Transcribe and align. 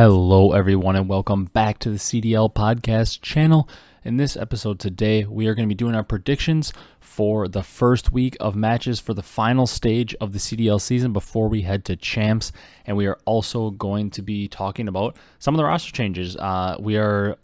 Hello, 0.00 0.52
everyone, 0.52 0.94
and 0.94 1.08
welcome 1.08 1.46
back 1.46 1.80
to 1.80 1.90
the 1.90 1.96
CDL 1.96 2.54
podcast 2.54 3.20
channel. 3.20 3.68
In 4.04 4.16
this 4.16 4.36
episode 4.36 4.78
today, 4.78 5.24
we 5.24 5.48
are 5.48 5.56
going 5.56 5.68
to 5.68 5.74
be 5.74 5.74
doing 5.74 5.96
our 5.96 6.04
predictions 6.04 6.72
for 7.00 7.48
the 7.48 7.64
first 7.64 8.12
week 8.12 8.36
of 8.38 8.54
matches 8.54 9.00
for 9.00 9.12
the 9.12 9.24
final 9.24 9.66
stage 9.66 10.14
of 10.20 10.32
the 10.32 10.38
CDL 10.38 10.80
season 10.80 11.12
before 11.12 11.48
we 11.48 11.62
head 11.62 11.84
to 11.86 11.96
champs. 11.96 12.52
And 12.86 12.96
we 12.96 13.08
are 13.08 13.18
also 13.24 13.70
going 13.70 14.10
to 14.10 14.22
be 14.22 14.46
talking 14.46 14.86
about 14.86 15.16
some 15.40 15.52
of 15.52 15.56
the 15.56 15.64
roster 15.64 15.90
changes. 15.90 16.36
Uh, 16.36 16.76
we 16.78 16.96
are 16.96 17.36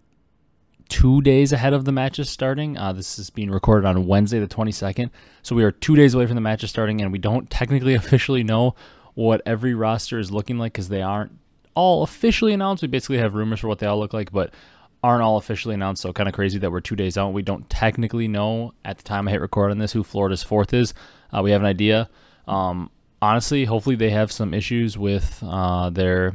two 0.88 1.22
days 1.22 1.52
ahead 1.52 1.72
of 1.72 1.84
the 1.84 1.90
matches 1.90 2.30
starting. 2.30 2.78
Uh, 2.78 2.92
this 2.92 3.18
is 3.18 3.30
being 3.30 3.50
recorded 3.50 3.84
on 3.84 4.06
Wednesday, 4.06 4.38
the 4.38 4.46
22nd. 4.46 5.10
So 5.42 5.56
we 5.56 5.64
are 5.64 5.72
two 5.72 5.96
days 5.96 6.14
away 6.14 6.26
from 6.26 6.36
the 6.36 6.40
matches 6.40 6.70
starting, 6.70 7.00
and 7.00 7.10
we 7.10 7.18
don't 7.18 7.50
technically 7.50 7.94
officially 7.94 8.44
know 8.44 8.76
what 9.14 9.42
every 9.44 9.74
roster 9.74 10.20
is 10.20 10.30
looking 10.30 10.56
like 10.56 10.72
because 10.72 10.88
they 10.88 11.02
aren't 11.02 11.32
all 11.74 12.02
officially 12.02 12.52
announced. 12.52 12.82
We 12.82 12.88
basically 12.88 13.18
have 13.18 13.34
rumors 13.34 13.60
for 13.60 13.68
what 13.68 13.78
they 13.78 13.86
all 13.86 13.98
look 13.98 14.12
like, 14.12 14.32
but 14.32 14.52
aren't 15.02 15.22
all 15.22 15.36
officially 15.36 15.74
announced. 15.74 16.02
So 16.02 16.12
kind 16.12 16.28
of 16.28 16.34
crazy 16.34 16.58
that 16.58 16.70
we're 16.70 16.80
two 16.80 16.96
days 16.96 17.18
out. 17.18 17.34
We 17.34 17.42
don't 17.42 17.68
technically 17.68 18.26
know 18.26 18.72
at 18.84 18.96
the 18.96 19.04
time 19.04 19.28
I 19.28 19.32
hit 19.32 19.40
record 19.42 19.70
on 19.70 19.78
this 19.78 19.92
who 19.92 20.02
Florida's 20.02 20.42
fourth 20.42 20.72
is. 20.72 20.94
Uh, 21.30 21.42
we 21.42 21.50
have 21.50 21.60
an 21.60 21.66
idea. 21.66 22.08
Um, 22.48 22.90
honestly, 23.20 23.66
hopefully 23.66 23.96
they 23.96 24.10
have 24.10 24.32
some 24.32 24.54
issues 24.54 24.96
with 24.96 25.42
uh, 25.46 25.90
their. 25.90 26.34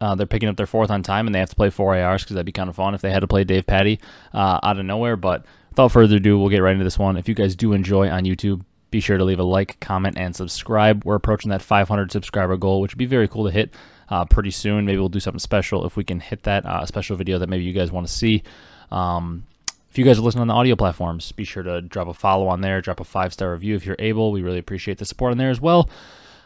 Uh, 0.00 0.14
they're 0.14 0.26
picking 0.26 0.48
up 0.48 0.56
their 0.56 0.66
fourth 0.66 0.90
on 0.90 1.02
time, 1.02 1.26
and 1.26 1.34
they 1.34 1.38
have 1.38 1.48
to 1.48 1.56
play 1.56 1.70
four 1.70 1.96
ARs 1.96 2.22
because 2.22 2.34
that'd 2.34 2.44
be 2.44 2.52
kind 2.52 2.68
of 2.68 2.76
fun 2.76 2.94
if 2.94 3.00
they 3.00 3.10
had 3.10 3.20
to 3.20 3.28
play 3.28 3.44
Davpadie 3.44 4.00
uh, 4.34 4.58
out 4.62 4.78
of 4.78 4.84
nowhere. 4.84 5.16
But 5.16 5.46
without 5.70 5.92
further 5.92 6.16
ado, 6.16 6.38
we'll 6.38 6.50
get 6.50 6.58
right 6.58 6.72
into 6.72 6.84
this 6.84 6.98
one. 6.98 7.16
If 7.16 7.28
you 7.28 7.34
guys 7.34 7.54
do 7.56 7.72
enjoy 7.72 8.10
on 8.10 8.24
YouTube, 8.24 8.64
be 8.90 9.00
sure 9.00 9.16
to 9.16 9.24
leave 9.24 9.38
a 9.38 9.44
like, 9.44 9.78
comment, 9.80 10.18
and 10.18 10.34
subscribe. 10.34 11.04
We're 11.04 11.14
approaching 11.14 11.50
that 11.50 11.62
500 11.62 12.12
subscriber 12.12 12.56
goal, 12.56 12.80
which 12.80 12.92
would 12.92 12.98
be 12.98 13.06
very 13.06 13.28
cool 13.28 13.44
to 13.44 13.50
hit 13.50 13.72
uh, 14.08 14.24
pretty 14.24 14.50
soon. 14.50 14.84
Maybe 14.84 14.98
we'll 14.98 15.08
do 15.08 15.20
something 15.20 15.38
special 15.38 15.84
if 15.86 15.96
we 15.96 16.04
can 16.04 16.20
hit 16.20 16.42
that 16.44 16.64
uh, 16.66 16.84
special 16.86 17.16
video 17.16 17.38
that 17.38 17.48
maybe 17.48 17.64
you 17.64 17.72
guys 17.72 17.90
want 17.90 18.06
to 18.06 18.12
see. 18.12 18.42
Um, 18.90 19.46
if 19.90 19.98
you 19.98 20.04
guys 20.04 20.18
are 20.18 20.22
listening 20.22 20.42
on 20.42 20.48
the 20.48 20.54
audio 20.54 20.74
platforms, 20.74 21.30
be 21.32 21.44
sure 21.44 21.62
to 21.62 21.80
drop 21.80 22.08
a 22.08 22.14
follow 22.14 22.48
on 22.48 22.60
there, 22.60 22.80
drop 22.80 23.00
a 23.00 23.04
five 23.04 23.32
star 23.32 23.52
review 23.52 23.76
if 23.76 23.86
you're 23.86 23.96
able. 23.98 24.32
We 24.32 24.42
really 24.42 24.58
appreciate 24.58 24.98
the 24.98 25.04
support 25.04 25.30
on 25.30 25.38
there 25.38 25.50
as 25.50 25.60
well. 25.60 25.88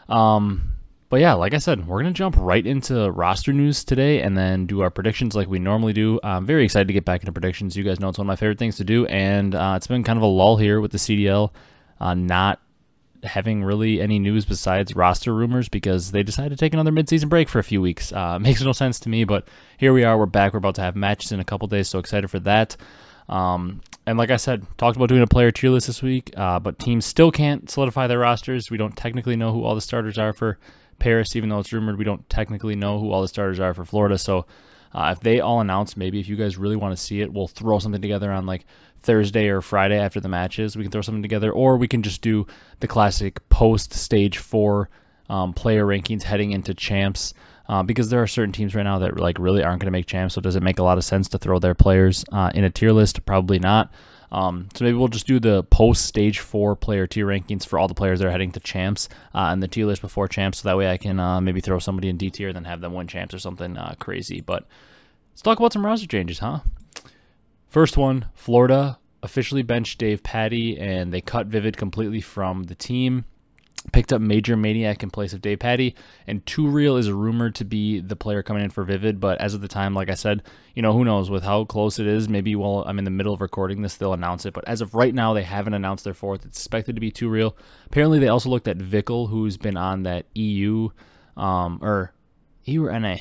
Um, 0.07 0.73
but 1.09 1.19
yeah, 1.19 1.33
like 1.33 1.55
I 1.55 1.57
said, 1.57 1.87
we're 1.87 2.01
going 2.01 2.13
to 2.13 2.17
jump 2.17 2.35
right 2.37 2.65
into 2.65 3.09
roster 3.09 3.51
news 3.51 3.83
today 3.83 4.21
and 4.21 4.37
then 4.37 4.67
do 4.67 4.81
our 4.81 4.91
predictions 4.91 5.35
like 5.35 5.47
we 5.47 5.57
normally 5.57 5.93
do. 5.93 6.19
I'm 6.23 6.45
very 6.45 6.63
excited 6.63 6.87
to 6.87 6.93
get 6.93 7.05
back 7.05 7.21
into 7.21 7.31
predictions. 7.31 7.75
You 7.75 7.83
guys 7.83 7.99
know 7.99 8.09
it's 8.09 8.19
one 8.19 8.25
of 8.25 8.27
my 8.27 8.35
favorite 8.35 8.59
things 8.59 8.77
to 8.77 8.83
do, 8.83 9.07
and 9.07 9.55
uh, 9.55 9.73
it's 9.75 9.87
been 9.87 10.03
kind 10.03 10.17
of 10.17 10.23
a 10.23 10.27
lull 10.27 10.57
here 10.57 10.79
with 10.79 10.91
the 10.91 10.99
CDL 10.99 11.51
uh, 11.99 12.13
not 12.13 12.59
having 13.23 13.63
really 13.63 14.01
any 14.01 14.19
news 14.19 14.45
besides 14.45 14.95
roster 14.95 15.33
rumors 15.33 15.69
because 15.69 16.11
they 16.11 16.23
decided 16.23 16.49
to 16.49 16.55
take 16.55 16.73
another 16.73 16.91
midseason 16.91 17.29
break 17.29 17.49
for 17.49 17.59
a 17.59 17.63
few 17.63 17.81
weeks. 17.81 18.11
Uh, 18.11 18.39
makes 18.41 18.61
no 18.61 18.71
sense 18.71 18.99
to 19.01 19.09
me, 19.09 19.23
but 19.23 19.47
here 19.77 19.93
we 19.93 20.03
are. 20.03 20.17
We're 20.17 20.25
back. 20.25 20.53
We're 20.53 20.59
about 20.59 20.75
to 20.75 20.81
have 20.81 20.95
matches 20.95 21.31
in 21.31 21.39
a 21.39 21.45
couple 21.45 21.67
days, 21.67 21.87
so 21.87 21.99
excited 21.99 22.29
for 22.29 22.39
that. 22.39 22.77
Um, 23.27 23.81
and 24.05 24.17
like 24.17 24.31
I 24.31 24.37
said, 24.37 24.65
talked 24.77 24.97
about 24.97 25.09
doing 25.09 25.21
a 25.21 25.27
player 25.27 25.51
tier 25.51 25.69
list 25.69 25.87
this 25.87 26.01
week, 26.01 26.31
uh, 26.35 26.59
but 26.59 26.79
teams 26.79 27.05
still 27.05 27.31
can't 27.31 27.69
solidify 27.69 28.07
their 28.07 28.19
rosters. 28.19 28.71
We 28.71 28.77
don't 28.77 28.95
technically 28.95 29.35
know 29.35 29.53
who 29.53 29.63
all 29.63 29.75
the 29.75 29.81
starters 29.81 30.17
are 30.17 30.33
for 30.33 30.57
Paris, 30.97 31.35
even 31.35 31.49
though 31.49 31.59
it's 31.59 31.71
rumored. 31.71 31.97
We 31.97 32.05
don't 32.05 32.27
technically 32.29 32.75
know 32.75 32.99
who 32.99 33.11
all 33.11 33.21
the 33.21 33.27
starters 33.27 33.59
are 33.59 33.73
for 33.73 33.85
Florida. 33.85 34.17
So 34.17 34.45
uh, 34.93 35.13
if 35.15 35.21
they 35.21 35.39
all 35.39 35.61
announce, 35.61 35.95
maybe 35.95 36.19
if 36.19 36.27
you 36.27 36.35
guys 36.35 36.57
really 36.57 36.75
want 36.75 36.97
to 36.97 37.01
see 37.01 37.21
it, 37.21 37.31
we'll 37.31 37.47
throw 37.47 37.77
something 37.79 38.01
together 38.01 38.31
on 38.31 38.45
like 38.45 38.65
Thursday 39.01 39.47
or 39.49 39.61
Friday 39.61 39.97
after 39.97 40.19
the 40.19 40.29
matches. 40.29 40.75
We 40.75 40.83
can 40.83 40.91
throw 40.91 41.01
something 41.01 41.21
together, 41.21 41.51
or 41.51 41.77
we 41.77 41.87
can 41.87 42.03
just 42.03 42.21
do 42.21 42.47
the 42.79 42.87
classic 42.87 43.47
post 43.49 43.93
stage 43.93 44.37
four 44.37 44.89
um, 45.29 45.53
player 45.53 45.85
rankings 45.85 46.23
heading 46.23 46.51
into 46.51 46.73
champs. 46.73 47.33
Uh, 47.67 47.83
because 47.83 48.09
there 48.09 48.19
are 48.19 48.25
certain 48.25 48.51
teams 48.51 48.73
right 48.73 48.81
now 48.81 48.97
that 48.97 49.15
like 49.19 49.37
really 49.37 49.63
aren't 49.63 49.79
going 49.79 49.85
to 49.85 49.91
make 49.91 50.07
champs. 50.07 50.33
So 50.33 50.41
does 50.41 50.55
it 50.55 50.63
make 50.63 50.79
a 50.79 50.83
lot 50.83 50.97
of 50.97 51.03
sense 51.03 51.29
to 51.29 51.37
throw 51.37 51.59
their 51.59 51.75
players 51.75 52.25
uh, 52.31 52.49
in 52.55 52.63
a 52.63 52.69
tier 52.71 52.91
list? 52.91 53.23
Probably 53.27 53.59
not. 53.59 53.91
Um, 54.31 54.69
so 54.73 54.85
maybe 54.85 54.97
we'll 54.97 55.07
just 55.07 55.27
do 55.27 55.39
the 55.39 55.63
post 55.63 56.05
stage 56.05 56.39
four 56.39 56.75
player 56.75 57.07
tier 57.07 57.25
rankings 57.25 57.65
for 57.65 57.79
all 57.79 57.87
the 57.87 57.93
players 57.95 58.19
that 58.19 58.27
are 58.27 58.31
heading 58.31 58.51
to 58.51 58.59
champs 58.59 59.09
uh, 59.33 59.49
and 59.51 59.61
the 59.61 59.67
tier 59.67 59.85
list 59.85 60.01
before 60.01 60.27
champs. 60.27 60.59
So 60.59 60.69
that 60.69 60.77
way 60.77 60.89
I 60.89 60.97
can 60.97 61.19
uh, 61.19 61.41
maybe 61.41 61.61
throw 61.61 61.79
somebody 61.79 62.09
in 62.09 62.17
D 62.17 62.29
tier, 62.29 62.53
then 62.53 62.65
have 62.65 62.81
them 62.81 62.93
win 62.93 63.07
champs 63.07 63.33
or 63.33 63.39
something 63.39 63.77
uh, 63.77 63.95
crazy. 63.99 64.41
But 64.41 64.67
let's 65.31 65.41
talk 65.41 65.59
about 65.59 65.73
some 65.73 65.85
roster 65.85 66.07
changes, 66.07 66.39
huh? 66.39 66.59
First 67.67 67.97
one, 67.97 68.25
Florida 68.33 68.98
officially 69.23 69.63
benched 69.63 69.99
Davpadie 69.99 70.79
and 70.79 71.13
they 71.13 71.21
cut 71.21 71.47
Vivid 71.47 71.77
completely 71.77 72.21
from 72.21 72.63
the 72.63 72.75
team. 72.75 73.25
Picked 73.93 74.11
up 74.11 74.21
MajorManiak 74.21 75.03
in 75.03 75.09
place 75.09 75.31
of 75.31 75.41
Davpadie, 75.41 75.93
and 76.27 76.45
2Real 76.45 76.99
is 76.99 77.09
rumored 77.09 77.55
to 77.55 77.63
be 77.63 78.01
the 78.01 78.17
player 78.17 78.43
coming 78.43 78.65
in 78.65 78.69
for 78.69 78.83
Vivid. 78.83 79.21
But 79.21 79.39
as 79.39 79.53
of 79.53 79.61
the 79.61 79.69
time, 79.69 79.93
like 79.93 80.09
I 80.09 80.15
said, 80.15 80.43
you 80.75 80.81
know 80.81 80.91
who 80.91 81.05
knows 81.05 81.29
with 81.29 81.43
how 81.43 81.63
close 81.63 81.97
it 81.97 82.05
is. 82.05 82.27
Maybe 82.27 82.57
while 82.57 82.83
I'm 82.85 82.99
in 82.99 83.05
the 83.05 83.09
middle 83.09 83.33
of 83.33 83.39
recording 83.39 83.81
this, 83.81 83.95
they'll 83.95 84.11
announce 84.11 84.45
it. 84.45 84.53
But 84.53 84.67
as 84.67 84.81
of 84.81 84.95
right 84.95 85.15
now, 85.15 85.33
they 85.33 85.43
haven't 85.43 85.75
announced 85.75 86.03
their 86.03 86.13
fourth. 86.13 86.45
It's 86.45 86.57
expected 86.57 86.95
to 86.95 86.99
be 86.99 87.09
2Real. 87.09 87.53
Apparently, 87.85 88.19
they 88.19 88.27
also 88.27 88.49
looked 88.49 88.67
at 88.67 88.77
Vickle, 88.77 89.29
who's 89.29 89.55
been 89.55 89.77
on 89.77 90.03
that 90.03 90.25
EU, 90.35 90.89
um, 91.37 91.79
or 91.81 92.13
EU 92.65 92.85
or 92.85 92.99
NA. 92.99 93.19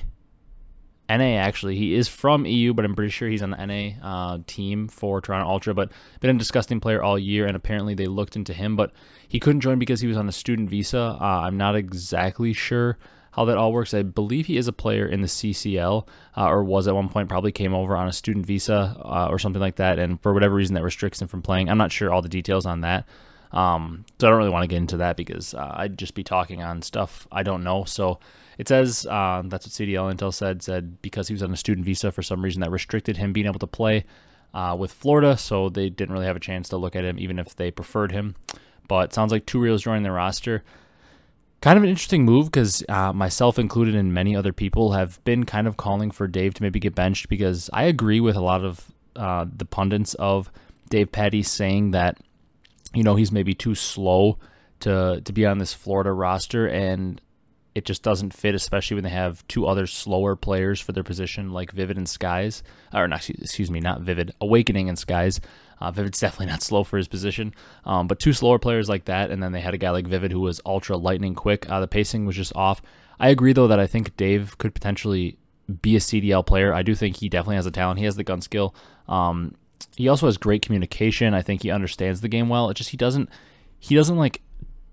NA 1.08 1.36
actually. 1.36 1.76
He 1.76 1.94
is 1.94 2.08
from 2.08 2.46
EU, 2.46 2.74
but 2.74 2.84
I'm 2.84 2.94
pretty 2.94 3.10
sure 3.10 3.28
he's 3.28 3.42
on 3.42 3.50
the 3.50 3.66
NA 3.66 3.92
uh, 4.02 4.38
team 4.46 4.88
for 4.88 5.20
Toronto 5.20 5.48
Ultra. 5.48 5.74
But 5.74 5.90
been 6.20 6.34
a 6.34 6.38
disgusting 6.38 6.80
player 6.80 7.02
all 7.02 7.18
year, 7.18 7.46
and 7.46 7.56
apparently 7.56 7.94
they 7.94 8.06
looked 8.06 8.36
into 8.36 8.52
him, 8.52 8.76
but 8.76 8.92
he 9.26 9.40
couldn't 9.40 9.60
join 9.60 9.78
because 9.78 10.00
he 10.00 10.06
was 10.06 10.16
on 10.16 10.28
a 10.28 10.32
student 10.32 10.68
visa. 10.70 11.16
Uh, 11.20 11.40
I'm 11.44 11.56
not 11.56 11.76
exactly 11.76 12.52
sure 12.52 12.98
how 13.32 13.44
that 13.46 13.56
all 13.56 13.72
works. 13.72 13.94
I 13.94 14.02
believe 14.02 14.46
he 14.46 14.56
is 14.56 14.68
a 14.68 14.72
player 14.72 15.06
in 15.06 15.20
the 15.20 15.28
CCL, 15.28 16.06
uh, 16.36 16.46
or 16.46 16.64
was 16.64 16.88
at 16.88 16.94
one 16.94 17.08
point. 17.08 17.28
Probably 17.28 17.52
came 17.52 17.74
over 17.74 17.96
on 17.96 18.08
a 18.08 18.12
student 18.12 18.46
visa 18.46 18.96
uh, 19.02 19.28
or 19.30 19.38
something 19.38 19.60
like 19.60 19.76
that, 19.76 19.98
and 19.98 20.20
for 20.20 20.34
whatever 20.34 20.54
reason 20.54 20.74
that 20.74 20.82
restricts 20.82 21.22
him 21.22 21.28
from 21.28 21.42
playing. 21.42 21.70
I'm 21.70 21.78
not 21.78 21.92
sure 21.92 22.12
all 22.12 22.22
the 22.22 22.28
details 22.28 22.66
on 22.66 22.82
that. 22.82 23.06
Um, 23.52 24.04
so 24.20 24.26
I 24.26 24.30
don't 24.30 24.38
really 24.38 24.50
want 24.50 24.64
to 24.64 24.68
get 24.68 24.76
into 24.76 24.98
that 24.98 25.16
because 25.16 25.54
uh, 25.54 25.72
I'd 25.76 25.98
just 25.98 26.14
be 26.14 26.22
talking 26.22 26.62
on 26.62 26.82
stuff 26.82 27.26
I 27.32 27.42
don't 27.42 27.64
know. 27.64 27.84
So 27.84 28.18
it 28.58 28.66
says 28.68 29.06
uh, 29.06 29.42
that's 29.46 29.66
what 29.66 29.72
CDL 29.72 30.12
Intel 30.12 30.34
said. 30.34 30.62
Said 30.62 31.00
because 31.00 31.28
he 31.28 31.34
was 31.34 31.42
on 31.42 31.52
a 31.52 31.56
student 31.56 31.86
visa 31.86 32.10
for 32.10 32.22
some 32.22 32.42
reason 32.42 32.60
that 32.60 32.70
restricted 32.70 33.16
him 33.16 33.32
being 33.32 33.46
able 33.46 33.60
to 33.60 33.68
play 33.68 34.04
uh, 34.52 34.76
with 34.78 34.92
Florida, 34.92 35.36
so 35.36 35.68
they 35.68 35.88
didn't 35.88 36.12
really 36.12 36.26
have 36.26 36.36
a 36.36 36.40
chance 36.40 36.68
to 36.70 36.76
look 36.76 36.96
at 36.96 37.04
him, 37.04 37.18
even 37.18 37.38
if 37.38 37.54
they 37.54 37.70
preferred 37.70 38.10
him. 38.10 38.34
But 38.88 39.14
sounds 39.14 39.30
like 39.30 39.46
Two 39.46 39.60
Real 39.60 39.78
joining 39.78 40.02
the 40.02 40.10
roster. 40.10 40.64
Kind 41.60 41.76
of 41.76 41.84
an 41.84 41.90
interesting 41.90 42.24
move 42.24 42.46
because 42.46 42.84
uh, 42.88 43.12
myself 43.12 43.58
included 43.58 43.94
and 43.94 44.12
many 44.14 44.34
other 44.34 44.52
people 44.52 44.92
have 44.92 45.22
been 45.24 45.44
kind 45.44 45.66
of 45.66 45.76
calling 45.76 46.10
for 46.10 46.26
Dave 46.26 46.54
to 46.54 46.62
maybe 46.62 46.80
get 46.80 46.94
benched 46.94 47.28
because 47.28 47.68
I 47.72 47.84
agree 47.84 48.20
with 48.20 48.36
a 48.36 48.40
lot 48.40 48.64
of 48.64 48.92
uh, 49.16 49.46
the 49.54 49.64
pundits 49.64 50.14
of 50.14 50.50
Davpadie 50.90 51.44
saying 51.44 51.92
that 51.92 52.18
you 52.94 53.02
know 53.02 53.16
he's 53.16 53.32
maybe 53.32 53.54
too 53.54 53.74
slow 53.74 54.38
to 54.80 55.20
to 55.24 55.32
be 55.32 55.46
on 55.46 55.58
this 55.58 55.74
Florida 55.74 56.12
roster 56.12 56.66
and 56.66 57.20
it 57.78 57.84
just 57.84 58.02
doesn't 58.02 58.34
fit, 58.34 58.56
especially 58.56 58.96
when 58.96 59.04
they 59.04 59.10
have 59.10 59.46
two 59.46 59.64
other 59.66 59.86
slower 59.86 60.34
players 60.34 60.80
for 60.80 60.90
their 60.90 61.04
position, 61.04 61.52
like 61.52 61.70
Vivid 61.70 61.96
and 61.96 62.08
Skyz. 62.08 62.62
Or 62.92 63.06
not, 63.06 63.30
excuse 63.30 63.70
me, 63.70 63.78
not 63.78 64.00
Vivid, 64.00 64.32
Awakening 64.40 64.88
and 64.88 64.98
Skyz. 64.98 65.38
Uh, 65.80 65.92
Vivid's 65.92 66.18
definitely 66.20 66.46
not 66.46 66.62
slow 66.62 66.82
for 66.82 66.96
his 66.96 67.06
position, 67.06 67.54
um, 67.84 68.08
but 68.08 68.18
two 68.18 68.32
slower 68.32 68.58
players 68.58 68.88
like 68.88 69.04
that, 69.04 69.30
and 69.30 69.40
then 69.40 69.52
they 69.52 69.60
had 69.60 69.74
a 69.74 69.78
guy 69.78 69.90
like 69.90 70.08
Vivid 70.08 70.32
who 70.32 70.40
was 70.40 70.60
ultra 70.66 70.96
lightning 70.96 71.36
quick. 71.36 71.70
Uh, 71.70 71.80
the 71.80 71.88
pacing 71.88 72.26
was 72.26 72.36
just 72.36 72.54
off. 72.56 72.82
I 73.20 73.28
agree 73.28 73.52
though 73.52 73.68
that 73.68 73.80
I 73.80 73.86
think 73.86 74.16
Dave 74.16 74.58
could 74.58 74.74
potentially 74.74 75.38
be 75.82 75.94
a 75.94 76.00
CDL 76.00 76.44
player. 76.44 76.74
I 76.74 76.82
do 76.82 76.94
think 76.94 77.16
he 77.16 77.28
definitely 77.28 77.56
has 77.56 77.64
the 77.64 77.70
talent. 77.70 78.00
He 78.00 78.04
has 78.06 78.16
the 78.16 78.24
gun 78.24 78.40
skill. 78.40 78.74
Um, 79.06 79.54
he 79.96 80.08
also 80.08 80.26
has 80.26 80.36
great 80.36 80.62
communication. 80.62 81.32
I 81.34 81.42
think 81.42 81.62
he 81.62 81.70
understands 81.70 82.20
the 82.20 82.28
game 82.28 82.48
well. 82.48 82.70
It 82.70 82.74
just 82.74 82.90
he 82.90 82.96
doesn't 82.96 83.28
he 83.78 83.94
doesn't 83.94 84.16
like 84.16 84.40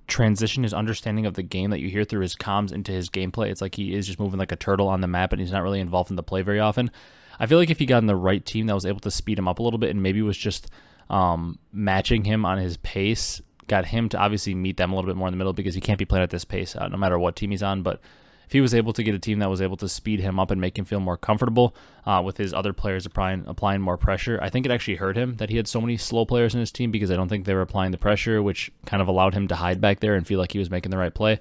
transition 0.07 0.63
his 0.63 0.73
understanding 0.73 1.25
of 1.25 1.33
the 1.33 1.43
game 1.43 1.69
that 1.71 1.79
you 1.79 1.89
hear 1.89 2.03
through 2.03 2.21
his 2.21 2.35
comms 2.35 2.71
into 2.71 2.91
his 2.91 3.09
gameplay. 3.09 3.49
It's 3.49 3.61
like 3.61 3.75
he 3.75 3.93
is 3.93 4.05
just 4.05 4.19
moving 4.19 4.39
like 4.39 4.51
a 4.51 4.55
turtle 4.55 4.87
on 4.87 5.01
the 5.01 5.07
map 5.07 5.33
and 5.33 5.41
he's 5.41 5.51
not 5.51 5.63
really 5.63 5.79
involved 5.79 6.09
in 6.09 6.15
the 6.15 6.23
play 6.23 6.41
very 6.41 6.59
often. 6.59 6.91
I 7.39 7.45
feel 7.47 7.57
like 7.57 7.69
if 7.69 7.79
he 7.79 7.85
got 7.85 7.99
in 7.99 8.07
the 8.07 8.15
right 8.15 8.45
team 8.45 8.67
that 8.67 8.73
was 8.73 8.85
able 8.85 8.99
to 9.01 9.11
speed 9.11 9.39
him 9.39 9.47
up 9.47 9.59
a 9.59 9.63
little 9.63 9.79
bit 9.79 9.89
and 9.89 10.01
maybe 10.01 10.21
was 10.21 10.37
just 10.37 10.67
um, 11.09 11.59
matching 11.71 12.23
him 12.23 12.45
on 12.45 12.57
his 12.57 12.77
pace, 12.77 13.41
got 13.67 13.85
him 13.85 14.09
to 14.09 14.17
obviously 14.17 14.55
meet 14.55 14.77
them 14.77 14.91
a 14.91 14.95
little 14.95 15.09
bit 15.09 15.17
more 15.17 15.27
in 15.27 15.33
the 15.33 15.37
middle 15.37 15.53
because 15.53 15.75
he 15.75 15.81
can't 15.81 15.99
be 15.99 16.05
playing 16.05 16.23
at 16.23 16.29
this 16.29 16.45
pace 16.45 16.75
uh, 16.75 16.87
no 16.87 16.97
matter 16.97 17.19
what 17.19 17.35
team 17.35 17.51
he's 17.51 17.63
on. 17.63 17.81
But 17.81 17.99
if 18.45 18.51
he 18.51 18.61
was 18.61 18.73
able 18.73 18.93
to 18.93 19.03
get 19.03 19.15
a 19.15 19.19
team 19.19 19.39
that 19.39 19.49
was 19.49 19.61
able 19.61 19.77
to 19.77 19.89
speed 19.89 20.19
him 20.19 20.39
up 20.39 20.51
and 20.51 20.61
make 20.61 20.77
him 20.77 20.85
feel 20.85 20.99
more 20.99 21.17
comfortable 21.17 21.75
uh, 22.05 22.21
with 22.23 22.37
his 22.37 22.53
other 22.53 22.73
players 22.73 23.05
applying, 23.05 23.43
applying 23.47 23.81
more 23.81 23.97
pressure, 23.97 24.39
I 24.41 24.49
think 24.49 24.65
it 24.65 24.71
actually 24.71 24.95
hurt 24.95 25.17
him 25.17 25.35
that 25.37 25.49
he 25.49 25.57
had 25.57 25.67
so 25.67 25.81
many 25.81 25.97
slow 25.97 26.25
players 26.25 26.53
in 26.53 26.59
his 26.59 26.71
team 26.71 26.91
because 26.91 27.11
I 27.11 27.15
don't 27.15 27.29
think 27.29 27.45
they 27.45 27.53
were 27.53 27.61
applying 27.61 27.91
the 27.91 27.97
pressure, 27.97 28.41
which 28.41 28.71
kind 28.85 29.01
of 29.01 29.07
allowed 29.07 29.33
him 29.33 29.47
to 29.49 29.55
hide 29.55 29.81
back 29.81 29.99
there 29.99 30.15
and 30.15 30.25
feel 30.25 30.39
like 30.39 30.51
he 30.51 30.59
was 30.59 30.69
making 30.69 30.91
the 30.91 30.97
right 30.97 31.13
play. 31.13 31.39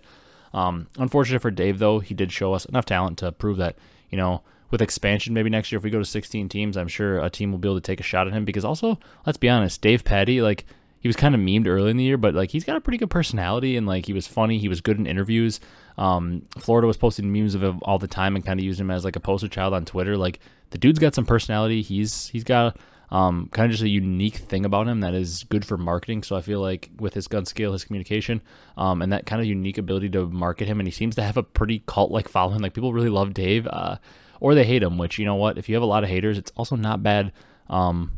Um, 0.52 0.86
unfortunate 0.98 1.42
for 1.42 1.50
Dave, 1.50 1.78
though, 1.78 1.98
he 1.98 2.14
did 2.14 2.32
show 2.32 2.52
us 2.54 2.64
enough 2.64 2.86
talent 2.86 3.18
to 3.18 3.32
prove 3.32 3.56
that, 3.58 3.76
you 4.10 4.16
know, 4.16 4.42
with 4.70 4.80
expansion, 4.82 5.34
maybe 5.34 5.50
next 5.50 5.70
year, 5.70 5.76
if 5.76 5.84
we 5.84 5.90
go 5.90 5.98
to 5.98 6.04
16 6.04 6.48
teams, 6.48 6.76
I'm 6.76 6.88
sure 6.88 7.18
a 7.18 7.30
team 7.30 7.52
will 7.52 7.58
be 7.58 7.68
able 7.68 7.76
to 7.76 7.80
take 7.80 8.00
a 8.00 8.04
shot 8.04 8.26
at 8.26 8.32
him 8.32 8.44
because 8.44 8.64
also, 8.64 8.98
let's 9.26 9.38
be 9.38 9.48
honest, 9.48 9.82
Davpadie, 9.82 10.42
like, 10.42 10.64
he 11.04 11.08
was 11.08 11.16
kind 11.16 11.34
of 11.34 11.40
memed 11.42 11.66
early 11.66 11.90
in 11.90 11.98
the 11.98 12.02
year, 12.02 12.16
but 12.16 12.34
like 12.34 12.50
he's 12.50 12.64
got 12.64 12.78
a 12.78 12.80
pretty 12.80 12.96
good 12.96 13.10
personality 13.10 13.76
and 13.76 13.86
like 13.86 14.06
he 14.06 14.14
was 14.14 14.26
funny. 14.26 14.56
He 14.58 14.70
was 14.70 14.80
good 14.80 14.98
in 14.98 15.06
interviews. 15.06 15.60
Um, 15.98 16.46
Florida 16.56 16.86
was 16.86 16.96
posting 16.96 17.30
memes 17.30 17.54
of 17.54 17.62
him 17.62 17.80
all 17.82 17.98
the 17.98 18.08
time 18.08 18.36
and 18.36 18.44
kind 18.44 18.58
of 18.58 18.64
using 18.64 18.86
him 18.86 18.90
as 18.90 19.04
like 19.04 19.14
a 19.14 19.20
poster 19.20 19.46
child 19.46 19.74
on 19.74 19.84
Twitter. 19.84 20.16
Like 20.16 20.40
the 20.70 20.78
dude's 20.78 20.98
got 20.98 21.14
some 21.14 21.26
personality. 21.26 21.82
He's 21.82 22.28
he's 22.28 22.42
got 22.42 22.78
um, 23.10 23.50
kind 23.52 23.66
of 23.66 23.72
just 23.72 23.82
a 23.82 23.88
unique 23.88 24.36
thing 24.36 24.64
about 24.64 24.88
him 24.88 25.00
that 25.00 25.12
is 25.12 25.44
good 25.44 25.66
for 25.66 25.76
marketing. 25.76 26.22
So 26.22 26.36
I 26.36 26.40
feel 26.40 26.62
like 26.62 26.88
with 26.98 27.12
his 27.12 27.28
gun 27.28 27.44
skill, 27.44 27.74
his 27.74 27.84
communication, 27.84 28.40
um, 28.78 29.02
and 29.02 29.12
that 29.12 29.26
kind 29.26 29.42
of 29.42 29.46
unique 29.46 29.76
ability 29.76 30.08
to 30.08 30.24
market 30.28 30.68
him, 30.68 30.80
and 30.80 30.86
he 30.86 30.90
seems 30.90 31.16
to 31.16 31.22
have 31.22 31.36
a 31.36 31.42
pretty 31.42 31.82
cult 31.86 32.12
like 32.12 32.28
following. 32.28 32.62
Like 32.62 32.72
people 32.72 32.94
really 32.94 33.10
love 33.10 33.34
Dave, 33.34 33.66
uh, 33.66 33.98
or 34.40 34.54
they 34.54 34.64
hate 34.64 34.82
him. 34.82 34.96
Which 34.96 35.18
you 35.18 35.26
know 35.26 35.34
what, 35.34 35.58
if 35.58 35.68
you 35.68 35.74
have 35.74 35.82
a 35.82 35.86
lot 35.86 36.02
of 36.02 36.08
haters, 36.08 36.38
it's 36.38 36.52
also 36.56 36.76
not 36.76 37.02
bad. 37.02 37.30
Um, 37.68 38.12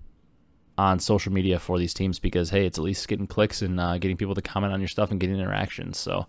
on 0.79 0.99
social 0.99 1.33
media 1.33 1.59
for 1.59 1.79
these 1.79 1.95
teams 1.95 2.19
because 2.19 2.51
hey, 2.51 2.67
it's 2.67 2.79
at 2.79 2.85
least 2.85 3.09
getting 3.09 3.27
clicks 3.27 3.63
and 3.63 3.81
uh, 3.81 3.99
getting 3.99 4.17
people 4.17 4.35
to 4.35 4.43
comment 4.43 4.73
on 4.73 4.81
your 4.81 4.89
stuff 4.89 5.11
and 5.11 5.21
getting 5.21 5.39
interactions. 5.39 5.99
So, 5.99 6.27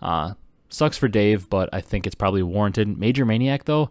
uh, 0.00 0.34
sucks 0.68 0.96
for 0.96 1.08
Dave, 1.08 1.48
but 1.48 1.68
I 1.72 1.80
think 1.80 2.06
it's 2.06 2.14
probably 2.14 2.42
warranted. 2.42 2.88
MajorManiak 2.88 3.64
though, 3.64 3.90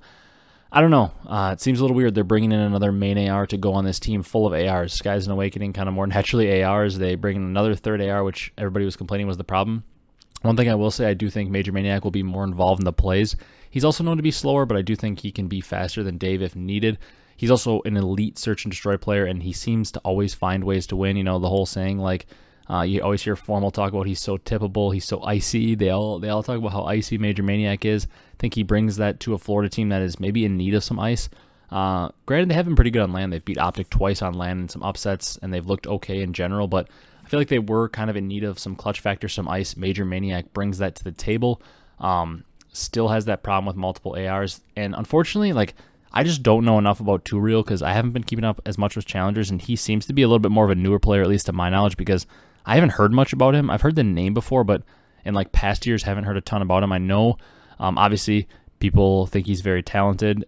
I 0.71 0.81
don't 0.81 0.91
know. 0.91 1.11
Uh, 1.25 1.51
it 1.53 1.61
seems 1.61 1.79
a 1.79 1.83
little 1.83 1.95
weird. 1.95 2.13
They're 2.13 2.23
bringing 2.23 2.51
in 2.51 2.59
another 2.59 2.91
main 2.91 3.29
AR 3.29 3.47
to 3.47 3.57
go 3.57 3.73
on 3.73 3.85
this 3.85 3.99
team 3.99 4.23
full 4.23 4.45
of 4.45 4.53
ARs. 4.53 4.97
Skyz 4.97 5.23
and 5.23 5.31
Awakening 5.31 5.73
kind 5.73 5.87
of 5.87 5.95
more 5.95 6.07
naturally 6.07 6.63
ARs. 6.63 6.97
They 6.97 7.15
bring 7.15 7.37
in 7.37 7.43
another 7.43 7.75
third 7.75 8.01
AR, 8.01 8.23
which 8.23 8.51
everybody 8.57 8.85
was 8.85 8.95
complaining 8.95 9.27
was 9.27 9.37
the 9.37 9.43
problem. 9.43 9.83
One 10.41 10.55
thing 10.55 10.69
I 10.69 10.75
will 10.75 10.91
say, 10.91 11.09
I 11.09 11.13
do 11.13 11.29
think 11.29 11.49
MajorManiak 11.49 12.03
will 12.03 12.11
be 12.11 12.23
more 12.23 12.43
involved 12.43 12.79
in 12.79 12.85
the 12.85 12.93
plays. 12.93 13.35
He's 13.69 13.83
also 13.83 14.03
known 14.03 14.17
to 14.17 14.23
be 14.23 14.31
slower, 14.31 14.65
but 14.65 14.77
I 14.77 14.81
do 14.81 14.95
think 14.95 15.19
he 15.19 15.31
can 15.31 15.47
be 15.47 15.61
faster 15.61 16.03
than 16.03 16.17
Dave 16.17 16.41
if 16.41 16.55
needed. 16.55 16.99
He's 17.37 17.51
also 17.51 17.81
an 17.85 17.95
elite 17.95 18.37
search 18.37 18.65
and 18.65 18.71
destroy 18.71 18.97
player, 18.97 19.25
and 19.25 19.43
he 19.43 19.53
seems 19.53 19.91
to 19.91 19.99
always 19.99 20.33
find 20.33 20.63
ways 20.63 20.87
to 20.87 20.95
win. 20.95 21.15
You 21.15 21.23
know, 21.23 21.39
the 21.39 21.49
whole 21.49 21.67
saying 21.67 21.99
like 21.99 22.25
uh, 22.69 22.81
you 22.81 23.01
always 23.01 23.21
hear 23.21 23.35
FormaL 23.35 23.71
talk 23.71 23.93
about 23.93 24.07
he's 24.07 24.19
so 24.19 24.37
tippable, 24.37 24.93
he's 24.93 25.05
so 25.05 25.21
icy. 25.23 25.75
They 25.75 25.89
all 25.89 26.19
they 26.19 26.29
all 26.29 26.43
talk 26.43 26.57
about 26.57 26.73
how 26.73 26.83
icy 26.83 27.17
MajorManiak 27.17 27.85
is. 27.85 28.05
I 28.05 28.35
think 28.39 28.55
he 28.55 28.63
brings 28.63 28.97
that 28.97 29.19
to 29.21 29.33
a 29.33 29.37
Florida 29.37 29.69
team 29.69 29.89
that 29.89 30.01
is 30.01 30.19
maybe 30.19 30.43
in 30.43 30.57
need 30.57 30.73
of 30.73 30.83
some 30.83 30.99
ice. 30.99 31.29
Uh, 31.69 32.09
granted, 32.25 32.49
they 32.49 32.55
have 32.55 32.65
been 32.65 32.75
pretty 32.75 32.91
good 32.91 33.01
on 33.01 33.13
land. 33.13 33.31
They've 33.31 33.43
beat 33.43 33.57
Optic 33.57 33.89
twice 33.89 34.21
on 34.21 34.33
land 34.33 34.59
in 34.61 34.69
some 34.69 34.83
upsets, 34.83 35.37
and 35.41 35.53
they've 35.53 35.65
looked 35.65 35.87
okay 35.87 36.21
in 36.21 36.33
general. 36.33 36.67
But 36.67 36.89
I 37.25 37.29
feel 37.29 37.39
like 37.39 37.49
they 37.49 37.59
were 37.59 37.89
kind 37.89 38.09
of 38.09 38.15
in 38.15 38.27
need 38.27 38.43
of 38.43 38.59
some 38.59 38.75
clutch 38.75 38.99
factor, 38.99 39.27
some 39.27 39.47
ice. 39.47 39.73
MajorManiak 39.75 40.53
brings 40.53 40.77
that 40.79 40.95
to 40.95 41.03
the 41.03 41.11
table. 41.11 41.61
Um, 41.99 42.45
still 42.71 43.09
has 43.09 43.25
that 43.25 43.43
problem 43.43 43.65
with 43.65 43.75
multiple 43.75 44.15
ARs, 44.17 44.61
and 44.75 44.93
unfortunately, 44.95 45.53
like 45.53 45.73
I 46.11 46.23
just 46.23 46.43
don't 46.43 46.65
know 46.65 46.77
enough 46.77 46.99
about 46.99 47.25
Two 47.25 47.39
Real 47.39 47.63
because 47.63 47.81
I 47.81 47.93
haven't 47.93 48.11
been 48.11 48.23
keeping 48.23 48.45
up 48.45 48.61
as 48.65 48.77
much 48.77 48.95
with 48.95 49.05
challengers, 49.05 49.49
and 49.51 49.61
he 49.61 49.75
seems 49.75 50.05
to 50.05 50.13
be 50.13 50.21
a 50.21 50.27
little 50.27 50.39
bit 50.39 50.51
more 50.51 50.65
of 50.65 50.71
a 50.71 50.75
newer 50.75 50.99
player, 50.99 51.21
at 51.21 51.27
least 51.27 51.47
to 51.47 51.53
my 51.53 51.69
knowledge, 51.69 51.97
because 51.97 52.25
I 52.65 52.75
haven't 52.75 52.91
heard 52.91 53.11
much 53.11 53.33
about 53.33 53.55
him. 53.55 53.69
I've 53.69 53.81
heard 53.81 53.95
the 53.95 54.03
name 54.03 54.33
before, 54.33 54.63
but 54.63 54.83
in 55.25 55.33
like 55.33 55.51
past 55.51 55.85
years, 55.85 56.03
haven't 56.03 56.23
heard 56.23 56.37
a 56.37 56.41
ton 56.41 56.61
about 56.61 56.83
him. 56.83 56.91
I 56.91 56.97
know, 56.97 57.37
um, 57.79 57.97
obviously, 57.97 58.47
people 58.79 59.27
think 59.27 59.47
he's 59.47 59.61
very 59.61 59.83
talented. 59.83 60.45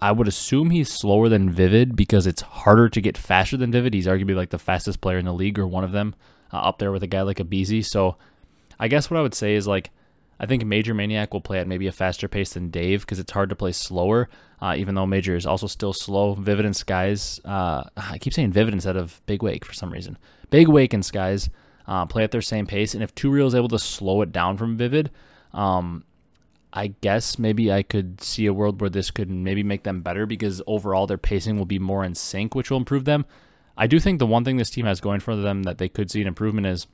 I 0.00 0.12
would 0.12 0.28
assume 0.28 0.70
he's 0.70 0.92
slower 0.92 1.28
than 1.28 1.48
Vivid 1.48 1.96
because 1.96 2.26
it's 2.26 2.42
harder 2.42 2.88
to 2.88 3.00
get 3.00 3.16
faster 3.16 3.56
than 3.56 3.72
Vivid. 3.72 3.94
He's 3.94 4.06
arguably 4.06 4.34
like 4.34 4.50
the 4.50 4.58
fastest 4.58 5.00
player 5.00 5.18
in 5.18 5.24
the 5.24 5.32
league 5.32 5.58
or 5.58 5.66
one 5.66 5.84
of 5.84 5.92
them, 5.92 6.14
uh, 6.52 6.56
up 6.56 6.78
there 6.78 6.92
with 6.92 7.02
a 7.02 7.06
guy 7.06 7.22
like 7.22 7.38
aBeZy. 7.38 7.84
So, 7.84 8.16
I 8.78 8.88
guess 8.88 9.10
what 9.10 9.18
I 9.18 9.22
would 9.22 9.34
say 9.34 9.54
is 9.54 9.66
like 9.66 9.90
I 10.44 10.46
think 10.46 10.62
MajorManiak 10.62 11.32
will 11.32 11.40
play 11.40 11.58
at 11.58 11.66
maybe 11.66 11.86
a 11.86 11.92
faster 11.92 12.28
pace 12.28 12.52
than 12.52 12.68
Dave 12.68 13.00
because 13.00 13.18
it's 13.18 13.32
hard 13.32 13.48
to 13.48 13.56
play 13.56 13.72
slower, 13.72 14.28
uh, 14.60 14.74
even 14.76 14.94
though 14.94 15.06
Major 15.06 15.34
is 15.36 15.46
also 15.46 15.66
still 15.66 15.94
slow. 15.94 16.34
Vivid 16.34 16.66
and 16.66 16.74
Skyz, 16.74 17.40
uh, 17.46 17.84
I 17.96 18.18
keep 18.18 18.34
saying 18.34 18.52
Vivid 18.52 18.74
instead 18.74 18.98
of 18.98 19.22
Big 19.24 19.42
Wake 19.42 19.64
for 19.64 19.72
some 19.72 19.90
reason. 19.90 20.18
Big 20.50 20.68
Wake 20.68 20.92
and 20.92 21.02
Skyz 21.02 21.48
uh, 21.86 22.04
play 22.04 22.24
at 22.24 22.30
their 22.30 22.42
same 22.42 22.66
pace, 22.66 22.92
and 22.92 23.02
if 23.02 23.14
Two 23.14 23.30
Real 23.30 23.46
is 23.46 23.54
able 23.54 23.68
to 23.68 23.78
slow 23.78 24.20
it 24.20 24.32
down 24.32 24.58
from 24.58 24.76
Vivid, 24.76 25.10
um, 25.54 26.04
I 26.74 26.88
guess 26.88 27.38
maybe 27.38 27.72
I 27.72 27.82
could 27.82 28.20
see 28.20 28.44
a 28.44 28.52
world 28.52 28.82
where 28.82 28.90
this 28.90 29.10
could 29.10 29.30
maybe 29.30 29.62
make 29.62 29.84
them 29.84 30.02
better 30.02 30.26
because 30.26 30.60
overall 30.66 31.06
their 31.06 31.16
pacing 31.16 31.56
will 31.56 31.64
be 31.64 31.78
more 31.78 32.04
in 32.04 32.14
sync, 32.14 32.54
which 32.54 32.70
will 32.70 32.76
improve 32.76 33.06
them. 33.06 33.24
I 33.78 33.86
do 33.86 33.98
think 33.98 34.18
the 34.18 34.26
one 34.26 34.44
thing 34.44 34.58
this 34.58 34.68
team 34.70 34.84
has 34.84 35.00
going 35.00 35.20
for 35.20 35.36
them 35.36 35.62
that 35.62 35.78
they 35.78 35.88
could 35.88 36.10
see 36.10 36.20
an 36.20 36.28
improvement 36.28 36.66
is, 36.66 36.86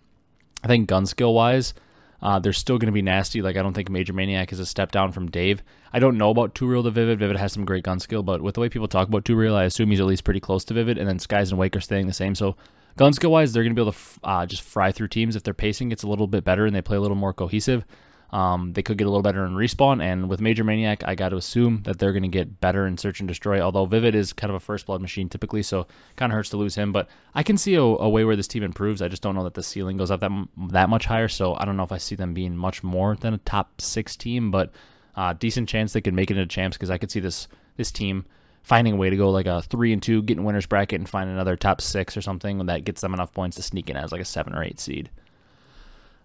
I 0.63 0.69
think 0.69 0.89
gun 0.89 1.05
skill 1.05 1.35
wise 1.35 1.75
uh, 2.23 2.39
they're 2.39 2.53
still 2.53 2.79
going 2.79 2.87
to 2.87 2.93
be 2.93 3.03
nasty. 3.03 3.43
Like 3.43 3.57
I 3.57 3.63
don't 3.63 3.75
think 3.75 3.91
MajorManiak 3.91 4.53
is 4.53 4.61
a 4.61 4.67
step 4.67 4.93
down 4.93 5.13
from 5.13 5.31
Dave. 5.31 5.63
I 5.93 5.99
don't 5.99 6.19
know 6.19 6.31
about 6.31 6.55
Two 6.55 6.67
Real 6.67 6.83
to 6.83 6.91
Vivid. 6.91 7.19
Vivid 7.19 7.37
has 7.37 7.53
some 7.53 7.65
great 7.65 7.85
gun 7.85 8.01
skill, 8.01 8.23
but 8.23 8.43
with 8.43 8.55
the 8.55 8.61
way 8.61 8.69
people 8.69 8.89
talk 8.89 9.09
about 9.09 9.25
Two 9.25 9.37
Real, 9.37 9.57
I 9.57 9.65
assume 9.65 9.91
he's 9.91 10.01
at 10.01 10.07
least 10.07 10.25
pretty 10.25 10.41
close 10.41 10.65
to 10.65 10.75
Vivid. 10.75 10.99
And 10.99 11.09
then 11.09 11.19
Skyz 11.19 11.51
and 11.51 11.59
Wake 11.59 11.77
are 11.77 11.81
staying 11.81 12.07
the 12.07 12.13
same. 12.13 12.35
So 12.35 12.57
gun 12.97 13.13
skill 13.13 13.33
wise, 13.33 13.53
they're 13.53 13.63
going 13.63 13.75
to 13.75 13.79
be 13.79 13.83
able 13.83 13.93
to 13.93 13.99
uh, 14.25 14.47
just 14.47 14.63
fry 14.63 14.93
through 14.93 15.09
teams 15.09 15.37
if 15.37 15.43
their 15.43 15.55
pacing 15.55 15.89
gets 15.89 16.03
a 16.03 16.09
little 16.09 16.27
bit 16.27 16.45
better 16.45 16.67
and 16.67 16.75
they 16.75 16.83
play 16.83 16.97
a 16.97 17.01
little 17.01 17.17
more 17.17 17.33
cohesive. 17.33 17.85
Um, 18.33 18.75
they 18.75 18.83
could 18.83 18.97
get 18.97 19.07
a 19.07 19.11
little 19.11 19.23
better 19.23 19.45
in 19.45 19.55
respawn, 19.55 20.01
and 20.01 20.29
with 20.29 20.41
MajorManiak, 20.41 21.03
I 21.05 21.17
got 21.17 21.31
to 21.31 21.37
assume 21.37 21.83
that 21.83 21.99
they're 21.99 22.13
going 22.13 22.23
to 22.23 22.29
get 22.29 22.61
better 22.61 22.87
in 22.87 22.97
search 22.97 23.19
and 23.21 23.29
destroy. 23.29 23.61
Although 23.61 23.87
Vivid 23.87 24.15
is 24.15 24.33
kind 24.33 24.51
of 24.51 24.55
a 24.55 24.61
first 24.61 24.87
blood 24.87 25.01
machine 25.01 25.29
typically, 25.29 25.63
so 25.63 25.87
kind 26.15 26.31
of 26.33 26.37
hurts 26.37 26.51
to 26.51 26.57
lose 26.57 26.77
him. 26.77 26.93
But 26.93 27.09
I 27.35 27.43
can 27.43 27.59
see 27.59 27.75
a, 27.75 27.83
a, 27.83 28.09
way 28.09 28.25
where 28.25 28.37
this 28.37 28.47
team 28.47 28.63
improves. 28.63 29.03
I 29.03 29.09
just 29.09 29.23
don't 29.23 29.35
know 29.35 29.45
that 29.45 29.55
the 29.55 29.63
ceiling 29.63 29.97
goes 29.97 30.11
up 30.13 30.21
that 30.21 30.31
that 30.69 30.89
much 30.89 31.07
higher. 31.07 31.29
So 31.29 31.57
I 31.57 31.65
don't 31.65 31.77
know 31.77 31.83
if 31.83 31.93
I 31.93 31.99
see 31.99 32.15
them 32.15 32.33
being 32.33 32.57
much 32.57 32.85
more 32.85 33.17
than 33.17 33.35
a 33.35 33.39
top 33.39 33.81
six 33.81 34.15
team, 34.17 34.53
but 34.53 34.73
uh, 35.17 35.33
decent 35.33 35.69
chance 35.69 35.93
they 35.93 36.01
could 36.01 36.15
make 36.15 36.31
it 36.31 36.37
into 36.37 36.47
champs 36.47 36.77
because 36.77 36.91
I 36.91 36.99
could 36.99 37.11
see 37.11 37.21
this 37.21 37.49
this 37.77 37.91
team 37.91 38.27
finding 38.63 38.95
a 38.95 38.97
way 38.97 39.11
to 39.11 39.17
go 39.17 39.31
like 39.31 39.47
a 39.47 39.63
three 39.63 39.93
and 39.93 40.03
two, 40.03 40.23
getting 40.23 40.45
winners 40.45 40.67
bracket, 40.67 41.01
and 41.01 41.09
find 41.09 41.29
another 41.29 41.57
top 41.57 41.81
six 41.81 42.17
or 42.17 42.23
something 42.23 42.65
that 42.67 42.85
gets 42.85 43.01
them 43.01 43.15
enough 43.15 43.33
points 43.33 43.57
to 43.57 43.63
sneak 43.63 43.91
in 43.91 43.97
as 43.97 44.13
like 44.13 44.21
a 44.21 44.25
seven 44.25 44.55
or 44.55 44.63
eight 44.63 44.79
seed. 44.79 45.11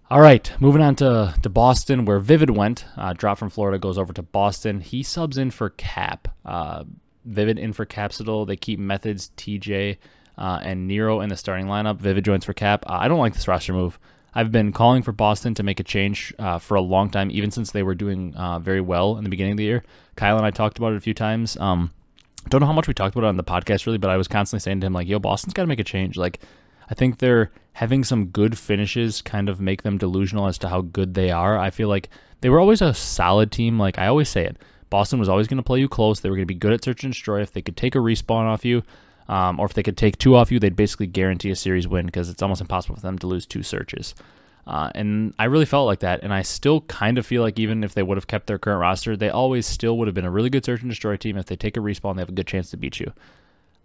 All 0.07 0.21
right, 0.21 0.51
moving 0.59 0.83
on 0.83 0.95
to, 0.97 1.33
to 1.41 1.49
Boston, 1.49 2.05
where 2.05 2.19
Vivid 2.19 2.51
went. 2.51 2.85
Uh, 2.95 3.13
drop 3.13 3.39
from 3.39 3.49
Florida 3.49 3.79
goes 3.79 3.97
over 3.97 4.13
to 4.13 4.21
Boston. 4.21 4.81
He 4.81 5.01
subs 5.01 5.35
in 5.35 5.49
for 5.49 5.71
Cap. 5.71 6.27
Uh, 6.45 6.83
Vivid 7.25 7.57
in 7.57 7.73
for 7.73 7.87
Capsidal. 7.87 8.45
They 8.45 8.55
keep 8.55 8.79
Methodz, 8.79 9.31
TJ, 9.35 9.97
uh, 10.37 10.59
and 10.61 10.87
Nero 10.87 11.21
in 11.21 11.29
the 11.29 11.35
starting 11.35 11.65
lineup. 11.65 11.97
Vivid 11.97 12.23
joins 12.23 12.45
for 12.45 12.53
Cap. 12.53 12.85
Uh, 12.87 12.99
I 13.01 13.07
don't 13.07 13.17
like 13.17 13.33
this 13.33 13.47
roster 13.47 13.73
move. 13.73 13.97
I've 14.35 14.51
been 14.51 14.73
calling 14.73 15.01
for 15.01 15.11
Boston 15.11 15.55
to 15.55 15.63
make 15.63 15.79
a 15.79 15.83
change 15.83 16.35
uh, 16.37 16.59
for 16.59 16.75
a 16.75 16.81
long 16.81 17.09
time, 17.09 17.31
even 17.31 17.49
since 17.49 17.71
they 17.71 17.81
were 17.81 17.95
doing 17.95 18.35
uh, 18.35 18.59
very 18.59 18.81
well 18.81 19.17
in 19.17 19.23
the 19.23 19.29
beginning 19.31 19.53
of 19.53 19.57
the 19.57 19.63
year. 19.63 19.83
Kyle 20.15 20.37
and 20.37 20.45
I 20.45 20.51
talked 20.51 20.77
about 20.77 20.93
it 20.93 20.97
a 20.97 21.01
few 21.01 21.15
times. 21.15 21.57
Um, 21.57 21.91
don't 22.49 22.61
know 22.61 22.67
how 22.67 22.73
much 22.73 22.87
we 22.87 22.93
talked 22.93 23.15
about 23.15 23.25
it 23.25 23.29
on 23.29 23.37
the 23.37 23.43
podcast 23.43 23.87
really, 23.87 23.97
but 23.97 24.11
I 24.11 24.17
was 24.17 24.27
constantly 24.27 24.61
saying 24.61 24.81
to 24.81 24.87
him 24.87 24.93
like, 24.93 25.07
"Yo, 25.07 25.17
Boston's 25.17 25.53
got 25.53 25.63
to 25.63 25.67
make 25.67 25.79
a 25.79 25.83
change." 25.83 26.15
Like 26.15 26.41
I 26.89 26.93
think 26.93 27.17
they're 27.17 27.51
having 27.73 28.03
some 28.03 28.27
good 28.27 28.57
finishes 28.57 29.21
kind 29.21 29.49
of 29.49 29.59
make 29.59 29.83
them 29.83 29.97
delusional 29.97 30.47
as 30.47 30.57
to 30.59 30.69
how 30.69 30.81
good 30.81 31.13
they 31.13 31.31
are. 31.31 31.57
I 31.57 31.69
feel 31.69 31.89
like 31.89 32.09
they 32.41 32.49
were 32.49 32.59
always 32.59 32.81
a 32.81 32.93
solid 32.93 33.51
team. 33.51 33.79
Like 33.79 33.97
I 33.97 34.07
always 34.07 34.29
say 34.29 34.45
it, 34.45 34.57
Boston 34.89 35.19
was 35.19 35.29
always 35.29 35.47
going 35.47 35.57
to 35.57 35.63
play 35.63 35.79
you 35.79 35.89
close. 35.89 36.19
They 36.19 36.29
were 36.29 36.35
going 36.35 36.47
to 36.47 36.53
be 36.53 36.59
good 36.59 36.73
at 36.73 36.83
search 36.83 37.03
and 37.03 37.11
destroy. 37.11 37.41
If 37.41 37.51
they 37.51 37.61
could 37.61 37.77
take 37.77 37.95
a 37.95 37.99
respawn 37.99 38.45
off 38.45 38.63
you, 38.63 38.83
um, 39.27 39.59
or 39.59 39.65
if 39.65 39.73
they 39.73 39.83
could 39.83 39.97
take 39.97 40.17
two 40.17 40.35
off 40.35 40.51
you, 40.51 40.59
they'd 40.59 40.75
basically 40.75 41.07
guarantee 41.07 41.49
a 41.49 41.55
series 41.55 41.87
win 41.87 42.05
because 42.05 42.29
it's 42.29 42.41
almost 42.41 42.61
impossible 42.61 42.95
for 42.95 43.01
them 43.01 43.17
to 43.19 43.27
lose 43.27 43.45
two 43.45 43.63
searches. 43.63 44.13
Uh, 44.67 44.89
and 44.95 45.33
I 45.37 45.45
really 45.45 45.65
felt 45.65 45.85
like 45.85 45.99
that. 45.99 46.23
And 46.23 46.33
I 46.33 46.41
still 46.41 46.81
kind 46.81 47.17
of 47.17 47.25
feel 47.25 47.41
like 47.41 47.59
even 47.59 47.83
if 47.83 47.93
they 47.93 48.03
would 48.03 48.17
have 48.17 48.27
kept 48.27 48.47
their 48.47 48.57
current 48.57 48.81
roster, 48.81 49.15
they 49.15 49.29
always 49.29 49.65
still 49.65 49.97
would 49.97 50.07
have 50.07 50.15
been 50.15 50.25
a 50.25 50.31
really 50.31 50.49
good 50.49 50.65
search 50.65 50.81
and 50.81 50.89
destroy 50.89 51.17
team. 51.17 51.37
If 51.37 51.47
they 51.47 51.55
take 51.55 51.77
a 51.77 51.81
respawn, 51.81 52.15
they 52.15 52.21
have 52.21 52.29
a 52.29 52.33
good 52.33 52.47
chance 52.47 52.69
to 52.71 52.77
beat 52.77 52.99
you. 52.99 53.11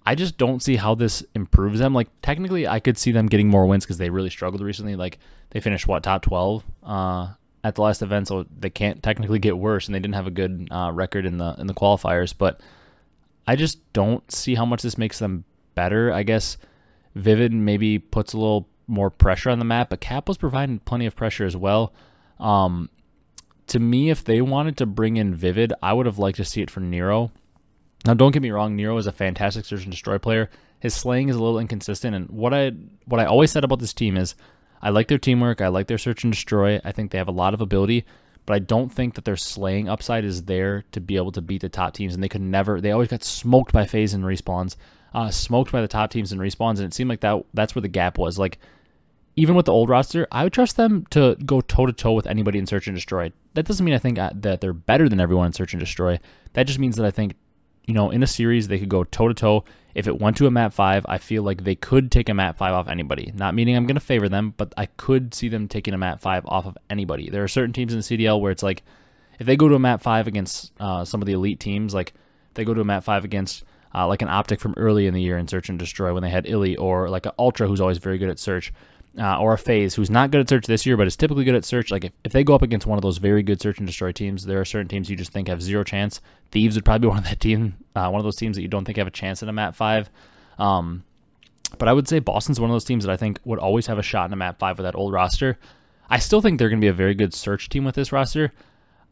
I 0.07 0.15
just 0.15 0.39
don't 0.39 0.63
see 0.63 0.77
how 0.77 0.95
this 0.95 1.23
improves 1.35 1.79
them. 1.79 1.95
Like 1.95 2.09
technically, 2.23 2.67
I 2.67 2.81
could 2.81 2.99
see 2.99 3.13
them 3.13 3.27
getting 3.27 3.49
more 3.49 3.67
wins 3.67 3.85
because 3.85 3.99
they 3.99 4.11
really 4.11 4.31
struggled 4.31 4.63
recently. 4.63 4.97
Like 4.97 5.19
they 5.51 5.61
finished 5.61 5.87
what 5.87 6.03
top 6.03 6.23
twelve 6.23 6.65
uh, 6.83 7.29
at 7.63 7.75
the 7.75 7.83
last 7.83 8.03
event, 8.03 8.29
so 8.29 8.47
they 8.59 8.71
can't 8.71 9.03
technically 9.03 9.39
get 9.39 9.59
worse, 9.59 9.87
and 9.87 9.95
they 9.95 10.01
didn't 10.01 10.15
have 10.15 10.27
a 10.27 10.31
good 10.31 10.69
uh, 10.71 10.91
record 10.93 11.27
in 11.27 11.39
the 11.39 11.55
in 11.59 11.67
the 11.67 11.75
qualifiers. 11.75 12.35
But 12.37 12.61
I 13.47 13.57
just 13.57 13.93
don't 13.93 14.31
see 14.33 14.55
how 14.55 14.65
much 14.65 14.83
this 14.83 14.97
makes 14.97 15.19
them 15.19 15.45
better. 15.75 16.13
I 16.13 16.23
guess 16.23 16.57
Vivid 17.15 17.53
maybe 17.53 17.99
puts 17.99 18.33
a 18.33 18.39
little 18.39 18.69
more 18.87 19.11
pressure 19.11 19.51
on 19.51 19.59
the 19.59 19.65
map, 19.65 19.91
but 19.91 20.01
Cap 20.01 20.29
was 20.29 20.39
providing 20.39 20.81
plenty 20.81 21.07
of 21.07 21.15
pressure 21.15 21.45
as 21.45 21.57
well. 21.57 21.93
Um, 22.39 22.91
to 23.69 23.79
me, 23.79 24.11
if 24.11 24.25
they 24.25 24.41
wanted 24.41 24.77
to 24.79 24.87
bring 24.87 25.17
in 25.17 25.35
Vivid, 25.35 25.73
I 25.83 25.93
would 25.93 26.07
have 26.07 26.19
liked 26.19 26.39
to 26.39 26.45
see 26.45 26.63
it 26.63 26.71
for 26.71 26.81
Nero 26.81 27.31
now, 28.07 28.15
don't 28.15 28.33
get 28.33 28.43
me 28.43 28.51
wrong, 28.51 28.77
Nero 28.77 28.97
is 28.97 29.07
a 29.07 29.13
fantastic 29.13 29.65
search 29.65 29.83
and 29.83 29.91
destroy 29.91 30.19
player. 30.19 30.49
His 30.79 30.95
slaying 30.95 31.29
is 31.29 31.37
a 31.37 31.43
little 31.43 31.59
inconsistent, 31.59 32.15
and 32.15 32.31
what 32.31 32.55
I 32.55 32.73
what 33.05 33.21
I 33.21 33.27
always 33.27 33.51
said 33.51 33.65
about 33.65 33.81
this 33.81 33.93
team 33.93 34.17
is, 34.17 34.35
I 34.81 34.89
like 34.89 35.09
their 35.09 35.19
teamwork, 35.19 35.61
I 35.61 35.69
like 35.69 35.87
their 35.89 35.99
search 35.99 36.25
and 36.25 36.33
destroy. 36.33 36.81
I 36.83 36.93
think 36.93 37.11
they 37.11 37.19
have 37.19 37.29
a 37.29 37.33
lot 37.33 37.53
of 37.53 37.61
ability, 37.61 38.07
but 38.47 38.55
I 38.55 38.59
don't 38.61 38.91
think 38.91 39.15
that 39.15 39.27
their 39.27 39.37
slaying 39.37 39.89
upside 39.89 40.25
is 40.25 40.45
there 40.45 40.85
to 40.93 41.01
be 41.01 41.17
able 41.17 41.33
to 41.33 41.43
beat 41.43 41.61
the 41.61 41.69
top 41.69 41.93
teams. 41.93 42.15
And 42.15 42.23
they 42.23 42.29
could 42.29 42.41
never. 42.41 42.81
They 42.81 42.93
always 42.93 43.09
got 43.09 43.23
smoked 43.23 43.73
by 43.73 43.85
FaZe 43.85 44.15
and 44.15 44.25
respawns, 44.25 44.77
uh, 45.13 45.31
smoked 45.31 45.71
by 45.71 45.83
the 45.83 45.89
top 45.89 46.11
teams 46.11 46.33
and 46.33 46.41
respawns, 46.41 46.79
and 46.79 46.87
it 46.87 46.95
seemed 46.95 47.11
like 47.11 47.21
that 47.21 47.45
that's 47.53 47.75
where 47.75 47.83
the 47.83 47.89
gap 47.89 48.17
was. 48.17 48.39
Like 48.39 48.59
even 49.37 49.55
with 49.55 49.67
the 49.67 49.73
old 49.73 49.91
roster, 49.91 50.27
I 50.33 50.45
would 50.45 50.55
trust 50.55 50.77
them 50.77 51.07
to 51.11 51.37
go 51.45 51.61
toe 51.61 51.85
to 51.85 51.93
toe 51.93 52.13
with 52.13 52.27
anybody 52.27 52.59
in 52.59 52.67
search 52.67 52.87
and 52.87 52.97
destroy. 52.97 53.33
That 53.53 53.67
doesn't 53.67 53.85
mean 53.85 53.95
I 53.95 53.99
think 53.99 54.19
uh, 54.19 54.31
that 54.35 54.63
they're 54.63 54.73
better 54.73 55.09
than 55.09 55.21
everyone 55.21 55.47
in 55.47 55.53
search 55.53 55.75
and 55.75 55.81
destroy. 55.81 56.19
That 56.55 56.67
just 56.67 56.79
means 56.79 56.97
that 56.97 57.07
I 57.07 57.11
think 57.11 57.35
you 57.91 57.95
know, 57.95 58.11
in 58.11 58.23
a 58.23 58.27
series, 58.27 58.69
they 58.69 58.79
could 58.79 58.89
go 58.89 59.03
toe 59.03 59.27
to 59.27 59.35
toe. 59.35 59.65
If 59.97 60.07
it 60.07 60.21
went 60.21 60.37
to 60.37 60.47
a 60.47 60.51
map 60.51 60.73
five, 60.73 61.05
I 61.09 61.19
feel 61.19 61.43
like 61.43 61.65
they 61.65 61.75
could 61.75 62.13
take 62.13 62.29
a 62.29 62.35
map 62.35 62.57
five 62.57 62.73
off 62.73 62.87
anybody. 62.87 63.33
Not 63.35 63.57
meaning 63.57 63.77
I'm 63.77 63.85
going 63.85 63.97
to 63.97 64.01
favor 64.01 64.29
them, 64.29 64.55
but 64.57 64.73
I 64.77 64.87
could 64.87 65.35
see 65.35 65.49
them 65.49 65.67
taking 65.67 65.93
a 65.93 65.99
map 65.99 66.21
five 66.21 66.47
off 66.47 66.67
of 66.67 66.79
anybody. 66.89 67.29
There 67.29 67.43
are 67.43 67.49
certain 67.49 67.73
teams 67.73 67.93
in 67.93 67.99
the 67.99 68.05
CDL 68.05 68.41
where 68.41 68.53
it's 68.53 68.63
like, 68.63 68.85
if 69.41 69.47
they 69.49 69.57
go 69.57 69.67
to 69.69 69.75
a 69.75 69.81
map 69.81 70.03
five 70.03 70.29
against 70.29 70.71
uh, 70.79 71.05
some 71.05 71.21
of 71.21 71.27
the 71.27 71.33
elite 71.33 71.59
teams, 71.59 71.93
like 71.93 72.13
they 72.55 72.65
go 72.65 72.75
to 72.75 72.81
a 72.81 72.85
map 72.85 73.03
five 73.03 73.25
against 73.25 73.65
uh, 73.93 74.07
like 74.07 74.23
an 74.23 74.29
optic 74.29 74.61
from 74.61 74.75
early 74.77 75.09
in 75.09 75.15
the 75.15 75.21
year 75.21 75.37
in 75.37 75.49
Search 75.49 75.69
and 75.69 75.81
Destroy 75.81 76.15
when 76.15 76.23
they 76.23 76.31
had 76.31 76.47
Illy, 76.49 76.77
or 76.77 77.11
like 77.11 77.27
an 77.27 77.33
Ultra 77.41 77.67
who's 77.67 77.81
always 77.81 77.99
very 77.99 78.19
good 78.19 78.31
at 78.31 78.39
Search, 78.39 78.73
uh, 79.19 79.41
or 79.41 79.53
a 79.53 79.59
FaZe 79.59 79.95
who's 79.95 80.11
not 80.11 80.31
good 80.31 80.41
at 80.41 80.49
Search 80.49 80.67
this 80.67 80.87
year, 80.87 80.97
but 80.97 81.07
is 81.07 81.17
typically 81.17 81.45
good 81.45 81.55
at 81.55 81.65
Search. 81.65 81.91
Like 81.91 82.05
if, 82.05 82.13
if 82.25 82.33
they 82.33 82.45
go 82.45 82.55
up 82.55 82.63
against 82.63 82.87
one 82.87 82.99
of 82.99 83.03
those 83.03 83.19
very 83.19 83.43
good 83.43 83.61
Search 83.61 83.79
and 83.79 83.87
Destroy 83.87 84.13
teams, 84.13 84.47
there 84.47 84.61
are 84.61 84.65
certain 84.65 84.89
teams 84.89 85.11
you 85.11 85.17
just 85.17 85.33
think 85.33 85.49
have 85.49 85.63
zero 85.63 85.85
chance. 85.85 86.21
Thieves 86.51 86.77
would 86.77 86.85
probably 86.85 87.07
be 87.07 87.09
one 87.11 87.19
of 87.19 87.25
that 87.25 87.41
team, 87.41 87.77
uh, 87.95 88.09
one 88.09 88.21
of 88.21 88.25
those 88.25 88.37
teams 88.37 88.57
that 88.57 88.63
you 88.63 88.69
don't 88.69 88.85
think 88.85 88.99
have 88.99 89.07
a 89.07 89.13
chance 89.13 89.43
in 89.43 89.49
a 89.49 89.53
map 89.53 89.75
five. 89.75 90.11
Um, 90.59 91.05
but 91.79 91.89
I 91.89 91.93
would 91.93 92.09
say 92.09 92.19
Boston's 92.19 92.61
one 92.61 92.71
of 92.71 92.75
those 92.75 92.85
teams 92.85 93.05
that 93.05 93.13
I 93.13 93.17
think 93.17 93.41
would 93.45 93.59
always 93.59 93.87
have 93.87 93.99
a 93.99 94.03
shot 94.03 94.27
in 94.27 94.33
a 94.33 94.37
map 94.37 94.59
five 94.59 94.79
with 94.79 94.85
that 94.85 94.95
old 94.95 95.13
roster. 95.13 95.59
I 96.09 96.19
still 96.19 96.41
think 96.41 96.59
they're 96.59 96.69
going 96.69 96.81
to 96.81 96.85
be 96.85 96.89
a 96.89 96.93
very 96.93 97.15
good 97.15 97.33
search 97.33 97.69
team 97.69 97.85
with 97.85 97.95
this 97.95 98.11
roster. 98.13 98.53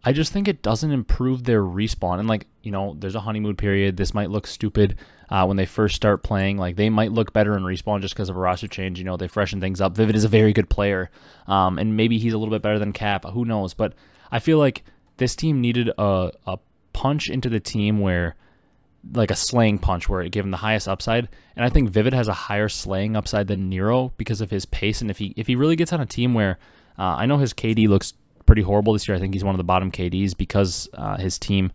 I 0.04 0.12
just 0.12 0.32
think 0.32 0.48
it 0.48 0.62
doesn't 0.62 0.90
improve 0.90 1.44
their 1.44 1.62
respawn. 1.62 2.18
And 2.18 2.28
like, 2.28 2.46
you 2.62 2.70
know, 2.70 2.96
there's 2.98 3.14
a 3.14 3.20
honeymoon 3.20 3.56
period. 3.56 3.96
This 3.96 4.14
might 4.14 4.30
look 4.30 4.46
stupid 4.46 4.96
uh, 5.28 5.44
when 5.44 5.56
they 5.56 5.66
first 5.66 5.96
start 5.96 6.22
playing. 6.22 6.56
Like 6.56 6.76
they 6.76 6.88
might 6.88 7.12
look 7.12 7.32
better 7.32 7.56
in 7.56 7.62
respawn 7.62 8.00
just 8.00 8.14
because 8.14 8.28
of 8.28 8.36
a 8.36 8.40
roster 8.40 8.68
change. 8.68 8.98
You 8.98 9.04
know, 9.04 9.16
they 9.16 9.28
freshen 9.28 9.60
things 9.60 9.80
up. 9.80 9.96
Vivid 9.96 10.16
is 10.16 10.24
a 10.24 10.28
very 10.28 10.52
good 10.52 10.70
player, 10.70 11.10
um, 11.46 11.78
and 11.78 11.96
maybe 11.96 12.18
he's 12.18 12.32
a 12.32 12.38
little 12.38 12.54
bit 12.54 12.62
better 12.62 12.78
than 12.78 12.92
Cap. 12.92 13.24
Who 13.24 13.44
knows? 13.44 13.74
But 13.74 13.94
I 14.30 14.38
feel 14.38 14.58
like 14.58 14.84
this 15.16 15.34
team 15.34 15.60
needed 15.60 15.90
a, 15.98 16.32
a 16.46 16.58
punch 16.92 17.28
into 17.28 17.48
the 17.48 17.60
team 17.60 18.00
where 18.00 18.36
like 19.12 19.30
a 19.30 19.36
slaying 19.36 19.78
punch 19.78 20.08
where 20.08 20.22
it 20.22 20.32
gave 20.32 20.44
him 20.44 20.50
the 20.50 20.58
highest 20.58 20.88
upside. 20.88 21.28
And 21.56 21.64
I 21.64 21.70
think 21.70 21.90
Vivid 21.90 22.12
has 22.12 22.28
a 22.28 22.32
higher 22.32 22.68
slaying 22.68 23.16
upside 23.16 23.46
than 23.48 23.68
Nero 23.68 24.12
because 24.16 24.40
of 24.40 24.50
his 24.50 24.66
pace. 24.66 25.00
And 25.00 25.10
if 25.10 25.18
he 25.18 25.34
if 25.36 25.46
he 25.46 25.56
really 25.56 25.76
gets 25.76 25.92
on 25.92 26.00
a 26.00 26.06
team 26.06 26.34
where 26.34 26.58
uh, 26.98 27.16
I 27.16 27.26
know 27.26 27.38
his 27.38 27.54
KD 27.54 27.88
looks 27.88 28.14
pretty 28.48 28.62
horrible 28.62 28.94
this 28.94 29.06
year. 29.06 29.16
I 29.16 29.20
think 29.20 29.34
he's 29.34 29.44
one 29.44 29.54
of 29.54 29.58
the 29.58 29.64
bottom 29.64 29.92
KDs 29.92 30.36
because 30.36 30.88
uh, 30.94 31.18
his 31.18 31.38
team 31.38 31.70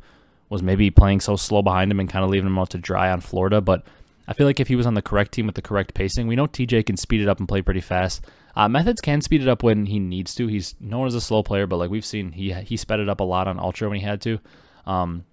was 0.50 0.64
maybe 0.64 0.90
playing 0.90 1.20
so 1.20 1.36
slow 1.36 1.62
behind 1.62 1.92
him 1.92 2.00
and 2.00 2.10
kind 2.10 2.26
of 2.26 2.32
leaving 2.32 2.48
him 2.48 2.58
out 2.58 2.72
to 2.72 2.80
dry 2.80 3.12
on 3.12 3.22
Florida. 3.22 3.62
But 3.62 3.86
I 4.28 4.34
feel 4.34 4.48
like 4.48 4.60
if 4.60 4.68
he 4.68 4.76
was 4.76 4.88
on 4.88 4.96
the 4.96 5.02
correct 5.02 5.34
team 5.34 5.46
with 5.46 5.56
the 5.56 5.62
correct 5.62 5.94
pacing, 5.94 6.26
we 6.26 6.36
know 6.36 6.48
TJ 6.48 6.88
can 6.88 6.98
speed 6.98 7.22
it 7.22 7.30
up 7.30 7.38
and 7.38 7.48
play 7.48 7.62
pretty 7.62 7.80
fast. 7.80 8.26
Uh, 8.56 8.68
Methodz 8.68 9.02
can 9.02 9.22
speed 9.22 9.44
it 9.44 9.48
up 9.48 9.62
when 9.62 9.86
he 9.86 10.00
needs 10.00 10.34
to. 10.36 10.48
He's 10.48 10.74
known 10.80 11.06
as 11.06 11.14
a 11.14 11.22
slow 11.22 11.44
player, 11.44 11.68
but 11.68 11.78
like 11.78 11.92
we've 11.92 12.06
seen, 12.06 12.32
he 12.32 12.52
he 12.54 12.76
sped 12.76 13.00
it 13.00 13.08
up 13.08 13.20
a 13.20 13.24
lot 13.24 13.48
on 13.48 13.60
Ultra 13.60 13.90
when 13.90 14.00
he 14.00 14.06
had 14.06 14.20
to. 14.22 14.40
Um, 14.88 15.26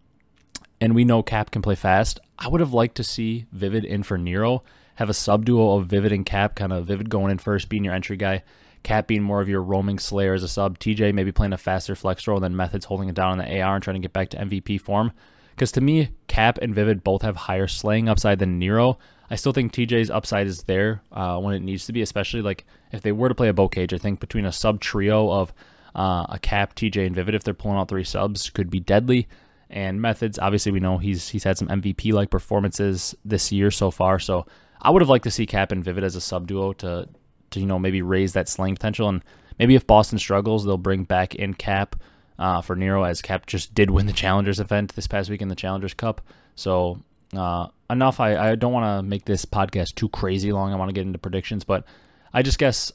and 0.78 0.94
we 0.94 1.04
know 1.04 1.23
Cap 1.23 1.50
can 1.50 1.62
play 1.62 1.75
fast. 1.75 2.20
I 2.38 2.49
would 2.49 2.61
have 2.61 2.73
liked 2.73 2.97
to 2.97 3.04
see 3.04 3.47
Vivid 3.52 3.85
in 3.85 4.02
for 4.02 4.18
Nero, 4.18 4.62
have 4.97 5.09
a 5.09 5.14
sub 5.14 5.47
duo 5.47 5.76
of 5.76 5.87
Vivid 5.87 6.12
and 6.12 6.25
Cap, 6.25 6.54
kind 6.54 6.73
of 6.73 6.87
Vivid 6.87 7.09
going 7.09 7.30
in 7.30 7.38
first, 7.38 7.68
being 7.68 7.85
your 7.85 7.94
entry 7.94 8.16
guy, 8.16 8.42
Cap 8.83 9.07
being 9.07 9.23
more 9.23 9.41
of 9.41 9.49
your 9.49 9.63
roaming 9.63 9.99
slayer 9.99 10.35
as 10.35 10.43
a 10.43 10.49
sub. 10.49 10.79
TJ 10.79 11.13
maybe 11.13 11.33
playing 11.33 11.53
a 11.53 11.59
faster 11.59 11.95
flex 11.95 12.27
role, 12.27 12.41
then 12.41 12.55
Methodz 12.55 12.85
holding 12.85 13.09
it 13.09 13.15
down 13.15 13.33
on 13.33 13.39
the 13.39 13.61
AR 13.61 13.75
and 13.75 13.85
trying 13.85 13.95
to 13.95 14.01
get 14.01 14.13
back 14.13 14.31
to 14.31 14.39
MVP 14.39 14.81
form. 14.81 15.13
Because 15.51 15.73
to 15.73 15.81
me, 15.81 16.11
Cap 16.27 16.59
and 16.63 16.75
Vivid 16.75 17.05
both 17.05 17.23
have 17.23 17.37
higher 17.37 17.67
slaying 17.67 18.09
upside 18.09 18.39
than 18.39 18.59
Nero. 18.59 18.99
I 19.31 19.37
still 19.37 19.53
think 19.53 19.73
TJ's 19.73 20.11
upside 20.11 20.47
is 20.47 20.63
there 20.65 21.03
uh, 21.13 21.39
when 21.39 21.55
it 21.55 21.63
needs 21.63 21.85
to 21.87 21.93
be, 21.93 22.03
especially 22.03 22.43
like 22.43 22.65
if 22.93 23.03
they 23.03 23.13
were 23.13 23.29
to 23.29 23.35
play 23.35 23.49
a 23.49 23.53
Bocage. 23.53 23.93
I 23.93 23.99
think 23.99 24.21
between 24.21 24.47
a 24.47 24.53
sub 24.53 24.81
trio 24.81 25.31
of 25.31 25.53
uh, 25.95 26.27
a 26.29 26.39
Cap, 26.41 26.75
TJ, 26.75 27.07
and 27.07 27.15
Vivid, 27.15 27.35
if 27.35 27.45
they're 27.45 27.55
pulling 27.55 27.79
out 27.79 27.89
three 27.89 28.05
subs, 28.05 28.51
could 28.51 28.71
be 28.71 28.81
deadly. 28.81 29.29
And 29.69 30.01
Methodz, 30.01 30.39
obviously, 30.41 30.73
we 30.73 30.81
know 30.81 30.99
he's 30.99 31.29
he's 31.29 31.45
had 31.45 31.59
some 31.59 31.69
MVP 31.69 32.13
like 32.13 32.31
performances 32.31 33.15
this 33.25 33.53
year 33.53 33.71
so 33.71 33.91
far. 33.91 34.19
So 34.19 34.47
I 34.83 34.91
would 34.91 35.03
have 35.03 35.09
liked 35.09 35.25
to 35.25 35.31
see 35.31 35.47
Cap 35.47 35.71
and 35.71 35.85
Vivid 35.85 36.03
as 36.03 36.17
a 36.17 36.21
sub 36.21 36.47
duo 36.47 36.73
to 36.75 37.09
to 37.50 37.61
you 37.61 37.66
know 37.66 37.78
maybe 37.78 38.02
raise 38.02 38.33
that 38.33 38.49
slaying 38.49 38.75
potential. 38.75 39.09
And 39.09 39.23
maybe 39.59 39.75
if 39.75 39.87
Boston 39.87 40.19
struggles, 40.19 40.64
they'll 40.64 40.78
bring 40.78 41.04
back 41.04 41.35
in 41.35 41.54
Cap 41.54 41.97
uh, 42.38 42.61
for 42.61 42.76
Nero, 42.76 43.04
as 43.04 43.23
Cap 43.23 43.47
just 43.47 43.75
did 43.75 43.90
win 43.90 44.07
the 44.07 44.12
Challengers 44.12 44.61
event 44.61 44.95
this 44.95 45.07
past 45.07 45.30
week 45.30 45.42
in 45.42 45.49
the 45.49 45.54
Challengers 45.54 45.95
Cup. 45.95 46.21
So 46.54 47.00
uh, 47.37 47.69
enough. 47.88 48.21
I, 48.21 48.50
I 48.50 48.54
don't 48.54 48.73
want 48.73 48.85
to 48.85 49.09
make 49.09 49.25
this 49.25 49.45
podcast 49.45 49.95
too 49.95 50.09
crazy 50.09 50.52
long. 50.52 50.73
I 50.73 50.76
want 50.76 50.88
to 50.88 50.95
get 50.95 51.07
into 51.07 51.19
predictions, 51.19 51.64
but 51.64 51.85
I 52.33 52.42
just 52.42 52.59
guess 52.59 52.92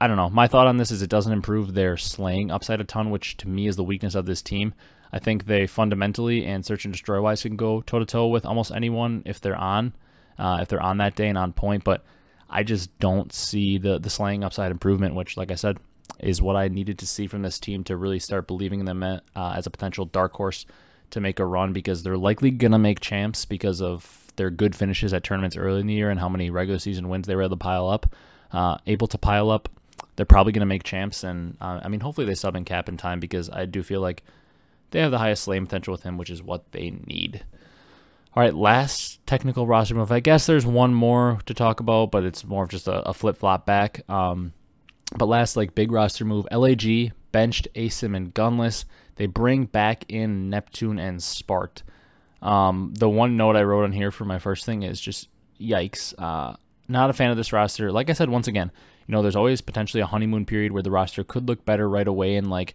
I 0.00 0.06
don't 0.06 0.16
know. 0.16 0.30
My 0.30 0.46
thought 0.46 0.68
on 0.68 0.76
this 0.76 0.90
is 0.90 1.02
it 1.02 1.10
doesn't 1.10 1.32
improve 1.32 1.74
their 1.74 1.96
slaying 1.96 2.50
upside 2.50 2.80
a 2.80 2.84
ton, 2.84 3.10
which 3.10 3.36
to 3.38 3.48
me 3.48 3.66
is 3.66 3.76
the 3.76 3.84
weakness 3.84 4.14
of 4.14 4.26
this 4.26 4.42
team. 4.42 4.74
I 5.12 5.18
think 5.18 5.46
they 5.46 5.66
fundamentally 5.66 6.44
and 6.44 6.64
search 6.64 6.84
and 6.84 6.92
destroy 6.92 7.20
wise 7.20 7.42
can 7.42 7.56
go 7.56 7.80
toe 7.80 7.98
to 7.98 8.04
toe 8.04 8.28
with 8.28 8.46
almost 8.46 8.70
anyone 8.70 9.22
if 9.26 9.40
they're 9.40 9.56
on, 9.56 9.94
uh, 10.38 10.58
if 10.60 10.68
they're 10.68 10.82
on 10.82 10.98
that 10.98 11.16
day 11.16 11.28
and 11.28 11.38
on 11.38 11.52
point. 11.52 11.82
But 11.82 12.04
I 12.50 12.62
just 12.62 12.96
don't 12.98 13.32
see 13.32 13.78
the 13.78 13.98
the 13.98 14.10
slaying 14.10 14.44
upside 14.44 14.70
improvement, 14.70 15.14
which, 15.14 15.36
like 15.36 15.50
I 15.50 15.54
said, 15.54 15.78
is 16.18 16.42
what 16.42 16.56
I 16.56 16.68
needed 16.68 16.98
to 16.98 17.06
see 17.06 17.26
from 17.26 17.42
this 17.42 17.58
team 17.58 17.84
to 17.84 17.96
really 17.96 18.18
start 18.18 18.46
believing 18.46 18.80
in 18.80 18.86
them 18.86 19.02
uh, 19.02 19.20
as 19.36 19.66
a 19.66 19.70
potential 19.70 20.04
dark 20.04 20.34
horse 20.34 20.66
to 21.10 21.20
make 21.20 21.38
a 21.38 21.44
run 21.44 21.72
because 21.72 22.02
they're 22.02 22.16
likely 22.16 22.50
gonna 22.50 22.78
make 22.78 23.00
champs 23.00 23.44
because 23.44 23.80
of 23.80 24.32
their 24.36 24.50
good 24.50 24.74
finishes 24.76 25.12
at 25.12 25.24
tournaments 25.24 25.56
early 25.56 25.80
in 25.80 25.86
the 25.86 25.94
year 25.94 26.10
and 26.10 26.20
how 26.20 26.28
many 26.28 26.50
regular 26.50 26.78
season 26.78 27.08
wins 27.08 27.26
they 27.26 27.34
were 27.34 27.42
able 27.42 27.56
to 27.56 27.56
pile 27.56 27.88
up, 27.88 28.14
uh, 28.52 28.78
able 28.86 29.06
to 29.06 29.18
pile 29.18 29.50
up. 29.50 29.68
They're 30.16 30.26
probably 30.26 30.52
gonna 30.52 30.66
make 30.66 30.82
champs, 30.82 31.24
and 31.24 31.56
uh, 31.60 31.80
I 31.82 31.88
mean, 31.88 32.00
hopefully 32.00 32.26
they 32.26 32.34
sub 32.34 32.56
in 32.56 32.64
cap 32.64 32.88
in 32.88 32.96
time 32.96 33.20
because 33.20 33.48
I 33.50 33.66
do 33.66 33.82
feel 33.82 34.00
like 34.00 34.22
they 34.90 35.00
have 35.00 35.10
the 35.10 35.18
highest 35.18 35.44
slaying 35.44 35.66
potential 35.66 35.92
with 35.92 36.02
him, 36.02 36.18
which 36.18 36.30
is 36.30 36.42
what 36.42 36.70
they 36.72 36.90
need. 37.06 37.44
All 38.38 38.44
right, 38.44 38.54
last 38.54 39.18
technical 39.26 39.66
roster 39.66 39.96
move. 39.96 40.12
I 40.12 40.20
guess 40.20 40.46
there's 40.46 40.64
one 40.64 40.94
more 40.94 41.40
to 41.46 41.54
talk 41.54 41.80
about, 41.80 42.12
but 42.12 42.22
it's 42.22 42.44
more 42.44 42.62
of 42.62 42.68
just 42.68 42.86
a, 42.86 43.08
a 43.08 43.12
flip 43.12 43.36
flop 43.36 43.66
back. 43.66 44.08
Um, 44.08 44.52
but 45.16 45.26
last, 45.26 45.56
like 45.56 45.74
big 45.74 45.90
roster 45.90 46.24
move, 46.24 46.46
LAG 46.52 47.10
benched 47.32 47.66
Asim 47.74 48.14
and 48.14 48.32
Gunless. 48.32 48.84
They 49.16 49.26
bring 49.26 49.64
back 49.64 50.04
in 50.08 50.50
Neptune 50.50 51.00
and 51.00 51.18
Spart. 51.18 51.82
Um, 52.40 52.94
the 52.96 53.08
one 53.08 53.36
note 53.36 53.56
I 53.56 53.64
wrote 53.64 53.82
on 53.82 53.90
here 53.90 54.12
for 54.12 54.24
my 54.24 54.38
first 54.38 54.64
thing 54.64 54.84
is 54.84 55.00
just 55.00 55.26
yikes. 55.60 56.14
Uh, 56.16 56.54
not 56.86 57.10
a 57.10 57.14
fan 57.14 57.32
of 57.32 57.36
this 57.36 57.52
roster. 57.52 57.90
Like 57.90 58.08
I 58.08 58.12
said, 58.12 58.30
once 58.30 58.46
again, 58.46 58.70
you 59.08 59.10
know, 59.10 59.22
there's 59.22 59.34
always 59.34 59.60
potentially 59.60 60.00
a 60.00 60.06
honeymoon 60.06 60.46
period 60.46 60.70
where 60.70 60.84
the 60.84 60.92
roster 60.92 61.24
could 61.24 61.48
look 61.48 61.64
better 61.64 61.88
right 61.88 62.06
away, 62.06 62.36
and 62.36 62.48
like 62.48 62.74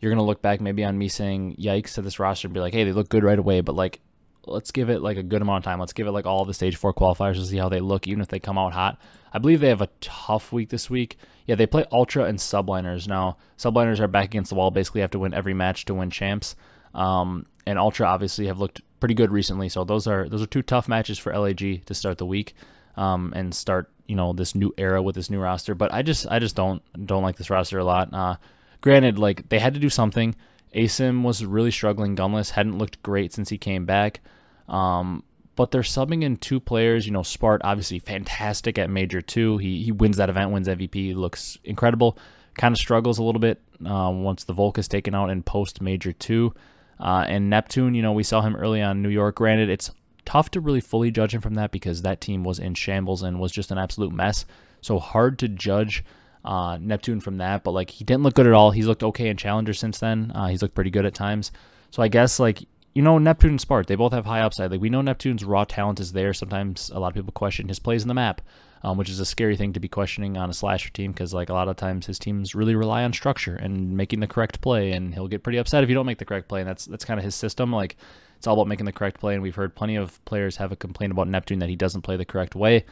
you're 0.00 0.10
gonna 0.10 0.24
look 0.24 0.42
back 0.42 0.60
maybe 0.60 0.82
on 0.82 0.98
me 0.98 1.06
saying 1.06 1.54
yikes 1.54 1.94
to 1.94 2.02
this 2.02 2.18
roster 2.18 2.48
and 2.48 2.54
be 2.54 2.58
like, 2.58 2.74
hey, 2.74 2.82
they 2.82 2.90
look 2.90 3.08
good 3.08 3.22
right 3.22 3.38
away, 3.38 3.60
but 3.60 3.76
like 3.76 4.00
let's 4.46 4.70
give 4.70 4.90
it 4.90 5.00
like 5.00 5.16
a 5.16 5.22
good 5.22 5.42
amount 5.42 5.58
of 5.58 5.64
time. 5.64 5.80
Let's 5.80 5.92
give 5.92 6.06
it 6.06 6.12
like 6.12 6.26
all 6.26 6.44
the 6.44 6.54
stage 6.54 6.76
four 6.76 6.94
qualifiers 6.94 7.34
to 7.34 7.46
see 7.46 7.56
how 7.56 7.68
they 7.68 7.80
look, 7.80 8.06
even 8.06 8.20
if 8.20 8.28
they 8.28 8.40
come 8.40 8.58
out 8.58 8.72
hot. 8.72 9.00
I 9.32 9.38
believe 9.38 9.60
they 9.60 9.68
have 9.68 9.80
a 9.80 9.88
tough 10.00 10.52
week 10.52 10.68
this 10.68 10.88
week. 10.88 11.18
Yeah, 11.46 11.56
they 11.56 11.66
play 11.66 11.84
Ultra 11.90 12.24
and 12.24 12.38
Subliners 12.38 13.08
now. 13.08 13.36
Subliners 13.58 14.00
are 14.00 14.08
back 14.08 14.26
against 14.26 14.50
the 14.50 14.54
wall, 14.54 14.70
basically 14.70 15.00
have 15.00 15.10
to 15.10 15.18
win 15.18 15.34
every 15.34 15.54
match 15.54 15.84
to 15.86 15.94
win 15.94 16.10
champs. 16.10 16.56
Um, 16.94 17.46
and 17.66 17.78
Ultra 17.78 18.06
obviously 18.06 18.46
have 18.46 18.58
looked 18.58 18.82
pretty 19.00 19.14
good 19.14 19.30
recently, 19.30 19.68
so 19.68 19.84
those 19.84 20.06
are 20.06 20.28
those 20.28 20.42
are 20.42 20.46
two 20.46 20.62
tough 20.62 20.88
matches 20.88 21.18
for 21.18 21.36
LAG 21.36 21.84
to 21.84 21.94
start 21.94 22.18
the 22.18 22.26
week 22.26 22.54
um, 22.96 23.32
and 23.34 23.54
start 23.54 23.90
you 24.06 24.16
know 24.16 24.32
this 24.32 24.54
new 24.54 24.72
era 24.78 25.02
with 25.02 25.14
this 25.14 25.30
new 25.30 25.40
roster. 25.40 25.74
But 25.74 25.92
I 25.92 26.02
just 26.02 26.26
I 26.30 26.38
just 26.38 26.56
don't 26.56 26.82
don't 27.06 27.22
like 27.22 27.36
this 27.36 27.50
roster 27.50 27.78
a 27.78 27.84
lot. 27.84 28.12
Uh, 28.12 28.36
granted, 28.80 29.18
like 29.18 29.48
they 29.48 29.58
had 29.58 29.74
to 29.74 29.80
do 29.80 29.90
something. 29.90 30.34
Asim 30.74 31.22
was 31.22 31.44
really 31.44 31.70
struggling. 31.70 32.16
Gunless 32.16 32.50
hadn't 32.50 32.78
looked 32.78 33.02
great 33.02 33.32
since 33.32 33.48
he 33.48 33.58
came 33.58 33.84
back. 33.84 34.20
Um, 34.68 35.22
but 35.56 35.70
they're 35.70 35.82
subbing 35.82 36.22
in 36.22 36.36
two 36.36 36.60
players. 36.60 37.06
You 37.06 37.12
know, 37.12 37.20
Spart 37.20 37.60
obviously 37.62 37.98
fantastic 37.98 38.78
at 38.78 38.90
Major 38.90 39.20
Two. 39.20 39.58
He 39.58 39.82
he 39.82 39.92
wins 39.92 40.16
that 40.16 40.30
event, 40.30 40.50
wins 40.50 40.68
MVP, 40.68 41.14
looks 41.14 41.58
incredible. 41.64 42.18
Kind 42.54 42.72
of 42.72 42.78
struggles 42.78 43.18
a 43.18 43.22
little 43.22 43.40
bit 43.40 43.60
uh, 43.84 44.10
once 44.12 44.44
the 44.44 44.52
Volk 44.52 44.78
is 44.78 44.88
taken 44.88 45.14
out 45.14 45.30
in 45.30 45.42
post 45.42 45.80
Major 45.80 46.12
Two. 46.12 46.54
Uh, 46.98 47.24
and 47.26 47.50
Neptune, 47.50 47.94
you 47.94 48.02
know, 48.02 48.12
we 48.12 48.22
saw 48.22 48.40
him 48.40 48.54
early 48.54 48.80
on 48.80 49.02
New 49.02 49.08
York. 49.08 49.36
Granted, 49.36 49.68
it's 49.68 49.90
tough 50.24 50.50
to 50.52 50.60
really 50.60 50.80
fully 50.80 51.10
judge 51.10 51.34
him 51.34 51.40
from 51.40 51.54
that 51.54 51.70
because 51.70 52.02
that 52.02 52.20
team 52.20 52.44
was 52.44 52.58
in 52.58 52.74
shambles 52.74 53.22
and 53.22 53.40
was 53.40 53.52
just 53.52 53.70
an 53.70 53.78
absolute 53.78 54.12
mess. 54.12 54.44
So 54.80 54.98
hard 54.98 55.38
to 55.40 55.48
judge 55.48 56.04
uh, 56.44 56.78
Neptune 56.80 57.20
from 57.20 57.38
that. 57.38 57.64
But 57.64 57.72
like 57.72 57.90
he 57.90 58.04
didn't 58.04 58.22
look 58.22 58.34
good 58.34 58.46
at 58.46 58.52
all. 58.52 58.70
He's 58.70 58.86
looked 58.86 59.02
okay 59.02 59.28
in 59.28 59.36
Challenger 59.36 59.74
since 59.74 59.98
then. 59.98 60.32
Uh, 60.34 60.48
he's 60.48 60.62
looked 60.62 60.74
pretty 60.74 60.90
good 60.90 61.06
at 61.06 61.14
times. 61.14 61.52
So 61.90 62.02
I 62.02 62.08
guess 62.08 62.38
like 62.38 62.60
you 62.94 63.02
know 63.02 63.18
Neptune 63.18 63.50
and 63.50 63.60
Spart, 63.60 63.86
they 63.86 63.96
both 63.96 64.12
have 64.12 64.24
high 64.24 64.40
upside. 64.40 64.70
Like 64.70 64.80
we 64.80 64.88
know 64.88 65.02
Neptune's 65.02 65.44
raw 65.44 65.64
talent 65.64 66.00
is 66.00 66.12
there. 66.12 66.32
Sometimes 66.32 66.90
a 66.90 67.00
lot 67.00 67.08
of 67.08 67.14
people 67.14 67.32
question 67.32 67.68
his 67.68 67.80
plays 67.80 68.02
in 68.02 68.08
the 68.08 68.14
map, 68.14 68.40
um, 68.82 68.96
which 68.96 69.10
is 69.10 69.18
a 69.18 69.24
scary 69.24 69.56
thing 69.56 69.72
to 69.72 69.80
be 69.80 69.88
questioning 69.88 70.36
on 70.36 70.48
a 70.48 70.54
slasher 70.54 70.90
team 70.90 71.10
because 71.10 71.34
like 71.34 71.48
a 71.48 71.54
lot 71.54 71.68
of 71.68 71.76
times 71.76 72.06
his 72.06 72.18
teams 72.18 72.54
really 72.54 72.76
rely 72.76 73.02
on 73.02 73.12
structure 73.12 73.56
and 73.56 73.96
making 73.96 74.20
the 74.20 74.28
correct 74.28 74.60
play, 74.60 74.92
and 74.92 75.12
he'll 75.12 75.28
get 75.28 75.42
pretty 75.42 75.58
upset 75.58 75.82
if 75.82 75.88
you 75.88 75.94
don't 75.94 76.06
make 76.06 76.18
the 76.18 76.24
correct 76.24 76.48
play. 76.48 76.60
And 76.60 76.68
that's 76.68 76.86
that's 76.86 77.04
kind 77.04 77.18
of 77.18 77.24
his 77.24 77.34
system. 77.34 77.72
Like 77.72 77.96
it's 78.36 78.46
all 78.46 78.54
about 78.54 78.68
making 78.68 78.86
the 78.86 78.92
correct 78.92 79.18
play, 79.18 79.34
and 79.34 79.42
we've 79.42 79.56
heard 79.56 79.74
plenty 79.74 79.96
of 79.96 80.24
players 80.24 80.56
have 80.56 80.70
a 80.70 80.76
complaint 80.76 81.12
about 81.12 81.26
Neptune 81.26 81.58
that 81.58 81.68
he 81.68 81.76
doesn't 81.76 82.02
play 82.02 82.16
the 82.16 82.24
correct 82.24 82.54
way. 82.54 82.84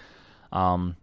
Um, 0.51 0.97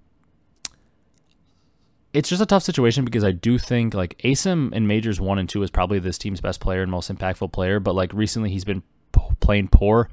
it's 2.13 2.29
just 2.29 2.41
a 2.41 2.45
tough 2.45 2.63
situation 2.63 3.05
because 3.05 3.23
I 3.23 3.31
do 3.31 3.57
think 3.57 3.93
like 3.93 4.17
Asim 4.19 4.73
in 4.73 4.87
majors 4.87 5.21
one 5.21 5.37
and 5.37 5.47
two 5.47 5.61
is 5.61 5.69
probably 5.69 5.99
this 5.99 6.17
team's 6.17 6.41
best 6.41 6.59
player 6.59 6.81
and 6.81 6.91
most 6.91 7.11
impactful 7.11 7.51
player, 7.51 7.79
but 7.79 7.93
like 7.93 8.13
recently 8.13 8.49
he's 8.49 8.65
been 8.65 8.81
p- 9.11 9.21
playing 9.39 9.67
poor. 9.67 10.09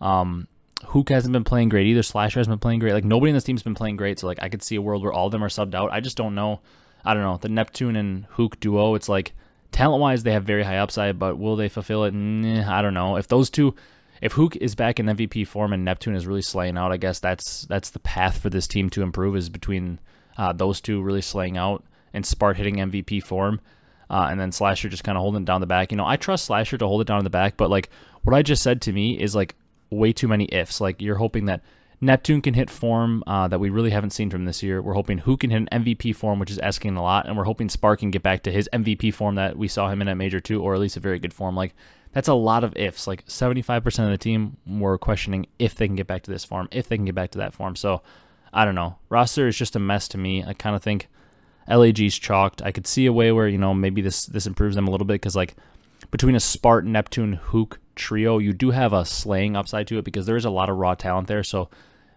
Um, 0.00 0.48
Huke 0.82 1.08
hasn't 1.08 1.32
been 1.32 1.44
playing 1.44 1.68
great 1.68 1.86
either. 1.86 2.02
Slasher 2.02 2.40
hasn't 2.40 2.52
been 2.52 2.58
playing 2.58 2.80
great. 2.80 2.92
Like 2.92 3.04
nobody 3.04 3.30
in 3.30 3.34
this 3.34 3.44
team's 3.44 3.62
been 3.62 3.74
playing 3.74 3.96
great. 3.96 4.18
So 4.18 4.26
like 4.26 4.42
I 4.42 4.48
could 4.48 4.62
see 4.62 4.76
a 4.76 4.82
world 4.82 5.02
where 5.02 5.12
all 5.12 5.26
of 5.26 5.32
them 5.32 5.44
are 5.44 5.48
subbed 5.48 5.74
out. 5.74 5.92
I 5.92 6.00
just 6.00 6.16
don't 6.16 6.34
know. 6.34 6.60
I 7.04 7.14
don't 7.14 7.22
know 7.22 7.38
the 7.40 7.48
Neptune 7.48 7.96
and 7.96 8.28
Huke 8.30 8.58
duo. 8.58 8.94
It's 8.94 9.08
like 9.08 9.32
talent 9.70 10.00
wise 10.00 10.24
they 10.24 10.32
have 10.32 10.44
very 10.44 10.64
high 10.64 10.78
upside, 10.78 11.18
but 11.18 11.38
will 11.38 11.54
they 11.54 11.68
fulfill 11.68 12.04
it? 12.04 12.12
Nah, 12.12 12.76
I 12.76 12.82
don't 12.82 12.94
know. 12.94 13.16
If 13.16 13.28
those 13.28 13.50
two, 13.50 13.74
if 14.20 14.34
Huke 14.34 14.56
is 14.56 14.74
back 14.74 14.98
in 14.98 15.06
MVP 15.06 15.46
form 15.46 15.72
and 15.72 15.84
Neptune 15.84 16.16
is 16.16 16.26
really 16.26 16.42
slaying 16.42 16.76
out, 16.76 16.92
I 16.92 16.96
guess 16.96 17.20
that's 17.20 17.66
that's 17.66 17.90
the 17.90 18.00
path 18.00 18.38
for 18.38 18.50
this 18.50 18.66
team 18.66 18.90
to 18.90 19.02
improve 19.02 19.36
is 19.36 19.48
between 19.48 20.00
uh, 20.36 20.52
those 20.52 20.80
two 20.80 21.02
really 21.02 21.22
slaying 21.22 21.56
out 21.56 21.84
and 22.12 22.24
Spart 22.24 22.56
hitting 22.56 22.76
MVP 22.76 23.22
form. 23.22 23.60
Uh, 24.08 24.28
and 24.30 24.38
then 24.38 24.52
Slasher 24.52 24.88
just 24.88 25.04
kind 25.04 25.18
of 25.18 25.22
holding 25.22 25.44
down 25.44 25.60
the 25.60 25.66
back. 25.66 25.90
You 25.90 25.96
know, 25.96 26.06
I 26.06 26.16
trust 26.16 26.44
Slasher 26.44 26.78
to 26.78 26.86
hold 26.86 27.00
it 27.00 27.06
down 27.06 27.18
in 27.18 27.24
the 27.24 27.30
back, 27.30 27.56
but 27.56 27.70
like 27.70 27.90
what 28.22 28.34
I 28.34 28.42
just 28.42 28.62
said 28.62 28.80
to 28.82 28.92
me 28.92 29.20
is 29.20 29.34
like 29.34 29.56
way 29.90 30.12
too 30.12 30.28
many 30.28 30.44
ifs. 30.46 30.80
Like 30.80 31.02
you're 31.02 31.16
hoping 31.16 31.46
that 31.46 31.62
Neptune 32.00 32.42
can 32.42 32.54
hit 32.54 32.70
form 32.70 33.24
uh, 33.26 33.48
that 33.48 33.58
we 33.58 33.70
really 33.70 33.90
haven't 33.90 34.10
seen 34.10 34.30
from 34.30 34.44
this 34.44 34.62
year. 34.62 34.82
We're 34.82 34.94
hoping 34.94 35.18
who 35.18 35.36
can 35.36 35.50
hit 35.50 35.66
an 35.70 35.84
MVP 35.84 36.14
form, 36.14 36.38
which 36.38 36.50
is 36.50 36.58
asking 36.58 36.96
a 36.96 37.02
lot, 37.02 37.26
and 37.26 37.36
we're 37.36 37.44
hoping 37.44 37.68
Spart 37.68 37.98
can 37.98 38.10
get 38.10 38.22
back 38.22 38.42
to 38.44 38.52
his 38.52 38.68
MVP 38.72 39.14
form 39.14 39.34
that 39.36 39.56
we 39.56 39.66
saw 39.66 39.88
him 39.88 40.02
in 40.02 40.08
at 40.08 40.16
Major 40.16 40.40
Two, 40.40 40.62
or 40.62 40.74
at 40.74 40.80
least 40.80 40.96
a 40.96 41.00
very 41.00 41.18
good 41.18 41.32
form. 41.32 41.56
Like 41.56 41.74
that's 42.12 42.28
a 42.28 42.34
lot 42.34 42.64
of 42.64 42.76
ifs. 42.76 43.06
Like 43.06 43.26
75% 43.26 44.04
of 44.04 44.10
the 44.10 44.18
team 44.18 44.56
were 44.66 44.98
questioning 44.98 45.46
if 45.58 45.74
they 45.74 45.86
can 45.86 45.96
get 45.96 46.06
back 46.06 46.22
to 46.24 46.30
this 46.30 46.44
form, 46.44 46.68
if 46.70 46.88
they 46.88 46.96
can 46.96 47.06
get 47.06 47.14
back 47.14 47.30
to 47.32 47.38
that 47.38 47.54
form. 47.54 47.76
So 47.76 48.02
I 48.56 48.64
don't 48.64 48.74
know. 48.74 48.96
Roster 49.10 49.46
is 49.46 49.56
just 49.56 49.76
a 49.76 49.78
mess 49.78 50.08
to 50.08 50.18
me. 50.18 50.42
I 50.42 50.54
kind 50.54 50.74
of 50.74 50.82
think 50.82 51.08
LAG's 51.68 52.18
chalked. 52.18 52.62
I 52.62 52.72
could 52.72 52.86
see 52.86 53.04
a 53.04 53.12
way 53.12 53.30
where 53.30 53.46
you 53.46 53.58
know 53.58 53.74
maybe 53.74 54.00
this 54.00 54.24
this 54.24 54.46
improves 54.46 54.76
them 54.76 54.88
a 54.88 54.90
little 54.90 55.06
bit 55.06 55.14
because 55.14 55.36
like 55.36 55.54
between 56.10 56.34
a 56.34 56.40
Spartan, 56.40 56.92
Neptune, 56.92 57.38
Huke 57.50 57.76
trio, 57.96 58.38
you 58.38 58.54
do 58.54 58.70
have 58.70 58.94
a 58.94 59.04
slaying 59.04 59.56
upside 59.56 59.86
to 59.88 59.98
it 59.98 60.06
because 60.06 60.24
there 60.24 60.36
is 60.36 60.46
a 60.46 60.50
lot 60.50 60.70
of 60.70 60.76
raw 60.78 60.94
talent 60.94 61.28
there. 61.28 61.42
So 61.42 61.68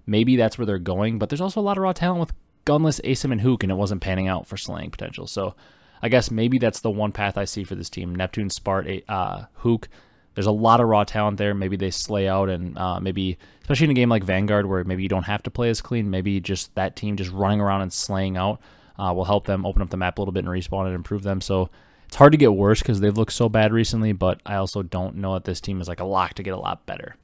maybe 0.05 0.38
that's 0.38 0.58
where 0.58 0.65
they're 0.65 0.79
going. 0.79 1.19
But 1.19 1.29
there's 1.29 1.41
also 1.41 1.60
a 1.60 1.62
lot 1.62 1.77
of 1.77 1.84
raw 1.84 1.91
talent 1.91 2.22
with 2.22 2.34
Gunless, 2.65 3.01
Asim, 3.01 3.34
and 3.34 3.41
Huke, 3.41 3.63
and 3.63 3.72
it 3.72 3.75
wasn't 3.75 4.01
panning 4.01 4.29
out 4.29 4.48
for 4.48 4.55
slaying 4.55 4.91
potential. 4.91 5.27
So 5.27 5.55
I 6.01 6.08
guess 6.08 6.31
maybe 6.31 6.58
that's 6.58 6.79
the 6.79 6.91
one 6.91 7.12
path 7.12 7.38
I 7.38 7.43
see 7.46 7.65
for 7.65 7.75
this 7.75 7.89
team: 7.89 8.15
Neptune, 8.15 8.48
Spart, 8.48 9.03
uh, 9.10 9.46
Huke. 9.63 9.88
There's 10.39 10.48
a 10.48 10.51
lot 10.51 10.79
of 10.79 10.88
raw 10.88 11.03
talent 11.03 11.38
there. 11.38 11.53
Maybe 11.53 11.75
they 11.75 11.91
slay 11.91 12.29
out, 12.29 12.48
and 12.48 12.77
uh, 12.77 13.01
maybe 13.01 13.38
especially 13.60 13.84
in 13.84 13.91
a 13.91 13.93
game 13.93 14.08
like 14.08 14.24
Vanguard, 14.24 14.67
where 14.67 14.86
maybe 14.86 15.03
you 15.03 15.10
don't 15.10 15.24
have 15.24 15.43
to 15.43 15.51
play 15.51 15.69
as 15.69 15.81
clean. 15.81 16.10
Maybe 16.10 16.39
just 16.39 16.74
that 16.75 16.96
team 16.96 17.17
just 17.17 17.29
running 17.29 17.60
around 17.60 17.81
and 17.81 17.91
slaying 17.91 18.38
out 18.38 18.62
uh, 18.98 19.12
will 19.13 19.25
help 19.25 19.48
them 19.48 19.65
open 19.65 19.81
up 19.81 19.89
the 19.89 19.98
map 19.98 20.17
a 20.17 20.22
little 20.22 20.31
bit 20.31 20.46
and 20.46 20.48
respawn 20.48 20.86
and 20.86 20.96
improve 20.96 21.24
them. 21.24 21.41
So 21.41 21.69
it's 22.08 22.15
hard 22.15 22.31
to 22.31 22.38
get 22.38 22.53
worse 22.53 22.79
because 22.79 23.01
they've 23.01 23.17
looked 23.17 23.34
so 23.34 23.50
bad 23.50 23.74
recently, 23.74 24.13
but 24.13 24.39
I 24.46 24.55
also 24.55 24.81
don't 24.81 25.17
know 25.17 25.34
that 25.34 25.43
this 25.43 25.60
team 25.60 25.81
is 25.81 25.89
like 25.89 26.00
a 26.00 26.05
lock 26.05 26.36
to 26.36 26.43
get 26.43 26.53
a 26.53 26.58
lot 26.58 26.86
better. 26.86 27.17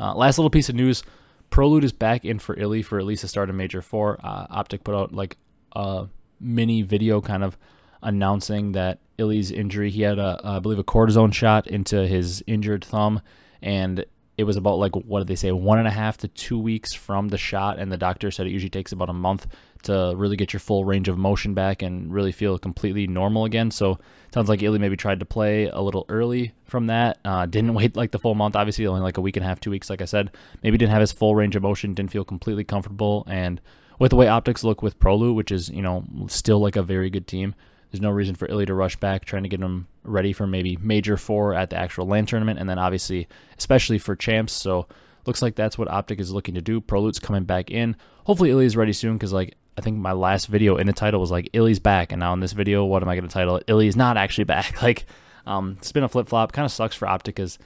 Uh, 0.00 0.14
last 0.14 0.38
little 0.38 0.48
piece 0.48 0.70
of 0.70 0.74
news 0.74 1.02
Prolute 1.50 1.84
is 1.84 1.92
back 1.92 2.24
in 2.24 2.38
for 2.38 2.58
Illy 2.58 2.80
for 2.80 2.98
at 2.98 3.04
least 3.04 3.20
the 3.20 3.28
start 3.28 3.50
of 3.50 3.56
Major 3.56 3.82
4. 3.82 4.20
Uh, 4.24 4.46
Optic 4.48 4.84
put 4.84 4.94
out 4.94 5.12
like 5.12 5.36
a 5.76 6.06
mini 6.40 6.80
video 6.80 7.20
kind 7.20 7.44
of 7.44 7.58
announcing 8.02 8.72
that 8.72 8.98
Illy's 9.18 9.50
injury. 9.50 9.90
He 9.90 10.02
had, 10.02 10.18
a, 10.18 10.40
I 10.42 10.58
believe, 10.58 10.78
a 10.78 10.84
cortisone 10.84 11.32
shot 11.32 11.66
into 11.66 12.06
his 12.06 12.42
injured 12.46 12.84
thumb, 12.84 13.22
and 13.60 14.04
it 14.38 14.44
was 14.44 14.56
about 14.56 14.78
like 14.78 14.94
what 14.94 15.20
did 15.20 15.28
they 15.28 15.36
say 15.36 15.52
one 15.52 15.78
and 15.78 15.88
a 15.88 15.90
half 15.90 16.16
to 16.18 16.28
two 16.28 16.58
weeks 16.58 16.94
from 16.94 17.28
the 17.28 17.38
shot 17.38 17.78
and 17.78 17.92
the 17.92 17.96
doctor 17.96 18.30
said 18.30 18.46
it 18.46 18.50
usually 18.50 18.70
takes 18.70 18.92
about 18.92 19.10
a 19.10 19.14
month 19.14 19.46
to 19.82 20.14
really 20.16 20.36
get 20.36 20.52
your 20.52 20.60
full 20.60 20.84
range 20.84 21.08
of 21.08 21.18
motion 21.18 21.54
back 21.54 21.82
and 21.82 22.12
really 22.12 22.32
feel 22.32 22.58
completely 22.58 23.06
normal 23.06 23.44
again 23.44 23.70
so 23.70 23.98
sounds 24.32 24.48
like 24.48 24.62
Illy 24.62 24.78
maybe 24.78 24.96
tried 24.96 25.20
to 25.20 25.26
play 25.26 25.66
a 25.66 25.80
little 25.80 26.06
early 26.08 26.52
from 26.64 26.86
that 26.86 27.18
uh, 27.24 27.46
didn't 27.46 27.74
wait 27.74 27.96
like 27.96 28.10
the 28.10 28.18
full 28.18 28.34
month 28.34 28.56
obviously 28.56 28.86
only 28.86 29.02
like 29.02 29.18
a 29.18 29.22
week 29.22 29.36
and 29.36 29.44
a 29.44 29.48
half 29.48 29.60
two 29.60 29.70
weeks 29.70 29.90
like 29.90 30.02
i 30.02 30.06
said 30.06 30.30
maybe 30.62 30.78
didn't 30.78 30.92
have 30.92 31.00
his 31.00 31.12
full 31.12 31.34
range 31.34 31.56
of 31.56 31.62
motion 31.62 31.94
didn't 31.94 32.10
feel 32.10 32.24
completely 32.24 32.64
comfortable 32.64 33.24
and 33.28 33.60
with 33.98 34.10
the 34.10 34.16
way 34.16 34.28
optics 34.28 34.64
look 34.64 34.82
with 34.82 34.98
Prolute 34.98 35.34
which 35.34 35.52
is 35.52 35.68
you 35.68 35.82
know 35.82 36.04
still 36.26 36.58
like 36.58 36.76
a 36.76 36.82
very 36.82 37.10
good 37.10 37.26
team 37.26 37.54
there's 37.92 38.00
no 38.00 38.10
reason 38.10 38.34
for 38.34 38.48
Illy 38.50 38.64
to 38.66 38.74
rush 38.74 38.96
back, 38.96 39.26
trying 39.26 39.42
to 39.42 39.50
get 39.50 39.60
him 39.60 39.86
ready 40.02 40.32
for 40.32 40.46
maybe 40.46 40.78
major 40.80 41.18
four 41.18 41.54
at 41.54 41.68
the 41.68 41.76
actual 41.76 42.06
LAN 42.06 42.24
tournament, 42.24 42.58
and 42.58 42.68
then 42.68 42.78
obviously, 42.78 43.28
especially 43.58 43.98
for 43.98 44.16
champs. 44.16 44.54
So 44.54 44.86
looks 45.26 45.42
like 45.42 45.54
that's 45.54 45.76
what 45.76 45.88
Optic 45.88 46.18
is 46.18 46.32
looking 46.32 46.54
to 46.54 46.62
do. 46.62 46.80
Prolute's 46.80 47.18
coming 47.18 47.44
back 47.44 47.70
in. 47.70 47.94
Hopefully, 48.24 48.50
Illy 48.50 48.64
is 48.64 48.76
ready 48.76 48.94
soon 48.94 49.18
because 49.18 49.32
like 49.32 49.56
I 49.76 49.82
think 49.82 49.98
my 49.98 50.12
last 50.12 50.46
video 50.46 50.76
in 50.76 50.86
the 50.86 50.94
title 50.94 51.20
was 51.20 51.30
like 51.30 51.50
Illy's 51.52 51.80
back, 51.80 52.12
and 52.12 52.20
now 52.20 52.32
in 52.32 52.40
this 52.40 52.52
video, 52.52 52.84
what 52.84 53.02
am 53.02 53.10
I 53.10 53.14
going 53.14 53.28
to 53.28 53.32
title 53.32 53.56
it? 53.56 53.64
Illy's 53.66 53.96
not 53.96 54.16
actually 54.16 54.44
back. 54.44 54.74
Like, 54.82 55.04
um, 55.46 55.76
it's 55.78 55.92
been 55.92 56.02
a 56.02 56.08
flip 56.08 56.28
flop. 56.28 56.52
Kind 56.52 56.64
of 56.64 56.72
sucks 56.72 56.96
for 56.96 57.06
Optic 57.06 57.34
because 57.34 57.58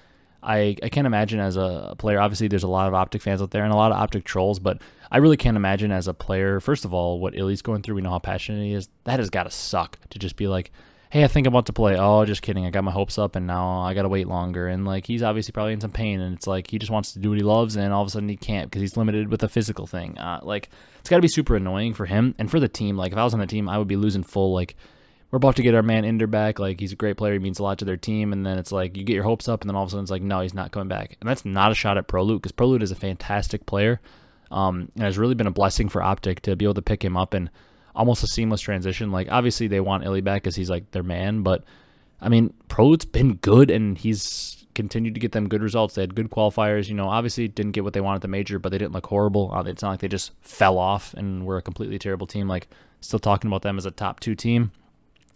I, 0.46 0.76
I 0.82 0.88
can't 0.88 1.06
imagine 1.06 1.40
as 1.40 1.56
a 1.56 1.94
player. 1.98 2.20
Obviously, 2.20 2.46
there's 2.48 2.62
a 2.62 2.68
lot 2.68 2.86
of 2.86 2.94
Optic 2.94 3.20
fans 3.20 3.42
out 3.42 3.50
there 3.50 3.64
and 3.64 3.72
a 3.72 3.76
lot 3.76 3.90
of 3.90 3.98
Optic 3.98 4.24
trolls, 4.24 4.58
but 4.60 4.80
I 5.10 5.18
really 5.18 5.36
can't 5.36 5.56
imagine 5.56 5.90
as 5.90 6.06
a 6.06 6.14
player. 6.14 6.60
First 6.60 6.84
of 6.84 6.94
all, 6.94 7.18
what 7.18 7.36
Illy's 7.36 7.62
going 7.62 7.82
through. 7.82 7.96
We 7.96 8.02
know 8.02 8.10
how 8.10 8.20
passionate 8.20 8.62
he 8.62 8.72
is. 8.72 8.88
That 9.04 9.18
has 9.18 9.28
got 9.28 9.44
to 9.44 9.50
suck 9.50 9.98
to 10.10 10.18
just 10.18 10.36
be 10.36 10.46
like, 10.46 10.70
hey, 11.10 11.24
I 11.24 11.28
think 11.28 11.46
I'm 11.46 11.52
about 11.52 11.66
to 11.66 11.72
play. 11.72 11.96
Oh, 11.98 12.24
just 12.24 12.42
kidding. 12.42 12.64
I 12.64 12.70
got 12.70 12.84
my 12.84 12.90
hopes 12.90 13.18
up, 13.18 13.36
and 13.36 13.46
now 13.46 13.80
I 13.80 13.94
got 13.94 14.02
to 14.02 14.08
wait 14.08 14.28
longer. 14.28 14.68
And 14.68 14.84
like, 14.84 15.06
he's 15.06 15.22
obviously 15.22 15.52
probably 15.52 15.72
in 15.72 15.80
some 15.80 15.92
pain, 15.92 16.20
and 16.20 16.36
it's 16.36 16.46
like 16.46 16.70
he 16.70 16.78
just 16.78 16.92
wants 16.92 17.12
to 17.12 17.18
do 17.18 17.30
what 17.30 17.38
he 17.38 17.44
loves, 17.44 17.76
and 17.76 17.92
all 17.92 18.02
of 18.02 18.08
a 18.08 18.10
sudden 18.10 18.28
he 18.28 18.36
can't 18.36 18.70
because 18.70 18.82
he's 18.82 18.96
limited 18.96 19.28
with 19.28 19.42
a 19.42 19.48
physical 19.48 19.86
thing. 19.86 20.16
Uh, 20.18 20.40
like, 20.42 20.68
it's 21.00 21.10
got 21.10 21.16
to 21.16 21.22
be 21.22 21.28
super 21.28 21.56
annoying 21.56 21.94
for 21.94 22.06
him 22.06 22.34
and 22.38 22.50
for 22.50 22.60
the 22.60 22.68
team. 22.68 22.96
Like, 22.96 23.12
if 23.12 23.18
I 23.18 23.24
was 23.24 23.34
on 23.34 23.40
the 23.40 23.46
team, 23.46 23.68
I 23.68 23.78
would 23.78 23.88
be 23.88 23.96
losing 23.96 24.22
full 24.22 24.52
like 24.52 24.76
we're 25.36 25.48
about 25.48 25.56
to 25.56 25.62
get 25.62 25.74
our 25.74 25.82
man 25.82 26.06
Ender 26.06 26.26
back. 26.26 26.58
Like 26.58 26.80
he's 26.80 26.92
a 26.92 26.96
great 26.96 27.18
player, 27.18 27.34
he 27.34 27.38
means 27.38 27.58
a 27.58 27.62
lot 27.62 27.78
to 27.80 27.84
their 27.84 27.98
team. 27.98 28.32
And 28.32 28.46
then 28.46 28.58
it's 28.58 28.72
like 28.72 28.96
you 28.96 29.04
get 29.04 29.12
your 29.12 29.24
hopes 29.24 29.48
up, 29.48 29.60
and 29.60 29.68
then 29.68 29.76
all 29.76 29.82
of 29.82 29.88
a 29.88 29.90
sudden 29.90 30.04
it's 30.04 30.10
like, 30.10 30.22
no, 30.22 30.40
he's 30.40 30.54
not 30.54 30.72
coming 30.72 30.88
back. 30.88 31.18
And 31.20 31.28
that's 31.28 31.44
not 31.44 31.70
a 31.70 31.74
shot 31.74 31.98
at 31.98 32.08
Prolute 32.08 32.38
because 32.38 32.52
Prolute 32.52 32.82
is 32.82 32.90
a 32.90 32.96
fantastic 32.96 33.66
player. 33.66 34.00
Um, 34.50 34.90
and 34.94 35.04
has 35.04 35.18
really 35.18 35.34
been 35.34 35.48
a 35.48 35.52
blessing 35.52 35.90
for 35.90 36.02
Optic 36.02 36.40
to 36.42 36.56
be 36.56 36.64
able 36.64 36.74
to 36.74 36.82
pick 36.82 37.04
him 37.04 37.16
up 37.16 37.34
and 37.34 37.50
almost 37.94 38.22
a 38.22 38.28
seamless 38.28 38.62
transition. 38.62 39.10
Like 39.10 39.28
obviously 39.30 39.66
they 39.66 39.80
want 39.80 40.04
Illy 40.04 40.20
back 40.22 40.42
because 40.42 40.56
he's 40.56 40.70
like 40.70 40.90
their 40.92 41.02
man, 41.02 41.42
but 41.42 41.64
I 42.20 42.28
mean 42.28 42.54
Prolute's 42.68 43.04
been 43.04 43.34
good 43.34 43.70
and 43.70 43.98
he's 43.98 44.64
continued 44.74 45.14
to 45.14 45.20
get 45.20 45.32
them 45.32 45.48
good 45.48 45.62
results. 45.62 45.96
They 45.96 46.02
had 46.02 46.14
good 46.14 46.30
qualifiers. 46.30 46.88
You 46.88 46.94
know, 46.94 47.08
obviously 47.08 47.48
didn't 47.48 47.72
get 47.72 47.82
what 47.82 47.92
they 47.92 48.00
wanted 48.00 48.16
at 48.16 48.22
the 48.22 48.28
major, 48.28 48.60
but 48.60 48.70
they 48.70 48.78
didn't 48.78 48.92
look 48.92 49.06
horrible. 49.06 49.50
Uh, 49.52 49.64
it's 49.64 49.82
not 49.82 49.90
like 49.90 50.00
they 50.00 50.08
just 50.08 50.30
fell 50.40 50.78
off 50.78 51.12
and 51.14 51.44
were 51.44 51.56
a 51.56 51.62
completely 51.62 51.98
terrible 51.98 52.28
team. 52.28 52.46
Like 52.46 52.68
still 53.00 53.18
talking 53.18 53.48
about 53.48 53.62
them 53.62 53.78
as 53.78 53.84
a 53.84 53.90
top 53.90 54.20
two 54.20 54.36
team. 54.36 54.70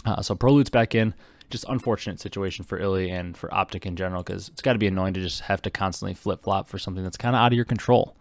Uh, 0.05 0.23
so 0.23 0.35
Prolute's 0.35 0.71
back 0.71 0.95
in. 0.95 1.15
Just 1.51 1.65
unfortunate 1.69 2.21
situation 2.21 2.65
for 2.65 2.79
Illy 2.79 3.11
and 3.11 3.37
for 3.37 3.53
Optic 3.53 3.85
in 3.85 3.97
general 3.97 4.23
because 4.23 4.49
it's 4.49 4.63
got 4.63 4.75
to 4.75 4.79
be 4.79 4.87
annoying 4.87 5.15
to 5.15 5.21
just 5.21 5.43
have 5.43 5.61
to 5.63 5.71
constantly 5.71 6.15
flip 6.15 6.41
flop 6.41 6.69
for 6.69 6.79
something 6.79 7.03
that's 7.03 7.17
kind 7.17 7.35
of 7.35 7.41
out 7.41 7.53
of 7.53 7.57
your 7.57 7.65
control. 7.65 8.15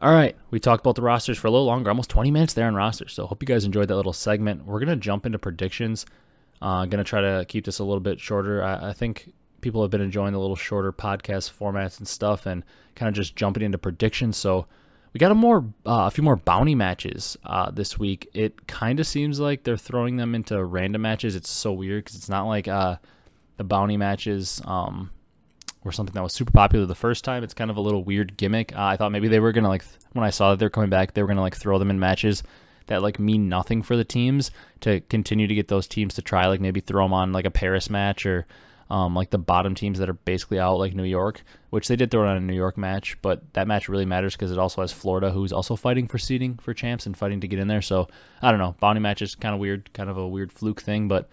All 0.00 0.12
right, 0.12 0.36
we 0.50 0.60
talked 0.60 0.80
about 0.80 0.94
the 0.94 1.02
rosters 1.02 1.38
for 1.38 1.46
a 1.46 1.50
little 1.50 1.66
longer, 1.66 1.90
almost 1.90 2.10
20 2.10 2.30
minutes 2.30 2.54
there 2.54 2.66
on 2.66 2.74
rosters. 2.74 3.12
So 3.12 3.26
hope 3.26 3.42
you 3.42 3.46
guys 3.46 3.64
enjoyed 3.64 3.88
that 3.88 3.96
little 3.96 4.12
segment. 4.12 4.64
We're 4.64 4.80
gonna 4.80 4.96
jump 4.96 5.26
into 5.26 5.38
predictions. 5.38 6.06
Uh, 6.60 6.86
gonna 6.86 7.04
try 7.04 7.20
to 7.20 7.44
keep 7.48 7.64
this 7.64 7.78
a 7.78 7.84
little 7.84 8.00
bit 8.00 8.20
shorter. 8.20 8.62
I, 8.62 8.90
I 8.90 8.92
think 8.92 9.32
people 9.60 9.82
have 9.82 9.90
been 9.90 10.00
enjoying 10.00 10.32
the 10.32 10.38
little 10.38 10.56
shorter 10.56 10.92
podcast 10.92 11.52
formats 11.56 11.98
and 11.98 12.06
stuff, 12.06 12.46
and 12.46 12.64
kind 12.94 13.08
of 13.08 13.14
just 13.14 13.36
jumping 13.36 13.62
into 13.62 13.78
predictions. 13.78 14.36
So 14.36 14.66
we 15.18 15.20
got 15.20 15.32
a 15.32 15.34
more 15.34 15.64
uh, 15.84 16.06
a 16.06 16.10
few 16.12 16.22
more 16.22 16.36
bounty 16.36 16.76
matches 16.76 17.36
uh, 17.44 17.72
this 17.72 17.98
week. 17.98 18.30
It 18.34 18.68
kind 18.68 19.00
of 19.00 19.06
seems 19.06 19.40
like 19.40 19.64
they're 19.64 19.76
throwing 19.76 20.16
them 20.16 20.32
into 20.32 20.64
random 20.64 21.02
matches. 21.02 21.34
It's 21.34 21.50
so 21.50 21.72
weird 21.72 22.04
because 22.04 22.16
it's 22.16 22.28
not 22.28 22.44
like 22.44 22.68
uh, 22.68 22.98
the 23.56 23.64
bounty 23.64 23.96
matches 23.96 24.62
um, 24.64 25.10
were 25.82 25.90
something 25.90 26.14
that 26.14 26.22
was 26.22 26.34
super 26.34 26.52
popular 26.52 26.86
the 26.86 26.94
first 26.94 27.24
time. 27.24 27.42
It's 27.42 27.52
kind 27.52 27.68
of 27.68 27.76
a 27.76 27.80
little 27.80 28.04
weird 28.04 28.36
gimmick. 28.36 28.72
Uh, 28.76 28.84
I 28.84 28.96
thought 28.96 29.10
maybe 29.10 29.26
they 29.26 29.40
were 29.40 29.50
gonna 29.50 29.68
like 29.68 29.84
when 30.12 30.24
I 30.24 30.30
saw 30.30 30.50
that 30.50 30.60
they're 30.60 30.70
coming 30.70 30.88
back, 30.88 31.14
they 31.14 31.22
were 31.22 31.28
gonna 31.28 31.42
like 31.42 31.56
throw 31.56 31.80
them 31.80 31.90
in 31.90 31.98
matches 31.98 32.44
that 32.86 33.02
like 33.02 33.18
mean 33.18 33.48
nothing 33.48 33.82
for 33.82 33.96
the 33.96 34.04
teams 34.04 34.52
to 34.82 35.00
continue 35.00 35.48
to 35.48 35.54
get 35.54 35.66
those 35.66 35.88
teams 35.88 36.14
to 36.14 36.22
try 36.22 36.46
like 36.46 36.60
maybe 36.60 36.78
throw 36.78 37.04
them 37.04 37.12
on 37.12 37.32
like 37.32 37.44
a 37.44 37.50
Paris 37.50 37.90
match 37.90 38.24
or 38.24 38.46
um, 38.90 39.14
like 39.14 39.30
the 39.30 39.38
bottom 39.38 39.74
teams 39.74 39.98
that 39.98 40.08
are 40.08 40.14
basically 40.14 40.58
out, 40.58 40.78
like 40.78 40.94
New 40.94 41.04
York, 41.04 41.42
which 41.70 41.88
they 41.88 41.96
did 41.96 42.10
throw 42.10 42.24
it 42.24 42.28
on 42.28 42.36
a 42.38 42.40
New 42.40 42.54
York 42.54 42.78
match, 42.78 43.16
but 43.20 43.52
that 43.52 43.68
match 43.68 43.88
really 43.88 44.06
matters 44.06 44.34
because 44.34 44.50
it 44.50 44.58
also 44.58 44.80
has 44.80 44.92
Florida, 44.92 45.30
who's 45.30 45.52
also 45.52 45.76
fighting 45.76 46.08
for 46.08 46.18
seeding 46.18 46.56
for 46.56 46.72
champs 46.72 47.04
and 47.04 47.16
fighting 47.16 47.40
to 47.40 47.48
get 47.48 47.58
in 47.58 47.68
there. 47.68 47.82
So 47.82 48.08
I 48.40 48.50
don't 48.50 48.60
know, 48.60 48.74
bounty 48.80 49.00
match 49.00 49.20
is 49.20 49.34
kind 49.34 49.54
of 49.54 49.60
weird, 49.60 49.92
kind 49.92 50.08
of 50.08 50.16
a 50.16 50.26
weird 50.26 50.52
fluke 50.52 50.80
thing, 50.80 51.06
but 51.08 51.28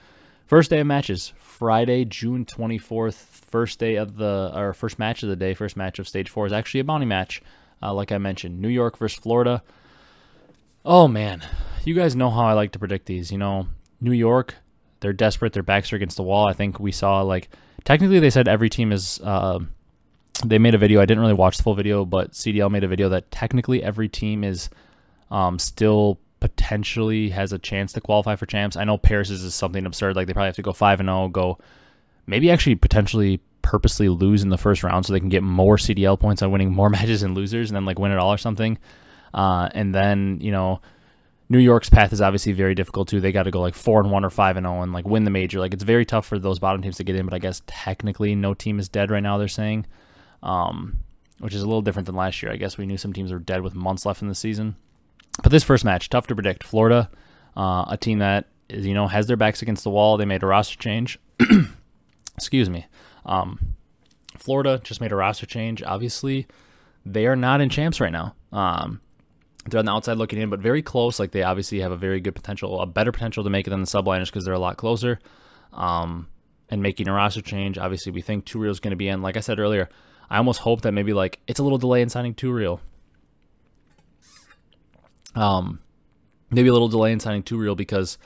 first 0.45 0.69
day 0.69 0.79
of 0.79 0.87
matches, 0.87 1.33
Friday, 1.37 2.03
June 2.03 2.43
twenty 2.43 2.77
fourth, 2.77 3.45
first 3.49 3.79
day 3.79 3.95
of 3.95 4.17
the 4.17 4.51
or 4.53 4.73
first 4.73 4.99
match 4.99 5.23
of 5.23 5.29
the 5.29 5.37
day, 5.37 5.53
first 5.53 5.77
match 5.77 5.97
of 5.97 6.07
stage 6.07 6.29
four 6.29 6.45
is 6.45 6.51
actually 6.51 6.81
a 6.81 6.83
bounty 6.83 7.05
match, 7.05 7.41
uh, 7.81 7.93
like 7.93 8.11
I 8.11 8.17
mentioned, 8.17 8.59
New 8.59 8.67
York 8.67 8.97
versus 8.97 9.17
Florida. 9.17 9.63
Oh 10.83 11.07
man, 11.07 11.41
you 11.85 11.95
guys 11.95 12.15
know 12.15 12.29
how 12.29 12.45
I 12.45 12.53
like 12.53 12.73
to 12.73 12.79
predict 12.79 13.05
these. 13.05 13.31
You 13.31 13.37
know, 13.37 13.67
New 14.01 14.11
York 14.11 14.55
they're 15.05 15.13
desperate. 15.13 15.53
Their 15.53 15.61
backs 15.61 15.93
are 15.93 15.95
against 15.95 16.17
the 16.17 16.23
wall. 16.23 16.47
I 16.47 16.53
think 16.53 16.79
we 16.79 16.91
saw 16.91 17.21
like 17.21 17.49
technically 17.83 18.19
they 18.19 18.31
said 18.31 18.47
every 18.47 18.69
team 18.69 18.91
is. 18.91 19.21
Uh, 19.23 19.59
they 20.43 20.57
made 20.57 20.73
a 20.73 20.79
video. 20.79 20.99
I 20.99 21.05
didn't 21.05 21.21
really 21.21 21.33
watch 21.33 21.57
the 21.57 21.63
full 21.63 21.75
video, 21.75 22.03
but 22.03 22.31
CDL 22.31 22.71
made 22.71 22.83
a 22.83 22.87
video 22.87 23.07
that 23.09 23.29
technically 23.29 23.83
every 23.83 24.09
team 24.09 24.43
is 24.43 24.69
um, 25.29 25.59
still 25.59 26.19
potentially 26.39 27.29
has 27.29 27.53
a 27.53 27.59
chance 27.59 27.93
to 27.93 28.01
qualify 28.01 28.35
for 28.35 28.47
champs. 28.47 28.75
I 28.75 28.83
know 28.83 28.97
Paris 28.97 29.29
is 29.29 29.53
something 29.53 29.85
absurd. 29.85 30.15
Like 30.15 30.25
they 30.25 30.33
probably 30.33 30.47
have 30.47 30.55
to 30.55 30.63
go 30.63 30.73
five 30.73 30.99
and 30.99 31.07
zero, 31.07 31.25
oh, 31.25 31.27
go 31.27 31.59
maybe 32.25 32.49
actually 32.49 32.75
potentially 32.75 33.39
purposely 33.61 34.09
lose 34.09 34.41
in 34.41 34.49
the 34.49 34.57
first 34.57 34.83
round 34.83 35.05
so 35.05 35.13
they 35.13 35.19
can 35.19 35.29
get 35.29 35.43
more 35.43 35.77
CDL 35.77 36.19
points 36.19 36.41
on 36.41 36.51
winning 36.51 36.71
more 36.71 36.89
matches 36.97 37.21
and 37.21 37.35
losers 37.35 37.69
and 37.69 37.75
then 37.75 37.85
like 37.85 37.99
win 37.99 38.11
it 38.11 38.17
all 38.17 38.33
or 38.33 38.37
something. 38.37 38.79
Uh, 39.33 39.69
and 39.73 39.93
then, 39.93 40.39
you 40.41 40.51
know, 40.51 40.81
New 41.47 41.59
York's 41.59 41.89
path 41.89 42.11
is 42.11 42.21
obviously 42.21 42.53
very 42.53 42.73
difficult 42.73 43.07
too. 43.07 43.21
They 43.21 43.31
got 43.31 43.43
to 43.43 43.51
go 43.51 43.61
like 43.61 43.75
four 43.75 43.99
and 43.99 44.09
one 44.09 44.25
or 44.25 44.29
five 44.29 44.57
and 44.57 44.65
zero 44.65 44.79
oh 44.79 44.81
and 44.81 44.93
like 44.93 45.07
win 45.07 45.25
the 45.25 45.31
major. 45.31 45.59
Like 45.59 45.73
it's 45.73 45.83
very 45.83 46.05
tough 46.05 46.25
for 46.25 46.39
those 46.39 46.59
bottom 46.59 46.81
teams 46.81 46.97
to 46.97 47.03
get 47.03 47.15
in. 47.15 47.25
But 47.25 47.35
I 47.35 47.39
guess 47.39 47.61
technically 47.67 48.33
no 48.35 48.53
team 48.53 48.79
is 48.79 48.89
dead 48.89 49.11
right 49.11 49.21
now. 49.21 49.37
They're 49.37 49.47
saying, 49.47 49.85
um, 50.41 50.97
which 51.39 51.53
is 51.53 51.61
a 51.61 51.67
little 51.67 51.83
different 51.83 52.07
than 52.07 52.15
last 52.15 52.41
year. 52.41 52.51
I 52.51 52.57
guess 52.57 52.77
we 52.77 52.85
knew 52.87 52.97
some 52.97 53.13
teams 53.13 53.31
were 53.31 53.39
dead 53.39 53.61
with 53.61 53.75
months 53.75 54.05
left 54.05 54.21
in 54.21 54.27
the 54.27 54.35
season. 54.35 54.75
But 55.43 55.51
this 55.51 55.63
first 55.63 55.85
match, 55.85 56.09
tough 56.09 56.27
to 56.27 56.35
predict. 56.35 56.63
Florida, 56.63 57.09
uh, 57.55 57.85
a 57.89 57.97
team 57.97 58.19
that 58.19 58.47
is 58.67 58.85
you 58.85 58.95
know 58.95 59.07
has 59.07 59.27
their 59.27 59.37
backs 59.37 59.61
against 59.61 59.83
the 59.83 59.91
wall. 59.91 60.17
They 60.17 60.25
made 60.25 60.41
a 60.41 60.47
roster 60.47 60.77
change. 60.77 61.19
Excuse 62.35 62.69
me. 62.69 62.87
Um, 63.25 63.59
Florida 64.37 64.81
just 64.83 65.01
made 65.01 65.11
a 65.11 65.15
roster 65.15 65.45
change. 65.45 65.83
Obviously, 65.83 66.47
they 67.05 67.27
are 67.27 67.35
not 67.35 67.61
in 67.61 67.69
champs 67.69 68.01
right 68.01 68.11
now. 68.11 68.35
Um, 68.51 69.01
they're 69.67 69.79
on 69.79 69.85
the 69.85 69.91
outside 69.91 70.17
looking 70.17 70.39
in, 70.39 70.49
but 70.49 70.59
very 70.59 70.81
close. 70.81 71.19
Like 71.19 71.31
they 71.31 71.43
obviously 71.43 71.79
have 71.79 71.91
a 71.91 71.97
very 71.97 72.19
good 72.19 72.35
potential, 72.35 72.81
a 72.81 72.85
better 72.85 73.11
potential 73.11 73.43
to 73.43 73.49
make 73.49 73.67
it 73.67 73.71
than 73.71 73.81
the 73.81 73.87
subliners 73.87 74.27
because 74.27 74.45
they're 74.45 74.53
a 74.53 74.59
lot 74.59 74.77
closer. 74.77 75.19
Um, 75.73 76.27
and 76.69 76.81
making 76.81 77.07
a 77.07 77.13
roster 77.13 77.41
change, 77.41 77.77
obviously 77.77 78.11
we 78.11 78.21
think 78.21 78.45
Two 78.45 78.63
is 78.65 78.79
going 78.79 78.91
to 78.91 78.97
be 78.97 79.07
in. 79.07 79.21
Like 79.21 79.37
I 79.37 79.39
said 79.39 79.59
earlier, 79.59 79.89
I 80.29 80.37
almost 80.37 80.59
hope 80.59 80.81
that 80.81 80.91
maybe 80.91 81.13
like 81.13 81.39
it's 81.47 81.59
a 81.59 81.63
little 81.63 81.77
delay 81.77 82.01
in 82.01 82.09
signing 82.09 82.33
Two. 82.33 82.79
Um, 85.35 85.79
maybe 86.49 86.69
a 86.69 86.73
little 86.73 86.87
delay 86.87 87.11
in 87.11 87.19
signing 87.19 87.43
Two 87.43 87.75
because 87.75 88.17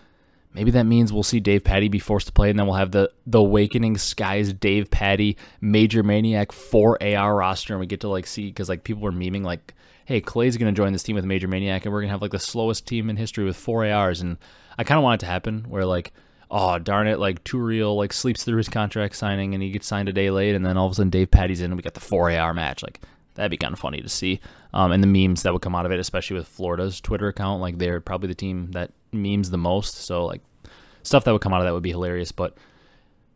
maybe 0.54 0.71
that 0.71 0.84
means 0.86 1.12
we'll 1.12 1.23
see 1.23 1.41
Davpadie 1.41 1.91
be 1.91 1.99
forced 1.99 2.28
to 2.28 2.34
play, 2.34 2.49
and 2.49 2.60
then 2.60 2.65
we'll 2.67 2.75
have 2.75 2.91
the 2.91 3.12
the 3.25 3.39
Awakening 3.39 3.95
Skyz 3.95 4.58
Dave 4.58 4.91
Patty 4.91 5.38
MajorManiak 5.62 6.52
four 6.52 7.02
AR 7.02 7.36
roster, 7.36 7.73
and 7.73 7.80
we 7.80 7.88
get 7.88 8.02
to 8.02 8.10
like 8.10 8.28
see 8.28 8.47
because 8.47 8.69
like 8.69 8.84
people 8.84 9.04
were 9.04 9.12
memeing 9.12 9.43
like 9.43 9.73
hey, 10.10 10.19
Clay's 10.19 10.58
going 10.58 10.74
to 10.74 10.76
join 10.76 10.91
this 10.91 11.04
team 11.04 11.15
with 11.15 11.24
MajorManiak, 11.24 11.84
and 11.84 11.93
we're 11.93 12.02
going 12.02 12.08
to 12.08 12.13
have 12.13 12.24
like 12.24 12.32
the 12.32 12.39
slowest 12.39 12.88
team 12.88 13.12
in 13.12 13.15
history 13.15 13.45
with 13.45 13.56
four 13.56 13.86
ARs. 13.86 14.22
And 14.22 14.38
I 14.76 14.84
kind 14.84 14.98
of 14.98 15.04
want 15.04 15.22
it 15.22 15.26
to 15.26 15.32
happen 15.32 15.65
where 15.69 15.86
like, 15.86 16.12
oh 16.50 16.80
darn 16.80 17.06
it, 17.06 17.19
like 17.19 17.43
Two 17.43 17.60
Real 17.60 17.95
like 17.95 18.12
sleeps 18.12 18.43
through 18.43 18.58
his 18.58 18.69
contract 18.69 19.15
signing 19.15 19.54
and 19.54 19.62
he 19.62 19.69
gets 19.69 19.86
signed 19.86 20.10
a 20.10 20.13
day 20.13 20.32
late, 20.32 20.56
and 20.56 20.65
then 20.65 20.78
all 20.78 20.88
of 20.88 20.93
a 20.93 20.95
sudden 20.95 21.12
Davpadie's 21.12 21.62
in 21.62 21.65
and 21.65 21.76
we 21.78 21.84
got 21.84 21.93
the 21.93 22.00
four 22.00 22.32
AR 22.32 22.56
match. 22.56 22.82
Like 22.82 23.00
that'd 23.36 23.52
be 23.52 23.58
kind 23.58 23.72
of 23.72 23.78
funny 23.78 24.02
to 24.02 24.10
see. 24.10 24.39
Um, 24.74 24.91
and 24.91 25.04
the 25.04 25.28
memes 25.28 25.43
that 25.43 25.54
would 25.54 25.62
come 25.62 25.76
out 25.76 25.86
of 25.86 25.91
it, 25.91 26.00
especially 26.00 26.38
with 26.38 26.48
Florida's 26.48 27.00
Twitter 27.00 27.28
account, 27.28 27.62
like 27.62 27.78
they're 27.78 28.02
probably 28.02 28.30
the 28.30 28.34
team 28.36 28.72
that 28.72 28.91
memes 29.12 29.52
the 29.52 29.60
most. 29.60 29.93
So 29.93 30.26
like 30.26 30.41
stuff 31.04 31.24
that 31.26 31.34
would 31.34 31.41
come 31.41 31.54
out 31.54 31.62
of 31.62 31.67
that 31.67 31.74
would 31.76 31.84
be 31.84 31.91
hilarious. 31.91 32.32
But 32.32 32.58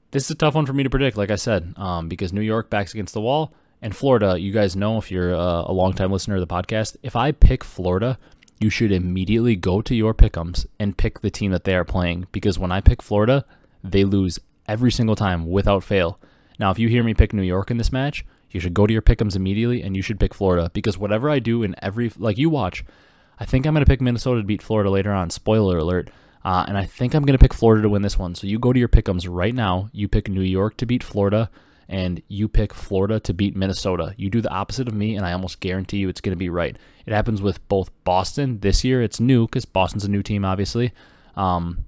this 0.10 0.24
is 0.24 0.32
a 0.32 0.36
tough 0.36 0.56
one 0.56 0.66
for 0.66 0.74
me 0.74 0.82
to 0.82 0.90
predict, 0.90 1.18
like 1.18 1.30
I 1.30 1.36
said, 1.36 1.76
um, 1.78 2.10
because 2.10 2.34
New 2.34 2.42
York 2.42 2.72
backs 2.72 2.94
against 2.94 3.14
the 3.14 3.22
wall. 3.22 3.54
And 3.84 3.94
Florida, 3.94 4.40
you 4.40 4.54
guys 4.54 4.78
know 4.78 4.98
if 4.98 5.12
you're 5.12 5.34
a, 5.34 5.66
a 5.68 5.74
longtime 5.74 6.10
listener 6.10 6.36
of 6.36 6.40
the 6.40 6.48
podcast, 6.48 6.96
if 7.04 7.18
I 7.18 7.34
pick 7.34 7.66
Florida, 7.66 8.18
you 8.58 8.70
should 8.70 8.94
immediately 8.94 9.58
go 9.58 9.82
to 9.82 9.94
your 9.94 10.14
pickums 10.14 10.66
and 10.80 10.98
pick 10.98 11.20
the 11.20 11.30
team 11.30 11.52
that 11.52 11.66
they 11.66 11.76
are 11.76 11.84
playing 11.84 12.28
because 12.32 12.58
when 12.58 12.72
I 12.72 12.80
pick 12.80 13.02
Florida, 13.02 13.44
they 13.84 14.06
lose 14.06 14.40
every 14.70 14.90
single 14.90 15.18
time 15.18 15.50
without 15.50 15.84
fail. 15.84 16.18
Now, 16.58 16.72
if 16.72 16.80
you 16.80 16.88
hear 16.88 17.04
me 17.04 17.14
pick 17.14 17.34
New 17.34 17.44
York 17.44 17.70
in 17.70 17.76
this 17.76 17.92
match, 17.92 18.24
you 18.52 18.62
should 18.62 18.74
go 18.74 18.88
to 18.88 18.94
your 18.94 19.02
pickums 19.02 19.36
immediately 19.36 19.84
and 19.84 19.98
you 19.98 20.02
should 20.02 20.18
pick 20.18 20.34
Florida 20.34 20.72
because 20.74 20.98
whatever 20.98 21.30
I 21.30 21.40
do 21.40 21.62
in 21.62 21.76
every 21.82 22.10
like 22.18 22.38
you 22.38 22.50
watch, 22.50 22.86
I 23.38 23.44
think 23.44 23.66
I'm 23.66 23.74
going 23.74 23.84
to 23.84 23.90
pick 23.90 24.00
Minnesota 24.00 24.40
to 24.40 24.48
beat 24.48 24.62
Florida 24.62 24.92
later 24.92 25.12
on. 25.12 25.30
Spoiler 25.30 25.80
alert. 25.80 26.10
Uh, 26.46 26.64
and 26.70 26.78
I 26.78 26.86
think 26.86 27.14
I'm 27.14 27.24
going 27.24 27.38
to 27.38 27.44
pick 27.44 27.54
Florida 27.54 27.82
to 27.82 27.90
win 27.90 28.02
this 28.02 28.18
one. 28.18 28.34
So 28.34 28.48
you 28.48 28.60
go 28.60 28.72
to 28.72 28.80
your 28.80 28.88
pickums 28.88 29.28
right 29.30 29.54
now. 29.54 29.90
You 29.92 30.08
pick 30.08 30.30
New 30.30 30.42
York 30.42 30.78
to 30.78 30.86
beat 30.86 31.04
Florida 31.04 31.50
and 31.94 32.24
you 32.28 32.48
pick 32.48 32.74
Florida 32.74 33.20
to 33.20 33.36
beat 33.36 33.56
Minnesota. 33.56 34.16
You 34.18 34.32
do 34.32 34.42
the 34.42 34.50
opposite 34.50 34.88
of 34.88 34.96
me, 34.96 35.16
and 35.16 35.24
I 35.24 35.32
almost 35.32 35.60
guarantee 35.60 35.98
you 35.98 36.10
it's 36.10 36.22
going 36.22 36.32
to 36.32 36.36
be 36.36 36.50
right. 36.50 36.76
It 37.06 37.14
happens 37.14 37.40
with 37.40 37.66
both 37.68 37.92
Boston 38.04 38.62
this 38.62 38.84
year. 38.84 39.04
It's 39.04 39.20
new 39.20 39.46
because 39.46 39.66
Boston's 39.66 40.04
a 40.04 40.10
new 40.10 40.24
team, 40.24 40.44
obviously. 40.44 40.92
Um, 41.36 41.86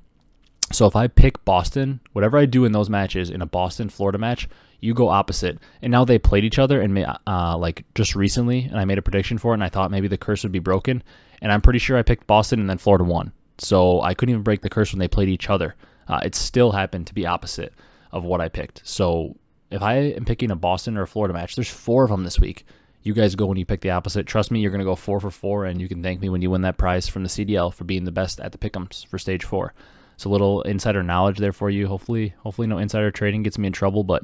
so 0.71 0.85
if 0.85 0.95
I 0.95 1.07
pick 1.07 1.43
Boston, 1.43 2.01
whatever 2.13 2.37
I 2.37 2.45
do 2.45 2.65
in 2.65 2.71
those 2.71 2.87
matches 2.87 3.31
in 3.31 3.41
a 3.41 3.47
Boston 3.47 3.89
Florida 3.89 4.19
match, 4.19 4.47
you 4.79 4.93
go 4.93 5.09
opposite. 5.09 5.57
And 5.81 5.91
now 5.91 6.05
they 6.05 6.19
played 6.19 6.43
each 6.43 6.59
other, 6.59 6.79
and 6.79 7.03
uh, 7.25 7.57
like 7.57 7.83
just 7.95 8.15
recently, 8.15 8.65
and 8.65 8.79
I 8.79 8.85
made 8.85 8.99
a 8.99 9.01
prediction 9.01 9.39
for 9.39 9.53
it, 9.53 9.55
and 9.55 9.63
I 9.63 9.69
thought 9.69 9.89
maybe 9.89 10.07
the 10.07 10.19
curse 10.19 10.43
would 10.43 10.51
be 10.51 10.59
broken. 10.59 11.01
And 11.41 11.51
I'm 11.51 11.61
pretty 11.61 11.79
sure 11.79 11.97
I 11.97 12.03
picked 12.03 12.27
Boston, 12.27 12.59
and 12.59 12.69
then 12.69 12.77
Florida 12.77 13.05
won. 13.05 13.31
So 13.57 14.01
I 14.01 14.13
couldn't 14.13 14.33
even 14.33 14.43
break 14.43 14.61
the 14.61 14.69
curse 14.69 14.93
when 14.93 14.99
they 14.99 15.07
played 15.07 15.29
each 15.29 15.49
other. 15.49 15.73
Uh, 16.07 16.19
it 16.23 16.35
still 16.35 16.73
happened 16.73 17.07
to 17.07 17.15
be 17.15 17.25
opposite 17.25 17.73
of 18.11 18.23
what 18.23 18.39
I 18.39 18.49
picked. 18.49 18.87
So 18.87 19.37
if 19.69 19.81
I 19.81 19.95
am 19.95 20.25
picking 20.25 20.51
a 20.51 20.55
Boston 20.55 20.97
or 20.97 21.03
a 21.03 21.07
Florida 21.07 21.33
match, 21.33 21.55
there's 21.55 21.69
four 21.69 22.03
of 22.03 22.09
them 22.09 22.23
this 22.23 22.39
week. 22.39 22.65
You 23.03 23.13
guys 23.13 23.35
go 23.35 23.45
when 23.45 23.57
you 23.57 23.65
pick 23.65 23.81
the 23.81 23.91
opposite. 23.91 24.25
Trust 24.25 24.49
me, 24.51 24.59
you're 24.59 24.71
going 24.71 24.79
to 24.79 24.85
go 24.85 24.95
four 24.95 25.19
for 25.19 25.29
four, 25.29 25.65
and 25.65 25.79
you 25.79 25.87
can 25.87 26.01
thank 26.01 26.21
me 26.21 26.29
when 26.29 26.41
you 26.41 26.49
win 26.49 26.61
that 26.61 26.77
prize 26.77 27.07
from 27.07 27.23
the 27.23 27.29
CDL 27.29 27.73
for 27.73 27.83
being 27.83 28.03
the 28.03 28.11
best 28.11 28.39
at 28.39 28.51
the 28.51 28.57
pickums 28.57 29.05
for 29.05 29.19
stage 29.19 29.43
four. 29.43 29.73
It's 30.15 30.25
a 30.25 30.29
little 30.29 30.61
insider 30.63 31.03
knowledge 31.03 31.37
there 31.37 31.51
for 31.51 31.69
you. 31.69 31.87
Hopefully, 31.87 32.33
hopefully 32.39 32.67
no 32.67 32.77
insider 32.77 33.11
trading 33.11 33.43
gets 33.43 33.57
me 33.57 33.67
in 33.67 33.73
trouble. 33.73 34.03
But 34.03 34.23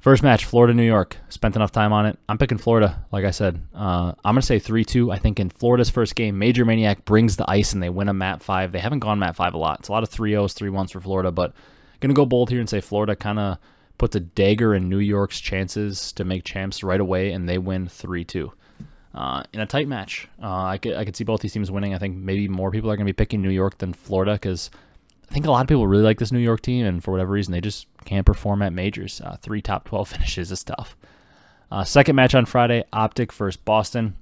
first 0.00 0.22
match, 0.22 0.44
Florida, 0.44 0.74
New 0.74 0.82
York. 0.82 1.18
Spent 1.28 1.56
enough 1.56 1.72
time 1.72 1.92
on 1.92 2.06
it. 2.06 2.18
I'm 2.28 2.38
picking 2.38 2.58
Florida. 2.58 3.04
Like 3.12 3.24
I 3.24 3.30
said, 3.30 3.60
uh, 3.74 4.12
I'm 4.24 4.34
going 4.34 4.40
to 4.40 4.46
say 4.46 4.58
three 4.58 4.84
two. 4.84 5.12
I 5.12 5.18
think 5.18 5.38
in 5.38 5.50
Florida's 5.50 5.90
first 5.90 6.16
game, 6.16 6.40
MajorManiak 6.40 7.04
brings 7.04 7.36
the 7.36 7.48
ice 7.48 7.74
and 7.74 7.82
they 7.82 7.90
win 7.90 8.08
a 8.08 8.14
mat 8.14 8.42
five. 8.42 8.72
They 8.72 8.80
haven't 8.80 9.00
gone 9.00 9.18
mat 9.18 9.36
five 9.36 9.54
a 9.54 9.58
lot. 9.58 9.80
It's 9.80 9.88
a 9.88 9.92
lot 9.92 10.02
of 10.02 10.08
three 10.08 10.34
O's, 10.34 10.54
three 10.54 10.70
ones 10.70 10.90
for 10.90 11.00
Florida, 11.00 11.30
but 11.30 11.52
going 12.00 12.08
to 12.08 12.14
go 12.14 12.26
bold 12.26 12.50
here 12.50 12.60
and 12.60 12.68
say 12.68 12.80
Florida 12.80 13.14
kind 13.14 13.38
of 13.38 13.58
puts 14.00 14.16
a 14.16 14.20
dagger 14.20 14.74
in 14.74 14.88
New 14.88 14.98
York's 14.98 15.38
chances 15.40 16.10
to 16.12 16.24
make 16.24 16.42
champs 16.42 16.82
right 16.82 17.00
away, 17.00 17.32
and 17.32 17.46
they 17.46 17.58
win 17.58 17.86
3 17.86 18.24
2. 18.24 18.50
Uh, 19.14 19.42
in 19.52 19.60
a 19.60 19.66
tight 19.66 19.86
match, 19.86 20.26
uh, 20.42 20.64
I, 20.64 20.78
could, 20.78 20.94
I 20.94 21.04
could 21.04 21.14
see 21.14 21.22
both 21.24 21.42
these 21.42 21.52
teams 21.52 21.70
winning. 21.70 21.94
I 21.94 21.98
think 21.98 22.16
maybe 22.16 22.48
more 22.48 22.70
people 22.70 22.90
are 22.90 22.96
going 22.96 23.06
to 23.06 23.12
be 23.12 23.16
picking 23.16 23.42
New 23.42 23.50
York 23.50 23.76
than 23.76 23.92
Florida 23.92 24.32
because 24.32 24.70
I 25.28 25.34
think 25.34 25.44
a 25.44 25.50
lot 25.50 25.60
of 25.60 25.68
people 25.68 25.86
really 25.86 26.02
like 26.02 26.18
this 26.18 26.32
New 26.32 26.38
York 26.38 26.62
team, 26.62 26.86
and 26.86 27.04
for 27.04 27.10
whatever 27.10 27.32
reason, 27.32 27.52
they 27.52 27.60
just 27.60 27.88
can't 28.06 28.24
perform 28.24 28.62
at 28.62 28.72
majors. 28.72 29.20
Uh, 29.20 29.36
three 29.42 29.60
top 29.60 29.84
12 29.84 30.08
finishes 30.12 30.50
is 30.50 30.64
tough. 30.64 30.96
Uh, 31.70 31.84
second 31.84 32.16
match 32.16 32.34
on 32.34 32.46
Friday 32.46 32.84
Optic 32.94 33.34
versus 33.34 33.58
Boston. 33.58 34.16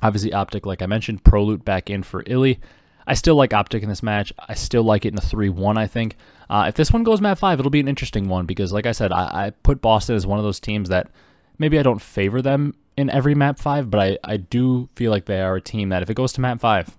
Obviously, 0.00 0.32
Optic, 0.32 0.64
like 0.64 0.80
I 0.80 0.86
mentioned, 0.86 1.24
Prolute 1.24 1.64
back 1.64 1.90
in 1.90 2.04
for 2.04 2.22
Illy. 2.24 2.60
I 3.08 3.14
still 3.14 3.36
like 3.36 3.54
Optic 3.54 3.82
in 3.82 3.88
this 3.88 4.02
match. 4.02 4.34
I 4.38 4.52
still 4.52 4.82
like 4.82 5.06
it 5.06 5.12
in 5.12 5.18
a 5.18 5.22
3 5.22 5.48
1, 5.48 5.78
I 5.78 5.86
think. 5.86 6.16
Uh, 6.50 6.66
if 6.68 6.74
this 6.74 6.92
one 6.92 7.04
goes 7.04 7.22
mat 7.22 7.38
5, 7.38 7.58
it'll 7.58 7.70
be 7.70 7.80
an 7.80 7.88
interesting 7.88 8.28
one 8.28 8.44
because, 8.44 8.70
like 8.70 8.84
I 8.84 8.92
said, 8.92 9.12
I, 9.12 9.46
I, 9.46 9.50
put 9.50 9.80
Boston 9.80 10.14
as 10.14 10.26
one 10.26 10.38
of 10.38 10.44
those 10.44 10.60
teams 10.60 10.90
that 10.90 11.10
maybe 11.58 11.78
I 11.78 11.82
don't 11.82 12.02
favor 12.02 12.42
them 12.42 12.74
in 12.98 13.08
every 13.08 13.34
map 13.34 13.58
5, 13.58 13.90
but 13.90 14.00
I, 14.00 14.18
I 14.24 14.36
do 14.36 14.90
feel 14.94 15.10
like 15.10 15.24
they 15.24 15.40
are 15.40 15.56
a 15.56 15.60
team 15.60 15.88
that 15.88 16.02
if 16.02 16.10
it 16.10 16.14
goes 16.14 16.34
to 16.34 16.42
map 16.42 16.60
5, 16.60 16.96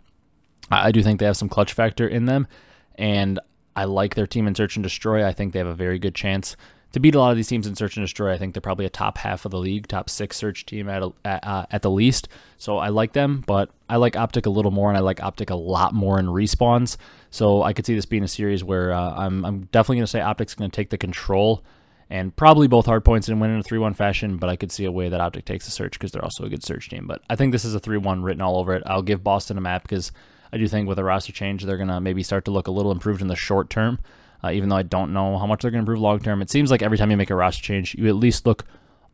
I, 0.72 0.88
I 0.88 0.92
do 0.92 1.04
think 1.04 1.20
they 1.20 1.28
have 1.28 1.38
some 1.38 1.50
clutch 1.50 1.74
factor 1.74 2.08
in 2.08 2.26
them. 2.26 2.48
And 2.96 3.40
I 3.76 3.86
like 3.86 4.16
their 4.16 4.28
team 4.28 4.48
in 4.48 4.56
Search 4.56 4.76
and 4.76 4.84
Destroy. 4.84 5.26
I 5.26 5.32
think 5.32 5.54
they 5.54 5.60
have 5.60 5.68
a 5.68 5.76
very 5.76 6.00
good 6.00 6.16
chance 6.16 6.58
to 6.92 7.00
beat 7.00 7.16
a 7.16 7.20
lot 7.20 7.32
of 7.32 7.38
these 7.38 7.48
teams 7.48 7.68
in 7.68 7.76
search 7.76 7.98
and 7.98 8.04
destroy. 8.04 8.34
I 8.34 8.38
think 8.38 8.54
they're 8.54 8.62
probably 8.62 8.86
a 8.86 8.90
top 8.90 9.18
half 9.18 9.46
of 9.46 9.52
the 9.52 9.60
league, 9.60 9.88
top 9.88 10.10
six 10.10 10.38
search 10.38 10.66
team 10.66 10.90
at 10.90 11.04
at, 11.24 11.46
uh, 11.46 11.66
at 11.72 11.82
the 11.82 11.92
least. 11.92 12.28
So 12.58 12.78
I 12.78 12.90
like 12.90 13.14
them, 13.14 13.44
but 13.46 13.70
I 13.88 13.98
like 13.98 14.16
Optic 14.16 14.46
a 14.46 14.50
little 14.50 14.72
more, 14.72 14.90
and 14.90 14.98
I 14.98 15.02
like 15.02 15.22
Optic 15.22 15.50
a 15.50 15.56
lot 15.56 15.94
more 15.94 16.20
in 16.20 16.28
respawns. 16.28 16.98
So 17.32 17.64
I 17.64 17.74
could 17.74 17.86
see 17.86 17.96
this 17.96 18.06
being 18.06 18.24
a 18.24 18.28
series 18.28 18.64
where 18.64 18.94
uh, 18.94 19.14
I'm 19.16 19.46
I'm 19.46 19.62
definitely 19.72 19.98
going 19.98 20.06
to 20.06 20.12
say 20.12 20.22
Optic's 20.22 20.56
going 20.56 20.70
to 20.70 20.76
take 20.76 20.90
the 20.90 20.98
control 20.98 21.64
and 22.10 22.36
probably 22.36 22.68
both 22.68 22.88
hard 22.88 23.06
points 23.06 23.30
and 23.30 23.40
win 23.40 23.52
in 23.52 23.60
a 23.60 23.64
3-1 23.64 23.96
fashion, 23.96 24.38
but 24.38 24.50
I 24.50 24.56
could 24.56 24.72
see 24.72 24.86
a 24.86 24.92
way 24.92 25.10
that 25.10 25.22
Optic 25.22 25.46
takes 25.46 25.66
the 25.66 25.72
search 25.72 25.94
because 25.94 26.12
they're 26.12 26.24
also 26.24 26.44
a 26.44 26.50
good 26.50 26.64
search 26.64 26.90
team. 26.90 27.06
But 27.06 27.22
I 27.30 27.36
think 27.36 27.52
this 27.52 27.66
is 27.66 27.76
a 27.76 27.80
3-1 27.80 28.24
written 28.24 28.42
all 28.42 28.58
over 28.58 28.74
it. 28.74 28.82
I'll 28.88 29.04
give 29.04 29.24
Boston 29.24 29.60
a 29.60 29.62
map 29.62 29.84
because 29.84 30.12
I 30.52 30.58
do 30.58 30.68
think 30.68 30.88
with 30.88 30.98
a 30.98 31.04
roster 31.04 31.32
change, 31.32 31.64
they're 31.64 31.78
going 31.78 31.90
to 31.90 32.02
maybe 32.02 32.24
start 32.24 32.46
to 32.46 32.52
look 32.52 32.68
a 32.68 32.72
little 32.72 32.92
improved 32.92 33.22
in 33.22 33.28
the 33.28 33.36
short 33.36 33.70
term 33.70 34.00
uh, 34.44 34.52
even 34.52 34.70
though 34.70 34.76
I 34.76 34.84
don't 34.84 35.14
know 35.14 35.38
how 35.38 35.46
much 35.46 35.62
they're 35.62 35.72
going 35.72 35.80
to 35.80 35.92
improve 35.92 36.00
long 36.00 36.20
term. 36.20 36.42
It 36.42 36.50
seems 36.50 36.72
like 36.72 36.82
every 36.82 36.98
time 36.98 37.12
you 37.12 37.18
make 37.18 37.30
a 37.30 37.36
roster 37.36 37.64
change, 37.64 37.96
you 37.96 38.08
at 38.08 38.16
least 38.16 38.46
look 38.46 38.66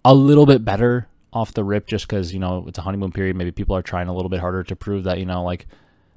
a 0.04 0.14
little 0.14 0.46
bit 0.46 0.64
better 0.64 1.08
off 1.34 1.54
the 1.54 1.64
rip 1.64 1.88
just 1.88 2.08
because, 2.08 2.34
you 2.34 2.40
know, 2.40 2.66
it's 2.68 2.78
a 2.78 2.82
honeymoon 2.82 3.12
period. 3.12 3.36
Maybe 3.36 3.52
people 3.52 3.76
are 3.76 3.82
trying 3.82 4.08
a 4.08 4.14
little 4.14 4.30
bit 4.30 4.40
harder 4.40 4.64
to 4.64 4.76
prove 4.76 5.04
that, 5.06 5.20
you 5.20 5.26
know, 5.26 5.44
like 5.44 5.68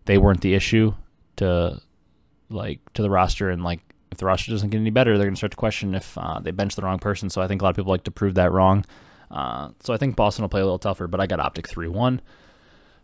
they 0.04 0.18
weren't 0.18 0.42
the 0.42 0.54
issue 0.54 0.94
to 1.36 1.80
like 2.50 2.80
to 2.94 3.02
the 3.02 3.10
roster 3.10 3.50
and 3.50 3.62
like 3.62 3.80
if 4.10 4.18
the 4.18 4.26
roster 4.26 4.50
doesn't 4.50 4.70
get 4.70 4.80
any 4.80 4.90
better, 4.90 5.16
they're 5.16 5.26
going 5.26 5.34
to 5.34 5.38
start 5.38 5.50
to 5.52 5.56
question 5.56 5.94
if 5.94 6.16
uh, 6.16 6.40
they 6.40 6.50
bench 6.50 6.76
the 6.76 6.82
wrong 6.82 6.98
person. 6.98 7.30
So 7.30 7.42
I 7.42 7.48
think 7.48 7.60
a 7.60 7.64
lot 7.64 7.70
of 7.70 7.76
people 7.76 7.90
like 7.90 8.04
to 8.04 8.10
prove 8.10 8.34
that 8.34 8.52
wrong. 8.52 8.84
Uh, 9.30 9.70
so 9.80 9.92
I 9.92 9.98
think 9.98 10.16
Boston 10.16 10.42
will 10.42 10.48
play 10.48 10.60
a 10.60 10.64
little 10.64 10.78
tougher, 10.78 11.06
but 11.06 11.20
I 11.20 11.26
got 11.26 11.40
Optic 11.40 11.68
3 11.68 11.88
1. 11.88 12.20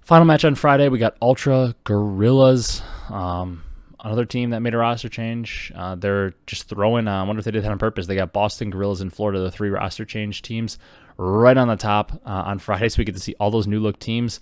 Final 0.00 0.24
match 0.26 0.44
on 0.44 0.54
Friday, 0.54 0.88
we 0.88 0.98
got 0.98 1.16
Ultra 1.20 1.74
Guerrillas. 1.84 2.82
Um, 3.08 3.62
another 4.04 4.26
team 4.26 4.50
that 4.50 4.60
made 4.60 4.74
a 4.74 4.78
roster 4.78 5.08
change. 5.08 5.72
Uh, 5.74 5.94
they're 5.94 6.34
just 6.46 6.68
throwing. 6.68 7.08
Uh, 7.08 7.22
I 7.22 7.22
wonder 7.24 7.40
if 7.40 7.46
they 7.46 7.50
did 7.50 7.64
that 7.64 7.72
on 7.72 7.78
purpose. 7.78 8.06
They 8.06 8.14
got 8.14 8.32
Boston 8.32 8.70
Guerrillas 8.70 9.00
in 9.00 9.10
Florida, 9.10 9.40
the 9.40 9.50
three 9.50 9.70
roster 9.70 10.04
change 10.04 10.42
teams, 10.42 10.78
right 11.16 11.56
on 11.56 11.68
the 11.68 11.76
top 11.76 12.12
uh, 12.26 12.44
on 12.46 12.58
Friday, 12.58 12.88
so 12.90 12.98
we 12.98 13.04
get 13.04 13.14
to 13.14 13.20
see 13.20 13.34
all 13.40 13.50
those 13.50 13.66
new 13.66 13.80
look 13.80 13.98
teams. 13.98 14.40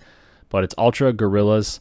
But 0.49 0.65
it's 0.65 0.75
Ultra 0.77 1.13
Guerrillas. 1.13 1.79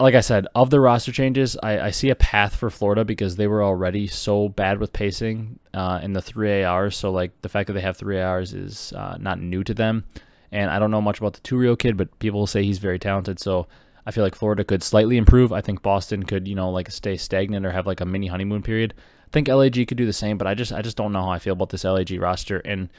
like 0.00 0.16
I 0.16 0.20
said, 0.20 0.48
of 0.54 0.70
the 0.70 0.80
roster 0.80 1.12
changes, 1.12 1.56
I, 1.62 1.78
I, 1.80 1.90
see 1.90 2.10
a 2.10 2.16
path 2.16 2.56
for 2.56 2.68
Florida 2.68 3.04
because 3.04 3.36
they 3.36 3.46
were 3.46 3.62
already 3.62 4.06
so 4.08 4.48
bad 4.48 4.78
with 4.78 4.92
pacing 4.92 5.60
uh, 5.72 6.00
in 6.02 6.12
the 6.12 6.20
three 6.20 6.64
ARs. 6.64 6.96
So 6.96 7.10
like 7.10 7.40
the 7.42 7.48
fact 7.48 7.68
that 7.68 7.74
they 7.74 7.80
have 7.80 7.96
three 7.96 8.20
ARs 8.20 8.52
is 8.52 8.92
uh, 8.92 9.16
not 9.18 9.40
new 9.40 9.62
to 9.64 9.72
them. 9.72 10.04
And 10.50 10.70
I 10.70 10.78
don't 10.78 10.90
know 10.90 11.00
much 11.00 11.20
about 11.20 11.34
the 11.34 11.40
Turio 11.40 11.78
kid, 11.78 11.96
but 11.96 12.18
people 12.18 12.46
say 12.46 12.64
he's 12.64 12.78
very 12.78 12.98
talented. 12.98 13.38
So 13.38 13.66
I 14.06 14.10
feel 14.10 14.24
like 14.24 14.34
Florida 14.34 14.64
could 14.64 14.82
slightly 14.82 15.16
improve. 15.16 15.52
I 15.52 15.60
think 15.60 15.82
Boston 15.82 16.24
could, 16.24 16.46
you 16.46 16.54
know, 16.54 16.70
like 16.70 16.90
stay 16.90 17.16
stagnant 17.16 17.64
or 17.64 17.70
have 17.70 17.86
like 17.86 18.00
a 18.00 18.06
mini 18.06 18.26
honeymoon 18.26 18.62
period. 18.62 18.94
I 19.26 19.30
think 19.30 19.48
LAG 19.48 19.86
could 19.88 19.96
do 19.96 20.06
the 20.06 20.12
same, 20.12 20.38
but 20.38 20.46
I 20.46 20.54
just 20.54 20.72
I 20.72 20.82
just 20.82 20.96
don't 20.96 21.12
know 21.12 21.22
how 21.22 21.30
I 21.30 21.38
feel 21.38 21.54
about 21.54 21.70
this 21.70 21.84
LAG 21.84 22.10
roster. 22.20 22.58
And 22.58 22.90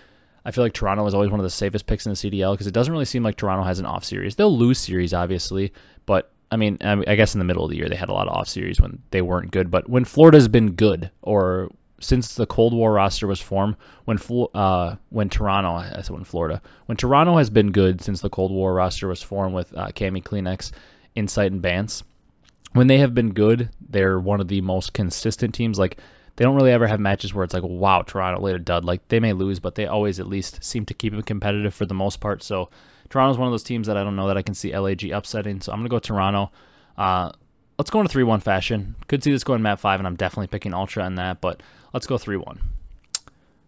I 0.44 0.52
feel 0.52 0.64
like 0.64 0.74
Toronto 0.74 1.06
is 1.06 1.14
always 1.14 1.30
one 1.30 1.40
of 1.40 1.44
the 1.44 1.50
safest 1.50 1.86
picks 1.86 2.06
in 2.06 2.12
the 2.12 2.16
CDL 2.16 2.54
because 2.54 2.68
it 2.68 2.74
doesn't 2.74 2.92
really 2.92 3.06
seem 3.06 3.24
like 3.24 3.38
Toronto 3.38 3.64
has 3.64 3.80
an 3.80 3.86
off 3.86 4.04
series. 4.04 4.36
They'll 4.36 4.56
lose 4.56 4.80
series, 4.80 5.14
obviously, 5.14 5.74
but 6.06 6.32
I 6.52 6.58
mean, 6.58 6.78
I 6.82 7.16
guess 7.16 7.34
in 7.34 7.40
the 7.40 7.46
middle 7.46 7.66
of 7.66 7.72
the 7.72 7.78
year 7.78 7.90
they 7.90 7.96
had 7.96 8.10
a 8.10 8.14
lot 8.14 8.28
of 8.28 8.34
off 8.34 8.48
series 8.48 8.80
when 8.80 9.02
they 9.12 9.22
weren't 9.22 9.52
good. 9.52 9.72
But 9.72 9.90
when 9.90 10.06
Florida's 10.06 10.48
been 10.48 10.72
good, 10.72 11.12
or 11.22 11.72
since 12.00 12.36
the 12.36 12.46
Cold 12.46 12.74
War 12.74 12.94
roster 12.94 13.28
was 13.28 13.42
formed, 13.42 13.76
when 14.06 14.20
uh, 14.54 14.96
when 15.10 15.30
Toronto, 15.30 15.72
I 15.72 16.02
said 16.02 16.12
when 16.12 16.24
Florida, 16.24 16.62
when 16.86 16.98
Toronto 16.98 17.38
has 17.38 17.50
been 17.50 17.72
good 17.72 18.02
since 18.02 18.22
the 18.22 18.30
Cold 18.30 18.52
War 18.52 18.74
roster 18.74 19.08
was 19.08 19.22
formed 19.22 19.56
with 19.56 19.76
uh, 19.76 19.88
Cammy 19.88 20.24
CleanX, 20.24 20.72
Insight, 21.16 21.52
and 21.52 21.62
Bance. 21.62 22.04
When 22.74 22.88
they 22.88 22.98
have 22.98 23.14
been 23.14 23.34
good, 23.34 23.70
they're 23.80 24.20
one 24.20 24.42
of 24.42 24.48
the 24.48 24.62
most 24.62 24.94
consistent 24.94 25.56
teams. 25.56 25.80
Like 25.80 25.98
they 26.36 26.44
don't 26.44 26.56
really 26.56 26.72
ever 26.72 26.88
have 26.88 27.00
matches 27.00 27.34
where 27.34 27.44
it's 27.44 27.54
like, 27.54 27.64
wow, 27.64 28.02
Toronto 28.02 28.42
laid 28.42 28.56
a 28.56 28.60
dud. 28.60 28.84
Like 28.84 29.08
they 29.08 29.20
may 29.20 29.34
lose, 29.34 29.60
but 29.60 29.76
they 29.76 29.86
always 29.86 30.20
at 30.20 30.28
least 30.28 30.64
seem 30.64 30.86
to 30.86 30.94
keep 30.94 31.14
it 31.14 31.26
competitive 31.26 31.74
for 31.74 31.86
the 31.86 31.94
most 31.94 32.20
part. 32.20 32.44
So 32.44 32.70
Toronto's 33.10 33.38
one 33.38 33.48
of 33.48 33.54
those 33.54 33.64
teams 33.64 33.88
that 33.88 33.98
I 33.98 34.04
don't 34.04 34.16
know 34.16 34.28
that 34.28 34.38
I 34.38 34.42
can 34.42 34.56
see 34.56 34.78
LAG 34.78 35.10
upsetting. 35.10 35.62
So 35.62 35.72
I'm 35.72 35.80
going 35.80 35.90
to 35.90 35.90
go 35.90 36.00
Toronto. 36.00 36.52
Uh, 36.98 37.32
let's 37.78 37.90
go 37.90 38.02
into 38.02 38.12
3 38.12 38.24
1 38.24 38.42
fashion. 38.42 38.96
Could 39.08 39.24
see 39.24 39.32
this 39.32 39.44
going 39.44 39.62
map 39.62 39.80
5, 39.80 40.00
and 40.00 40.08
I'm 40.08 40.16
definitely 40.16 40.48
picking 40.48 40.74
Ultra 40.74 41.04
on 41.04 41.16
that, 41.16 41.42
but 41.42 41.62
let's 41.94 42.08
go 42.08 42.18
3 42.18 42.38
1. 42.38 42.60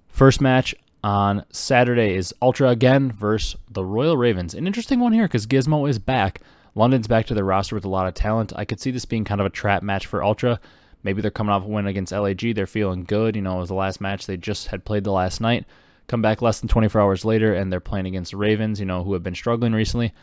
First 0.09 0.41
match 0.41 0.75
on 1.03 1.45
Saturday 1.51 2.15
is 2.15 2.33
Ultra 2.41 2.69
again 2.69 3.11
versus 3.11 3.55
the 3.69 3.85
Royal 3.85 4.17
Ravens. 4.17 4.53
An 4.53 4.67
interesting 4.67 4.99
one 4.99 5.13
here 5.13 5.25
because 5.25 5.45
Gizmo 5.45 5.87
is 5.89 5.99
back. 5.99 6.41
London's 6.77 7.07
back 7.07 7.25
to 7.25 7.33
their 7.33 7.43
roster 7.43 7.75
with 7.75 7.85
a 7.85 7.89
lot 7.89 8.07
of 8.07 8.13
talent. 8.13 8.53
I 8.55 8.63
could 8.63 8.79
see 8.79 8.91
this 8.91 9.05
being 9.05 9.23
kind 9.23 9.41
of 9.41 9.47
a 9.47 9.51
trap 9.51 9.81
match 9.81 10.05
for 10.05 10.23
Ultra. 10.23 10.59
Maybe 11.01 11.21
they're 11.21 11.31
coming 11.31 11.51
off 11.51 11.65
a 11.65 11.67
win 11.67 11.87
against 11.87 12.11
LAG. 12.11 12.53
They're 12.53 12.67
feeling 12.67 13.03
good. 13.03 13.35
You 13.35 13.41
know, 13.41 13.57
it 13.57 13.61
was 13.61 13.69
the 13.69 13.75
last 13.75 13.99
match 13.99 14.25
they 14.27 14.37
just 14.37 14.67
had 14.67 14.85
played 14.85 15.03
the 15.03 15.11
last 15.11 15.41
night. 15.41 15.65
Come 16.07 16.21
back 16.21 16.41
less 16.41 16.59
than 16.59 16.69
24 16.69 17.01
hours 17.01 17.25
later, 17.25 17.53
and 17.53 17.73
they're 17.73 17.79
playing 17.79 18.05
against 18.05 18.31
the 18.31 18.37
Ravens, 18.37 18.79
you 18.79 18.85
know, 18.85 19.03
who 19.03 19.13
have 19.13 19.23
been 19.23 19.35
struggling 19.35 19.73
recently. 19.73 20.13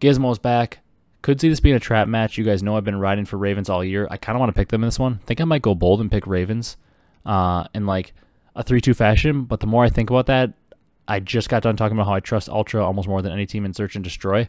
Gizmo's 0.00 0.38
back. 0.38 0.80
Could 1.20 1.40
see 1.40 1.48
this 1.48 1.60
being 1.60 1.76
a 1.76 1.80
trap 1.80 2.08
match. 2.08 2.38
You 2.38 2.44
guys 2.44 2.62
know 2.62 2.76
I've 2.76 2.84
been 2.84 2.98
riding 2.98 3.26
for 3.26 3.36
Ravens 3.36 3.68
all 3.68 3.84
year. 3.84 4.08
I 4.10 4.16
kind 4.16 4.34
of 4.34 4.40
want 4.40 4.54
to 4.54 4.58
pick 4.58 4.68
them 4.68 4.82
in 4.82 4.88
this 4.88 4.98
one. 4.98 5.20
I 5.22 5.26
think 5.26 5.40
I 5.40 5.44
might 5.44 5.62
go 5.62 5.74
bold 5.74 6.00
and 6.00 6.10
pick 6.10 6.26
Ravens 6.26 6.76
uh, 7.26 7.66
in 7.74 7.84
like 7.84 8.14
a 8.54 8.62
3 8.62 8.80
2 8.80 8.94
fashion. 8.94 9.44
But 9.44 9.60
the 9.60 9.66
more 9.66 9.84
I 9.84 9.90
think 9.90 10.08
about 10.08 10.26
that, 10.26 10.52
I 11.06 11.20
just 11.20 11.48
got 11.48 11.62
done 11.62 11.76
talking 11.76 11.96
about 11.96 12.06
how 12.06 12.14
I 12.14 12.20
trust 12.20 12.48
Ultra 12.48 12.84
almost 12.84 13.08
more 13.08 13.22
than 13.22 13.32
any 13.32 13.44
team 13.44 13.64
in 13.64 13.74
Search 13.74 13.94
and 13.94 14.04
Destroy. 14.04 14.48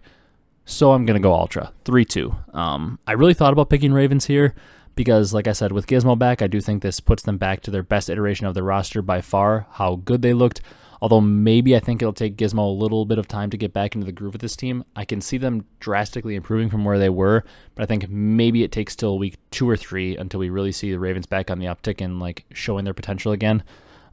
So 0.70 0.92
I'm 0.92 1.06
going 1.06 1.16
to 1.20 1.24
go 1.24 1.34
Ultra 1.34 1.72
3 1.86 2.04
2. 2.04 2.36
Um, 2.54 3.00
I 3.08 3.14
really 3.14 3.34
thought 3.34 3.54
about 3.54 3.70
picking 3.70 3.94
Ravens 3.94 4.26
here 4.26 4.54
because, 4.96 5.34
like 5.34 5.48
I 5.48 5.54
said, 5.54 5.72
with 5.72 5.88
Gizmo 5.88 6.20
back, 6.20 6.42
I 6.42 6.48
do 6.48 6.60
think 6.60 6.84
this 6.84 7.00
puts 7.00 7.24
them 7.24 7.38
back 7.38 7.62
to 7.62 7.72
their 7.72 7.84
best 7.84 8.10
iteration 8.10 8.46
of 8.48 8.54
the 8.54 8.64
roster 8.64 9.02
by 9.02 9.22
far. 9.22 9.66
How 9.72 9.96
good 9.96 10.22
they 10.22 10.34
looked. 10.34 10.60
Although 11.02 11.22
maybe 11.22 11.74
I 11.74 11.80
think 11.80 12.02
it'll 12.02 12.12
take 12.12 12.36
Gizmo 12.36 12.68
a 12.68 12.84
little 12.84 13.06
bit 13.06 13.18
of 13.18 13.30
time 13.30 13.50
to 13.52 13.58
get 13.58 13.72
back 13.72 13.96
into 13.96 14.04
the 14.04 14.12
groove 14.12 14.34
with 14.34 14.42
this 14.42 14.58
team. 14.58 14.84
I 14.94 15.06
can 15.06 15.22
see 15.22 15.38
them 15.38 15.64
drastically 15.80 16.36
improving 16.36 16.70
from 16.70 16.84
where 16.84 17.00
they 17.00 17.10
were, 17.10 17.46
but 17.76 17.84
I 17.84 17.86
think 17.86 18.10
maybe 18.10 18.64
it 18.64 18.72
takes 18.74 18.94
till 18.94 19.18
week 19.18 19.38
two 19.52 19.70
or 19.70 19.78
three 19.78 20.18
until 20.18 20.42
we 20.42 20.50
really 20.50 20.74
see 20.74 20.92
the 20.92 21.00
Ravens 21.00 21.28
back 21.28 21.50
on 21.50 21.60
the 21.60 21.68
uptick 21.68 22.04
and 22.04 22.20
like 22.20 22.44
showing 22.52 22.84
their 22.84 22.94
potential 22.94 23.32
again. 23.32 23.64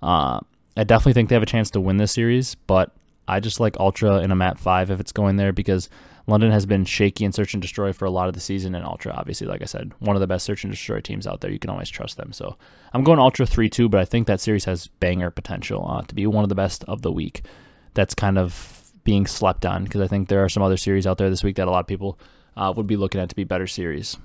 Uh, 0.01 0.39
I 0.77 0.85
definitely 0.85 1.15
think 1.15 1.31
they 1.31 1.35
have 1.35 1.43
a 1.43 1.47
chance 1.47 1.71
to 1.73 1.81
win 1.81 1.97
this 1.97 2.13
series, 2.13 2.55
but 2.55 2.93
I 3.27 3.41
just 3.41 3.59
like 3.59 3.77
Ultra 3.81 4.19
in 4.19 4.31
a 4.31 4.37
map 4.37 4.59
five 4.59 4.91
if 4.93 5.01
it's 5.01 5.13
going 5.13 5.37
there 5.37 5.53
because 5.53 5.89
London 6.27 6.51
has 6.51 6.65
been 6.65 6.85
shaky 6.85 7.25
in 7.25 7.33
search 7.33 7.53
and 7.53 7.61
destroy 7.61 7.93
for 7.93 8.07
a 8.07 8.11
lot 8.11 8.29
of 8.29 8.35
the 8.35 8.41
season, 8.41 8.75
and 8.75 8.85
Ultra, 8.85 9.13
obviously, 9.13 9.47
like 9.47 9.61
I 9.61 9.67
said, 9.67 9.93
one 9.99 10.17
of 10.17 10.21
the 10.21 10.27
best 10.27 10.47
search 10.47 10.65
and 10.65 10.73
destroy 10.73 11.01
teams 11.01 11.27
out 11.27 11.41
there. 11.41 11.51
You 11.51 11.59
can 11.59 11.71
always 11.71 11.91
trust 11.91 12.17
them. 12.17 12.33
So 12.33 12.57
I'm 12.93 13.05
going 13.05 13.19
Ultra 13.19 13.47
3 13.47 13.69
2, 13.69 13.89
but 13.89 14.01
I 14.01 14.05
think 14.05 14.27
that 14.27 14.41
series 14.41 14.65
has 14.65 14.87
banger 14.87 15.31
potential 15.31 15.87
uh, 15.89 16.03
to 16.03 16.15
be 16.15 16.27
one 16.27 16.45
of 16.45 16.49
the 16.49 16.55
best 16.55 16.83
of 16.85 17.03
the 17.03 17.13
week. 17.13 17.45
That's 17.93 18.15
kind 18.15 18.39
of 18.39 18.91
being 19.05 19.27
slept 19.27 19.67
on 19.67 19.85
because 19.85 20.01
I 20.01 20.07
think 20.07 20.29
there 20.29 20.43
are 20.43 20.49
some 20.49 20.63
other 20.63 20.79
series 20.79 21.07
out 21.07 21.19
there 21.19 21.29
this 21.29 21.45
week 21.45 21.57
that 21.57 21.69
a 21.69 21.71
lot 21.71 21.81
of 21.81 21.87
people 21.87 22.19
uh, 22.57 22.73
would 22.75 22.87
be 22.87 22.97
looking 22.97 23.21
at 23.21 23.29
to 23.29 23.37
be 23.37 23.45
better 23.45 23.67
series. 23.67 24.17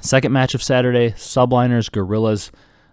Second 0.00 0.32
match 0.32 0.54
of 0.54 0.62
Saturday 0.62 1.10
Subliners, 1.10 1.90
Guerrillas. 1.90 2.50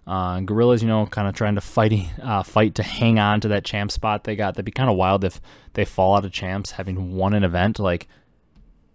Uh, 0.08 0.40
Guerrillas, 0.42 0.82
you 0.82 0.88
know, 0.88 1.06
kind 1.06 1.28
of 1.28 1.36
trying 1.36 1.56
to 1.56 1.62
fight, 1.62 1.94
uh, 2.22 2.44
fight 2.44 2.76
to 2.76 2.84
hang 2.84 3.20
on 3.20 3.42
to 3.42 3.48
that 3.50 3.66
champ 3.66 3.92
spot 3.92 4.24
they 4.24 4.36
got. 4.36 4.56
That'd 4.56 4.66
be 4.66 4.72
kind 4.72 4.90
of 4.90 4.98
wild 4.98 5.24
if 5.24 5.40
they 5.74 5.86
fall 5.86 6.16
out 6.16 6.26
of 6.26 6.32
champs 6.32 6.72
having 6.72 7.14
won 7.14 7.34
an 7.34 7.44
event. 7.44 7.80
Like, 7.80 8.08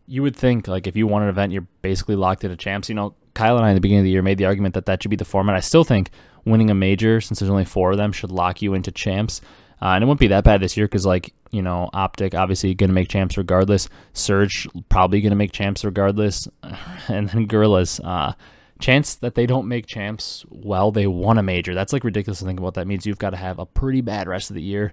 you 0.07 0.23
would 0.23 0.37
think, 0.37 0.69
like, 0.69 0.87
if 0.87 0.97
you 0.97 1.07
won 1.07 1.23
an 1.23 1.29
event, 1.29 1.53
you're 1.53 1.67
basically 1.83 2.17
locked 2.17 2.45
into 2.45 2.57
champs. 2.57 2.89
You 2.89 2.95
know, 2.95 3.15
Kyle 3.35 3.57
and 3.57 3.67
I 3.67 3.71
in 3.71 3.75
the 3.75 3.81
beginning 3.81 4.01
of 4.01 4.05
the 4.05 4.11
year 4.11 4.23
made 4.23 4.39
the 4.39 4.47
argument 4.47 4.75
that 4.75 4.87
that 4.87 5.03
should 5.03 5.11
be 5.11 5.17
the 5.17 5.25
format. 5.25 5.57
I 5.57 5.61
still 5.61 5.85
think 5.85 6.11
winning 6.45 6.71
a 6.71 6.75
major, 6.75 7.21
since 7.21 7.41
there's 7.41 7.51
only 7.51 7.65
four 7.65 7.93
of 7.93 7.99
them, 7.99 8.13
should 8.13 8.31
lock 8.31 8.63
you 8.63 8.75
into 8.75 8.91
champs. 8.91 9.41
Uh, 9.81 9.89
and 9.89 10.03
it 10.03 10.07
wouldn't 10.07 10.21
be 10.21 10.29
that 10.29 10.45
bad 10.45 10.61
this 10.61 10.77
year 10.77 10.87
because, 10.87 11.05
like, 11.05 11.35
you 11.51 11.61
know, 11.63 11.91
Optic 11.93 12.35
obviously 12.35 12.75
going 12.75 12.89
to 12.89 12.95
make 12.95 13.09
champs 13.09 13.37
regardless. 13.37 13.89
Surge 14.13 14.67
probably 14.89 15.21
going 15.21 15.31
to 15.31 15.37
make 15.37 15.53
champs 15.53 15.85
regardless. 15.85 16.49
And 17.09 17.29
then 17.29 17.47
Guerrillas, 17.47 18.01
uh, 18.01 18.33
chance 18.79 19.15
that 19.17 19.35
they 19.35 19.47
don't 19.47 19.69
make 19.69 19.87
champs 19.87 20.45
while 20.49 20.91
they 20.91 21.07
won 21.07 21.39
a 21.39 21.43
major. 21.43 21.75
That's 21.75 21.93
like 21.93 22.05
ridiculous 22.05 22.41
to 22.41 22.45
think 22.45 22.61
about. 22.61 22.75
That 22.75 22.87
means 22.87 23.07
you've 23.07 23.19
got 23.19 23.31
to 23.31 23.37
have 23.37 23.59
a 23.59 23.67
pretty 23.67 24.01
bad 24.01 24.29
rest 24.29 24.51
of 24.51 24.57
the 24.57 24.63
year. 24.63 24.93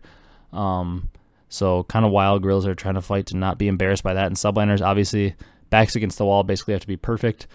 Um, 0.52 1.10
so 1.50 1.84
kind 1.84 2.06
of 2.06 2.12
wild 2.12 2.42
grills 2.42 2.66
are 2.66 2.76
trying 2.76 2.96
to 2.96 3.02
fight 3.02 3.28
to 3.28 3.38
not 3.38 3.58
be 3.58 3.68
embarrassed 3.68 4.04
by 4.04 4.14
that. 4.14 4.28
And 4.28 4.36
subliners 4.36 4.82
obviously 4.82 5.36
backs 5.70 5.96
against 5.96 6.18
the 6.18 6.26
wall 6.26 6.44
basically 6.44 6.74
have 6.74 6.82
to 6.82 6.88
be 6.88 6.98
perfect. 6.98 7.48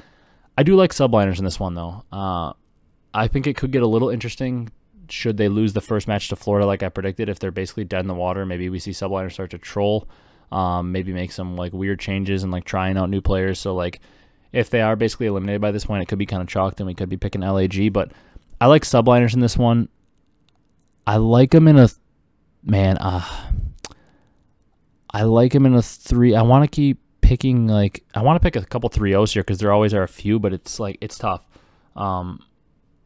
I 0.56 0.62
do 0.62 0.76
like 0.76 0.92
subliners 0.92 1.38
in 1.38 1.44
this 1.44 1.60
one 1.60 1.74
though. 1.74 2.04
Uh, 2.12 2.52
I 3.14 3.28
think 3.28 3.46
it 3.46 3.56
could 3.56 3.72
get 3.72 3.82
a 3.82 3.86
little 3.86 4.10
interesting 4.10 4.70
should 5.10 5.36
they 5.36 5.48
lose 5.48 5.72
the 5.72 5.80
first 5.80 6.06
match 6.06 6.28
to 6.28 6.36
Florida 6.36 6.66
like 6.66 6.82
I 6.82 6.88
predicted. 6.88 7.28
If 7.28 7.38
they're 7.38 7.50
basically 7.50 7.84
dead 7.84 8.00
in 8.00 8.08
the 8.08 8.14
water, 8.14 8.44
maybe 8.44 8.68
we 8.68 8.78
see 8.78 8.90
subliners 8.90 9.32
start 9.32 9.50
to 9.50 9.58
troll. 9.58 10.08
Um, 10.50 10.92
maybe 10.92 11.12
make 11.12 11.32
some 11.32 11.56
like 11.56 11.72
weird 11.72 12.00
changes 12.00 12.42
and 12.42 12.52
like 12.52 12.64
trying 12.64 12.96
out 12.96 13.10
new 13.10 13.20
players. 13.20 13.58
So 13.58 13.74
like 13.74 14.00
if 14.52 14.70
they 14.70 14.80
are 14.80 14.96
basically 14.96 15.26
eliminated 15.26 15.60
by 15.60 15.70
this 15.70 15.84
point, 15.84 16.02
it 16.02 16.06
could 16.06 16.18
be 16.18 16.26
kind 16.26 16.42
of 16.42 16.48
chalked, 16.48 16.80
and 16.80 16.86
we 16.86 16.94
could 16.94 17.08
be 17.08 17.16
picking 17.16 17.42
LAG. 17.42 17.92
But 17.92 18.12
I 18.60 18.66
like 18.66 18.82
subliners 18.82 19.34
in 19.34 19.40
this 19.40 19.56
one. 19.56 19.88
I 21.06 21.16
like 21.16 21.50
them 21.50 21.68
in 21.68 21.78
a 21.78 21.88
man. 22.62 22.98
Uh, 22.98 23.24
I 25.10 25.22
like 25.22 25.52
them 25.52 25.66
in 25.66 25.74
a 25.74 25.82
three. 25.82 26.34
I 26.34 26.42
want 26.42 26.64
to 26.64 26.68
keep 26.68 27.00
picking 27.20 27.66
like 27.66 28.04
I 28.14 28.22
want 28.22 28.40
to 28.40 28.46
pick 28.46 28.56
a 28.56 28.64
couple 28.64 28.88
three 28.88 29.14
O's 29.14 29.32
here 29.32 29.42
because 29.42 29.58
there 29.58 29.72
always 29.72 29.94
are 29.94 30.02
a 30.02 30.08
few, 30.08 30.38
but 30.38 30.52
it's 30.52 30.80
like 30.80 30.98
it's 31.00 31.18
tough. 31.18 31.46
Um, 31.96 32.42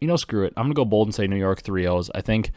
you 0.00 0.08
know, 0.08 0.16
screw 0.16 0.44
it. 0.44 0.52
I'm 0.56 0.64
gonna 0.64 0.74
go 0.74 0.84
bold 0.84 1.08
and 1.08 1.14
say 1.14 1.26
New 1.26 1.36
York 1.36 1.62
three 1.62 1.86
O's. 1.86 2.10
I 2.14 2.20
think 2.20 2.50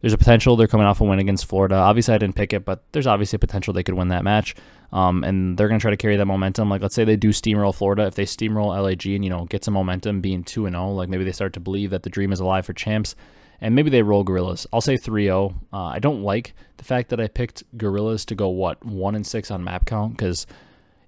there's 0.00 0.12
a 0.12 0.18
potential 0.18 0.56
they're 0.56 0.66
coming 0.66 0.86
off 0.86 1.00
a 1.00 1.04
win 1.04 1.18
against 1.18 1.46
Florida. 1.46 1.74
Obviously, 1.74 2.14
I 2.14 2.18
didn't 2.18 2.36
pick 2.36 2.52
it, 2.52 2.64
but 2.64 2.82
there's 2.92 3.06
obviously 3.06 3.36
a 3.36 3.40
potential 3.40 3.74
they 3.74 3.82
could 3.82 3.94
win 3.94 4.08
that 4.08 4.24
match. 4.24 4.54
Um, 4.92 5.22
and 5.22 5.56
they're 5.56 5.68
going 5.68 5.78
to 5.78 5.82
try 5.82 5.90
to 5.90 5.96
carry 5.96 6.16
that 6.16 6.26
momentum. 6.26 6.68
Like, 6.68 6.82
let's 6.82 6.94
say 6.94 7.04
they 7.04 7.16
do 7.16 7.30
steamroll 7.30 7.74
Florida. 7.74 8.06
If 8.06 8.14
they 8.14 8.24
steamroll 8.24 8.82
LAG 8.82 9.06
and, 9.06 9.24
you 9.24 9.30
know, 9.30 9.44
get 9.44 9.64
some 9.64 9.74
momentum 9.74 10.20
being 10.20 10.42
2 10.42 10.66
and 10.66 10.74
0, 10.74 10.90
like 10.92 11.08
maybe 11.08 11.24
they 11.24 11.32
start 11.32 11.52
to 11.54 11.60
believe 11.60 11.90
that 11.90 12.02
the 12.02 12.10
dream 12.10 12.32
is 12.32 12.40
alive 12.40 12.66
for 12.66 12.72
champs. 12.72 13.14
And 13.60 13.74
maybe 13.74 13.90
they 13.90 14.02
roll 14.02 14.24
Guerrillas. 14.24 14.66
I'll 14.72 14.80
say 14.80 14.96
3 14.96 15.24
0. 15.24 15.54
Uh, 15.72 15.76
I 15.76 15.98
don't 15.98 16.22
like 16.22 16.54
the 16.78 16.84
fact 16.84 17.10
that 17.10 17.20
I 17.20 17.28
picked 17.28 17.62
Guerrillas 17.76 18.24
to 18.26 18.34
go, 18.34 18.48
what, 18.48 18.84
1 18.84 19.14
and 19.14 19.26
6 19.26 19.50
on 19.50 19.62
map 19.62 19.84
count? 19.84 20.16
Because 20.16 20.46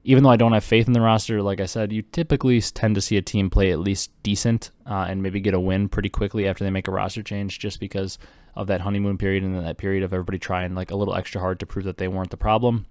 even 0.05 0.23
though 0.23 0.31
I 0.31 0.37
don't 0.37 0.53
have 0.53 0.65
faith 0.65 0.87
in 0.87 0.93
the 0.93 1.01
roster, 1.01 1.43
like 1.43 1.61
I 1.61 1.67
said, 1.67 1.93
you 1.93 2.03
typically 2.03 2.61
tend 2.61 2.95
to 2.97 3.01
see 3.01 3.17
a 3.17 3.23
team 3.23 3.51
play 3.51 3.73
at 3.73 3.79
least 3.79 4.11
decent 4.23 4.71
uh, 4.87 5.07
and 5.09 5.23
maybe 5.23 5.41
get 5.41 5.55
a 5.55 5.61
win 5.61 5.89
pretty 5.89 6.09
quickly 6.09 6.47
after 6.47 6.65
they 6.65 6.71
make 6.71 6.89
a 6.89 6.93
roster 6.93 7.23
change 7.23 7.59
just 7.59 7.81
because 7.81 8.19
of 8.55 8.67
that 8.67 8.83
honeymoon 8.83 9.19
period 9.19 9.43
and 9.43 9.55
then 9.55 9.65
that 9.65 9.79
period 9.79 10.03
of 10.03 10.13
everybody 10.13 10.39
trying 10.39 10.75
like 10.75 10.91
a 10.91 10.97
little 10.97 11.15
extra 11.15 11.41
hard 11.41 11.61
to 11.61 11.67
prove 11.67 11.85
that 11.85 11.97
they 11.97 12.09
weren't 12.09 12.31
the 12.31 12.37
problem. 12.37 12.87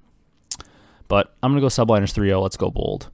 But 1.08 1.34
I'm 1.44 1.52
going 1.52 1.62
to 1.62 1.66
go 1.66 1.68
subliners 1.68 2.12
3 2.12 2.30
0. 2.30 2.42
Let's 2.42 2.58
go 2.58 2.72
bold. 2.72 3.10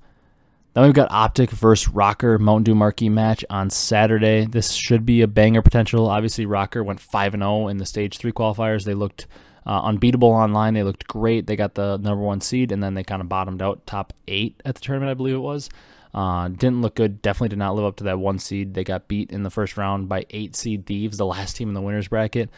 Then 0.73 0.83
we've 0.83 0.93
got 0.93 1.11
Optic 1.11 1.49
versus 1.49 1.91
ROKKR 1.91 2.39
Mountain 2.39 2.65
Dew 2.65 2.75
Marquee 2.75 3.09
match 3.09 3.43
on 3.49 3.71
Saturday. 3.71 4.45
This 4.45 4.73
should 4.73 5.05
be 5.07 5.23
a 5.23 5.27
banger 5.27 5.63
potential. 5.63 6.07
Obviously, 6.07 6.45
ROKKR 6.45 6.85
went 6.85 6.99
5 6.99 7.31
0 7.31 7.67
in 7.67 7.77
the 7.77 7.85
stage 7.85 8.17
three 8.19 8.31
qualifiers. 8.31 8.83
They 8.83 8.93
looked 8.93 9.25
uh, 9.65 9.81
unbeatable 9.81 10.29
online. 10.29 10.75
They 10.75 10.83
looked 10.83 11.07
great. 11.07 11.47
They 11.47 11.55
got 11.55 11.73
the 11.73 11.97
number 11.97 12.23
one 12.23 12.41
seed, 12.41 12.71
and 12.71 12.83
then 12.83 12.93
they 12.93 13.03
kind 13.03 13.21
of 13.21 13.27
bottomed 13.27 13.61
out 13.61 13.85
top 13.87 14.13
eight 14.27 14.61
at 14.63 14.75
the 14.75 14.81
tournament, 14.81 15.09
I 15.09 15.15
believe 15.15 15.35
it 15.35 15.39
was. 15.39 15.69
Uh, 16.17 16.47
didn't 16.47 16.81
look 16.81 16.95
good. 16.95 17.21
Definitely 17.21 17.49
did 17.49 17.59
not 17.59 17.75
live 17.75 17.85
up 17.85 17.97
to 17.97 18.05
that 18.05 18.17
one 18.17 18.39
seed. 18.39 18.73
They 18.73 18.83
got 18.83 19.07
beat 19.07 19.29
in 19.29 19.43
the 19.43 19.51
first 19.51 19.77
round 19.77 20.09
by 20.09 20.25
eight 20.31 20.55
seed 20.55 20.87
Thieves, 20.87 21.19
the 21.19 21.27
last 21.27 21.55
team 21.55 21.67
in 21.67 21.75
the 21.75 21.81
winners 21.81 22.07
bracket. 22.07 22.49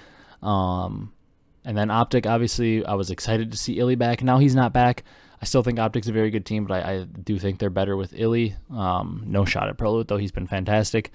Um, 0.41 1.11
And 1.65 1.77
then 1.77 1.91
Optic, 1.91 2.25
obviously, 2.25 2.85
I 2.85 2.93
was 2.93 3.11
excited 3.11 3.51
to 3.51 3.57
see 3.57 3.77
Illy 3.77 3.95
back. 3.95 4.23
Now 4.23 4.37
he's 4.37 4.55
not 4.55 4.71
back. 4.71 5.03
I 5.41 5.45
still 5.45 5.61
think 5.61 5.77
Optic's 5.77 6.07
a 6.07 6.13
very 6.13 6.29
good 6.29 6.45
team, 6.45 6.63
but 6.63 6.85
I, 6.85 6.93
I 6.93 7.03
do 7.03 7.37
think 7.37 7.59
they're 7.59 7.69
better 7.69 7.97
with 7.97 8.13
Illy. 8.17 8.55
Um, 8.73 9.23
no 9.25 9.43
shot 9.43 9.67
at 9.67 9.77
Prolute, 9.77 10.07
though. 10.07 10.15
He's 10.15 10.31
been 10.31 10.47
fantastic. 10.47 11.11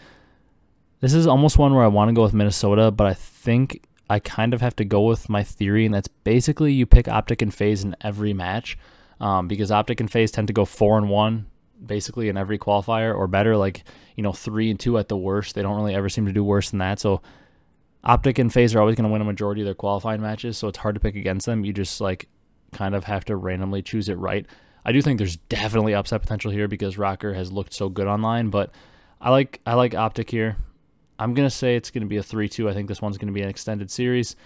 This 1.01 1.15
is 1.15 1.27
almost 1.27 1.57
one 1.57 1.75
where 1.75 1.85
I 1.85 1.89
want 1.89 2.11
to 2.11 2.15
go 2.15 2.25
with 2.25 2.35
Minnesota, 2.35 2.91
but 2.91 3.07
I 3.07 3.15
think 3.15 3.87
I 4.11 4.19
kind 4.19 4.53
of 4.53 4.61
have 4.61 4.77
to 4.77 4.85
go 4.85 5.01
with 5.01 5.31
my 5.31 5.45
theory, 5.45 5.87
and 5.87 5.95
that's 5.95 6.09
basically 6.09 6.75
you 6.75 6.85
pick 6.85 7.09
Optic 7.09 7.41
and 7.41 7.55
FaZe 7.55 7.85
in 7.85 7.97
every 8.03 8.35
match 8.35 8.77
um, 9.19 9.49
because 9.49 9.71
Optic 9.71 9.99
and 10.01 10.11
FaZe 10.13 10.31
tend 10.31 10.49
to 10.49 10.53
go 10.53 10.67
4 10.67 10.99
and 10.99 11.09
1 11.09 11.47
basically 11.87 12.29
in 12.29 12.37
every 12.37 12.59
qualifier 12.59 13.15
or 13.15 13.27
better, 13.27 13.57
like, 13.57 13.85
you 14.17 14.23
know, 14.23 14.33
3 14.33 14.71
and 14.71 14.81
2 14.81 14.99
at 14.99 15.09
the 15.09 15.17
worst. 15.17 15.55
They 15.55 15.63
don't 15.63 15.77
really 15.77 15.95
ever 15.95 16.09
seem 16.09 16.27
to 16.27 16.33
do 16.33 16.45
worse 16.45 16.71
than 16.71 16.79
that. 16.79 17.01
So 17.01 17.23
Optic 18.05 18.39
and 18.39 18.53
FaZe 18.53 18.75
are 18.75 18.81
always 18.81 18.97
going 18.97 19.09
to 19.09 19.13
win 19.13 19.23
a 19.23 19.25
majority 19.25 19.63
of 19.63 19.65
their 19.65 19.75
qualifying 19.75 20.21
matches, 20.21 20.59
so 20.59 20.69
it's 20.69 20.79
hard 20.79 20.95
to 20.95 21.01
pick 21.01 21.17
against 21.17 21.47
them. 21.47 21.65
You 21.65 21.73
just 21.73 22.01
like 22.01 22.29
kind 22.73 22.95
of 22.95 23.05
have 23.05 23.25
to 23.27 23.37
randomly 23.37 23.81
choose 23.81 24.09
it 24.09 24.19
right. 24.19 24.47
I 24.85 24.93
do 24.93 25.01
think 25.01 25.17
there's 25.17 25.37
definitely 25.37 25.95
upset 25.95 26.21
potential 26.21 26.51
here 26.51 26.69
because 26.69 26.97
ROKKR 26.97 27.35
has 27.35 27.51
looked 27.51 27.73
so 27.73 27.89
good 27.89 28.07
online, 28.07 28.51
but 28.51 28.71
I 29.21 29.31
like 29.31 29.61
I 29.65 29.75
like 29.75 29.95
Optic 29.95 30.31
here. 30.31 30.57
I'm 31.19 31.33
to 31.49 31.55
say 31.55 31.77
it's 31.77 31.91
to 32.03 32.09
be 32.09 32.19
a 32.19 32.23
3 32.23 32.49
2. 32.49 32.69
I 32.69 32.75
think 32.75 32.89
this 32.89 33.01
one's 33.01 33.17
to 33.29 33.35
be 33.35 33.43
an 33.43 33.49
extended 33.49 33.91
series. 33.91 34.37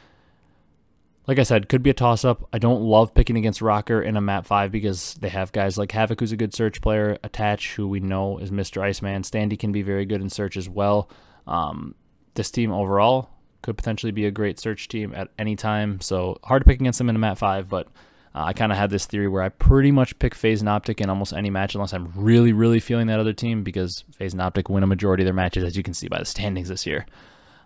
Like 1.29 1.39
I 1.39 1.43
said, 1.43 1.69
could 1.69 1.83
be 1.83 1.91
a 1.91 1.95
toss 1.95 2.25
up. 2.25 2.49
I 2.55 2.59
don't 2.59 2.81
love 2.81 3.13
picking 3.13 3.37
against 3.37 3.61
ROKKR 3.61 4.03
in 4.03 4.17
a 4.17 4.21
map 4.21 4.47
5 4.47 4.73
because 4.73 5.13
they 5.21 5.29
have 5.29 5.53
guys 5.53 5.77
like 5.77 5.91
Havok, 5.91 6.21
who's 6.21 6.33
a 6.33 6.39
good 6.39 6.55
search 6.55 6.81
player, 6.81 7.19
Attach, 7.23 7.75
who 7.75 7.87
we 7.87 8.01
know 8.01 8.39
is 8.39 8.51
Mr. 8.51 8.81
Iceman. 8.81 9.21
Standy 9.23 9.59
can 9.59 9.71
be 9.71 9.83
very 9.83 10.07
good 10.07 10.23
in 10.23 10.31
search 10.31 10.57
as 10.57 10.71
well. 10.71 11.11
Um, 11.47 11.95
this 12.33 12.51
team 12.51 12.73
overall 12.73 13.29
could 13.61 13.77
potentially 13.77 14.11
be 14.11 14.25
a 14.25 14.31
great 14.31 14.59
search 14.59 14.89
team 14.89 15.13
at 15.15 15.29
any 15.39 15.55
time. 15.55 16.01
So 16.01 16.39
hard 16.45 16.63
to 16.63 16.65
pick 16.65 16.81
against 16.81 16.99
them 16.99 17.11
in 17.11 17.17
a 17.17 17.19
map 17.19 17.37
5, 17.37 17.69
but 17.69 17.89
uh, 18.35 18.45
I 18.45 18.55
kind 18.55 18.73
of 18.73 18.79
had 18.79 18.89
this 18.89 19.05
theory 19.05 19.29
where 19.29 19.43
I 19.43 19.51
pretty 19.51 19.93
much 19.93 20.19
pick 20.19 20.35
FaZe 20.35 20.61
and 20.61 20.69
Optic 20.71 20.99
in 20.99 21.11
almost 21.11 21.35
any 21.35 21.51
match 21.51 21.75
unless 21.75 21.93
I'm 21.93 22.11
really, 22.15 22.55
really 22.55 22.81
feeling 22.81 23.07
that 23.09 23.21
other 23.21 23.35
team 23.35 23.65
because 23.65 24.03
FaZe 24.17 24.33
and 24.33 24.41
Optic 24.41 24.71
win 24.71 24.83
a 24.83 24.87
majority 24.87 25.25
of 25.25 25.27
their 25.27 25.35
matches, 25.35 25.63
as 25.63 25.77
you 25.77 25.83
can 25.83 25.93
see 25.93 26.09
by 26.09 26.21
the 26.21 26.25
standings 26.25 26.71
this 26.71 26.87
year. 26.87 27.05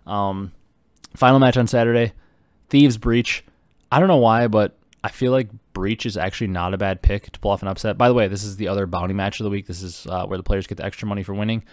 Um, 0.05 0.51
final 1.15 1.39
match 1.39 1.55
on 1.55 1.67
Saturday 1.67 2.11
Thieves 2.69 2.97
Breach. 2.97 3.45
I 3.93 3.99
don't 3.99 4.07
know 4.07 4.17
why, 4.17 4.47
but 4.47 4.75
I 5.03 5.09
feel 5.09 5.31
like 5.31 5.49
Breach 5.73 6.07
is 6.07 6.17
actually 6.17 6.47
not 6.47 6.73
a 6.73 6.79
bad 6.79 7.03
pick 7.03 7.31
to 7.31 7.39
pull 7.39 7.51
off 7.51 7.61
an 7.61 7.67
upset. 7.67 7.95
By 7.95 8.07
the 8.07 8.15
way, 8.15 8.27
this 8.27 8.43
is 8.43 8.57
the 8.57 8.67
other 8.67 8.87
bounty 8.87 9.13
match 9.13 9.39
of 9.39 9.43
the 9.43 9.51
week. 9.51 9.67
This 9.67 9.83
is 9.83 10.07
uh, 10.07 10.25
where 10.25 10.37
the 10.37 10.43
players 10.43 10.65
get 10.65 10.79
the 10.79 10.83
extra 10.85 11.07
money 11.07 11.21
for 11.21 11.35
winning. 11.35 11.63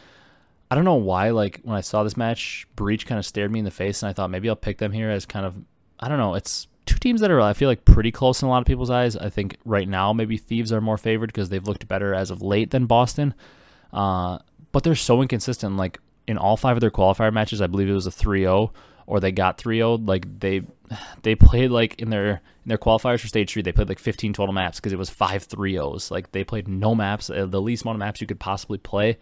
I 0.70 0.74
don't 0.74 0.84
know 0.84 0.96
why, 0.96 1.30
like, 1.30 1.60
when 1.62 1.78
I 1.78 1.80
saw 1.80 2.02
this 2.02 2.18
match, 2.18 2.66
Breach 2.76 3.06
kind 3.06 3.18
of 3.18 3.24
stared 3.24 3.50
me 3.50 3.60
in 3.60 3.64
the 3.64 3.70
face, 3.70 4.02
and 4.02 4.10
I 4.10 4.12
thought 4.12 4.28
maybe 4.28 4.50
I'll 4.50 4.56
pick 4.56 4.76
them 4.76 4.92
here 4.92 5.08
as 5.08 5.24
kind 5.24 5.46
of, 5.46 5.56
I 5.98 6.08
don't 6.10 6.18
know, 6.18 6.34
it's 6.34 6.68
two 6.84 6.98
teams 6.98 7.22
that 7.22 7.30
are 7.30 7.40
I 7.40 7.54
feel 7.54 7.70
like 7.70 7.86
pretty 7.86 8.12
close 8.12 8.42
in 8.42 8.48
a 8.48 8.50
lot 8.50 8.60
of 8.60 8.66
people's 8.66 8.90
eyes. 8.90 9.16
I 9.16 9.30
think 9.30 9.56
right 9.64 9.88
now 9.88 10.12
maybe 10.12 10.36
Thieves 10.36 10.72
are 10.74 10.80
more 10.82 10.98
favored 10.98 11.28
because 11.28 11.48
they've 11.48 11.66
looked 11.66 11.88
better 11.88 12.12
as 12.12 12.30
of 12.30 12.42
late 12.42 12.70
than 12.70 12.84
Boston. 12.84 13.32
Uh, 13.94 14.40
but 14.72 14.84
they're 14.84 14.94
so 14.94 15.22
inconsistent. 15.22 15.78
Like 15.78 16.00
in 16.26 16.36
all 16.36 16.58
five 16.58 16.76
of 16.76 16.82
their 16.82 16.90
qualifier 16.90 17.32
matches, 17.32 17.62
I 17.62 17.66
believe 17.66 17.88
it 17.88 17.94
was 17.94 18.06
a 18.06 18.10
3-0 18.10 18.72
or 19.10 19.18
they 19.18 19.32
got 19.32 19.58
3-0. 19.58 20.06
Like 20.08 20.38
they 20.38 20.62
they 21.22 21.34
played 21.34 21.72
like 21.72 22.00
in 22.00 22.10
their 22.10 22.30
in 22.30 22.68
their 22.68 22.78
qualifiers 22.78 23.18
for 23.18 23.26
stage 23.26 23.52
3, 23.52 23.62
they 23.62 23.72
played 23.72 23.88
like 23.88 23.98
15 23.98 24.32
total 24.32 24.52
maps 24.52 24.78
because 24.78 24.92
it 24.92 24.98
was 24.98 25.10
5 25.10 25.48
3-0s. 25.48 26.12
Like 26.12 26.30
they 26.30 26.44
played 26.44 26.68
no 26.68 26.94
maps, 26.94 27.28
uh, 27.28 27.44
the 27.44 27.60
least 27.60 27.82
amount 27.82 27.96
of 27.96 27.98
maps 27.98 28.20
you 28.20 28.28
could 28.28 28.38
possibly 28.38 28.78
play. 28.78 29.18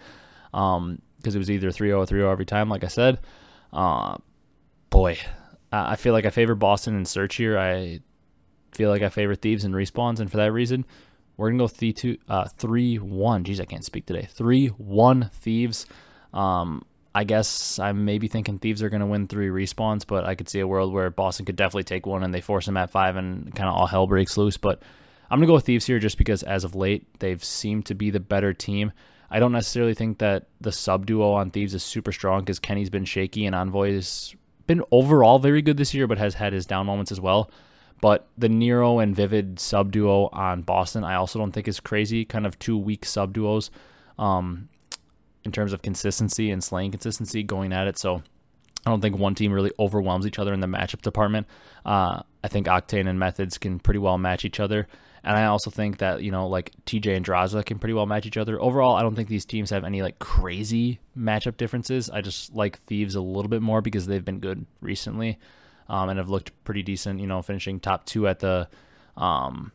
Um 0.52 1.00
because 1.16 1.34
it 1.34 1.38
was 1.38 1.50
either 1.50 1.70
3-0 1.70 1.96
or 1.96 2.06
3-0 2.06 2.30
every 2.30 2.44
time 2.44 2.68
like 2.68 2.84
I 2.84 2.88
said. 2.88 3.18
Uh 3.72 4.18
boy, 4.90 5.18
I 5.72 5.96
feel 5.96 6.12
like 6.12 6.26
I 6.26 6.30
favor 6.30 6.54
Boston 6.54 6.94
and 6.94 7.08
Search 7.08 7.36
here. 7.36 7.58
I 7.58 8.00
feel 8.72 8.90
like 8.90 9.02
I 9.02 9.08
favor 9.08 9.34
Thieves 9.34 9.64
and 9.64 9.74
Respawns, 9.74 10.20
and 10.20 10.30
for 10.30 10.36
that 10.36 10.52
reason, 10.52 10.84
we're 11.38 11.48
gonna 11.48 11.62
go 11.62 11.68
three 11.68 11.94
two 11.94 12.18
uh 12.28 12.44
three 12.44 12.96
one. 12.96 13.42
Jeez, 13.42 13.58
I 13.58 13.64
can't 13.64 13.84
speak 13.86 14.04
today. 14.04 14.28
Three 14.30 14.66
one 14.68 15.30
Thieves. 15.32 15.86
Um, 16.34 16.84
I 17.14 17.24
guess 17.24 17.78
I'm 17.78 18.04
maybe 18.04 18.28
thinking 18.28 18.58
Thieves 18.58 18.82
are 18.82 18.90
gonna 18.90 19.06
win 19.06 19.26
three 19.26 19.48
respawns, 19.48 20.06
but 20.06 20.24
I 20.24 20.34
could 20.34 20.48
see 20.48 20.60
a 20.60 20.66
world 20.66 20.92
where 20.92 21.10
Boston 21.10 21.46
could 21.46 21.56
definitely 21.56 21.84
take 21.84 22.06
one 22.06 22.22
and 22.22 22.32
they 22.32 22.40
force 22.40 22.66
them 22.66 22.76
at 22.76 22.90
five 22.90 23.16
and 23.16 23.54
kind 23.54 23.68
of 23.68 23.74
all 23.74 23.86
hell 23.86 24.06
breaks 24.06 24.36
loose. 24.36 24.56
But 24.56 24.82
I'm 25.30 25.38
gonna 25.38 25.46
go 25.46 25.54
with 25.54 25.66
Thieves 25.66 25.86
here 25.86 25.98
just 25.98 26.18
because 26.18 26.42
as 26.42 26.64
of 26.64 26.74
late 26.74 27.06
they've 27.18 27.42
seemed 27.42 27.86
to 27.86 27.94
be 27.94 28.10
the 28.10 28.20
better 28.20 28.52
team. 28.52 28.92
I 29.30 29.40
don't 29.40 29.52
necessarily 29.52 29.94
think 29.94 30.18
that 30.18 30.46
the 30.60 30.72
sub 30.72 31.06
duo 31.06 31.32
on 31.32 31.50
Thieves 31.50 31.74
is 31.74 31.82
super 31.82 32.12
strong 32.12 32.40
because 32.40 32.58
Kenny's 32.58 32.90
been 32.90 33.04
shaky 33.04 33.44
and 33.46 33.54
Envoy's 33.54 34.34
been 34.66 34.82
overall 34.90 35.38
very 35.38 35.60
good 35.60 35.76
this 35.76 35.94
year, 35.94 36.06
but 36.06 36.18
has 36.18 36.34
had 36.34 36.52
his 36.52 36.66
down 36.66 36.86
moments 36.86 37.12
as 37.12 37.20
well. 37.20 37.50
But 38.00 38.28
the 38.38 38.48
Nero 38.48 39.00
and 39.00 39.14
Vivid 39.14 39.58
sub 39.58 39.90
duo 39.90 40.28
on 40.32 40.62
Boston, 40.62 41.04
I 41.04 41.14
also 41.14 41.38
don't 41.38 41.52
think 41.52 41.66
is 41.66 41.80
crazy. 41.80 42.24
Kind 42.24 42.46
of 42.46 42.58
two 42.58 42.78
weak 42.78 43.04
sub 43.04 43.32
duos 43.32 43.70
um, 44.18 44.68
in 45.48 45.52
terms 45.52 45.72
of 45.72 45.80
consistency 45.80 46.50
and 46.50 46.62
slaying 46.62 46.90
consistency 46.90 47.42
going 47.42 47.72
at 47.72 47.86
it. 47.86 47.98
So 47.98 48.22
I 48.86 48.90
don't 48.90 49.00
think 49.00 49.16
one 49.16 49.34
team 49.34 49.50
really 49.50 49.72
overwhelms 49.78 50.26
each 50.26 50.38
other 50.38 50.52
in 50.52 50.60
the 50.60 50.66
matchup 50.66 51.00
department. 51.00 51.46
Uh, 51.86 52.22
I 52.44 52.48
think 52.48 52.66
Octane 52.66 53.08
and 53.08 53.18
Methodz 53.18 53.58
can 53.58 53.78
pretty 53.78 53.98
well 53.98 54.18
match 54.18 54.44
each 54.44 54.60
other. 54.60 54.86
And 55.24 55.36
I 55.36 55.46
also 55.46 55.70
think 55.70 55.98
that, 55.98 56.22
you 56.22 56.30
know, 56.30 56.46
like 56.46 56.72
TJ 56.84 57.16
and 57.16 57.24
Drazah 57.24 57.64
can 57.64 57.78
pretty 57.78 57.94
well 57.94 58.06
match 58.06 58.26
each 58.26 58.36
other. 58.36 58.60
Overall, 58.60 58.94
I 58.94 59.02
don't 59.02 59.16
think 59.16 59.28
these 59.28 59.46
teams 59.46 59.70
have 59.70 59.84
any 59.84 60.02
like 60.02 60.18
crazy 60.18 61.00
matchup 61.16 61.56
differences. 61.56 62.10
I 62.10 62.20
just 62.20 62.54
like 62.54 62.78
Thieves 62.82 63.14
a 63.14 63.20
little 63.20 63.48
bit 63.48 63.62
more 63.62 63.80
because 63.80 64.06
they've 64.06 64.24
been 64.24 64.38
good 64.38 64.66
recently 64.82 65.38
um, 65.88 66.10
and 66.10 66.18
have 66.18 66.28
looked 66.28 66.52
pretty 66.64 66.82
decent, 66.82 67.20
you 67.20 67.26
know, 67.26 67.40
finishing 67.40 67.80
top 67.80 68.04
two 68.04 68.28
at 68.28 68.40
the 68.40 68.68
um, 69.16 69.72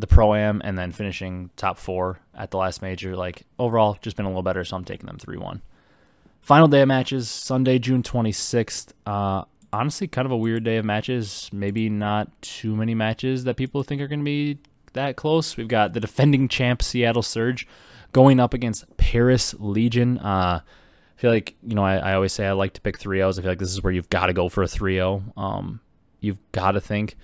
the 0.00 0.06
pro 0.06 0.34
am 0.34 0.60
and 0.64 0.78
then 0.78 0.92
finishing 0.92 1.50
top 1.56 1.78
four 1.78 2.20
at 2.34 2.50
the 2.50 2.56
last 2.56 2.82
major. 2.82 3.16
Like 3.16 3.42
overall, 3.58 3.98
just 4.00 4.16
been 4.16 4.26
a 4.26 4.28
little 4.28 4.42
better, 4.42 4.64
so 4.64 4.76
I'm 4.76 4.84
taking 4.84 5.06
them 5.06 5.18
3 5.18 5.36
1. 5.36 5.62
Final 6.40 6.68
day 6.68 6.82
of 6.82 6.88
matches, 6.88 7.28
Sunday, 7.28 7.78
June 7.78 8.02
26th. 8.02 8.92
Uh, 9.06 9.44
honestly 9.72 10.08
kind 10.08 10.26
of 10.26 10.32
a 10.32 10.36
weird 10.36 10.64
day 10.64 10.76
of 10.76 10.84
matches. 10.84 11.50
Maybe 11.52 11.88
not 11.88 12.30
too 12.42 12.74
many 12.74 12.94
matches 12.94 13.44
that 13.44 13.56
people 13.56 13.82
think 13.82 14.00
are 14.00 14.08
going 14.08 14.20
to 14.20 14.24
be 14.24 14.58
that 14.92 15.16
close. 15.16 15.56
We've 15.56 15.68
got 15.68 15.92
the 15.92 16.00
defending 16.00 16.48
champ 16.48 16.82
Seattle 16.82 17.22
Surge 17.22 17.66
going 18.12 18.40
up 18.40 18.54
against 18.54 18.96
Paris 18.96 19.54
Legion. 19.58 20.18
Uh, 20.18 20.60
I 20.62 21.20
feel 21.20 21.30
like, 21.30 21.54
you 21.62 21.74
know, 21.74 21.84
I, 21.84 21.96
I, 21.96 22.14
always 22.14 22.32
say 22.32 22.46
I 22.46 22.52
like 22.52 22.72
to 22.74 22.80
pick 22.80 22.98
3 22.98 23.22
O's. 23.22 23.38
I 23.38 23.42
feel 23.42 23.50
like 23.50 23.58
this 23.58 23.72
is 23.72 23.82
where 23.82 23.92
you've 23.92 24.08
got 24.08 24.26
to 24.26 24.32
go 24.32 24.48
for 24.48 24.62
a 24.62 24.68
3 24.68 24.94
0. 24.94 25.22
Um, 25.36 25.80
you've 26.20 26.38
got 26.52 26.72
to 26.72 26.80
think 26.80 27.16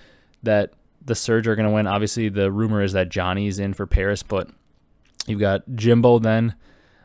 that 0.42 0.72
the 1.06 1.14
Surge 1.14 1.46
are 1.48 1.56
going 1.56 1.68
to 1.68 1.74
win. 1.74 1.86
Obviously, 1.86 2.28
the 2.28 2.50
rumor 2.52 2.82
is 2.82 2.92
that 2.92 3.08
Johnny's 3.08 3.58
in 3.58 3.74
for 3.74 3.86
Paris, 3.86 4.22
but 4.22 4.48
you've 5.26 5.40
got 5.40 5.62
Jimbo 5.74 6.18
then 6.18 6.54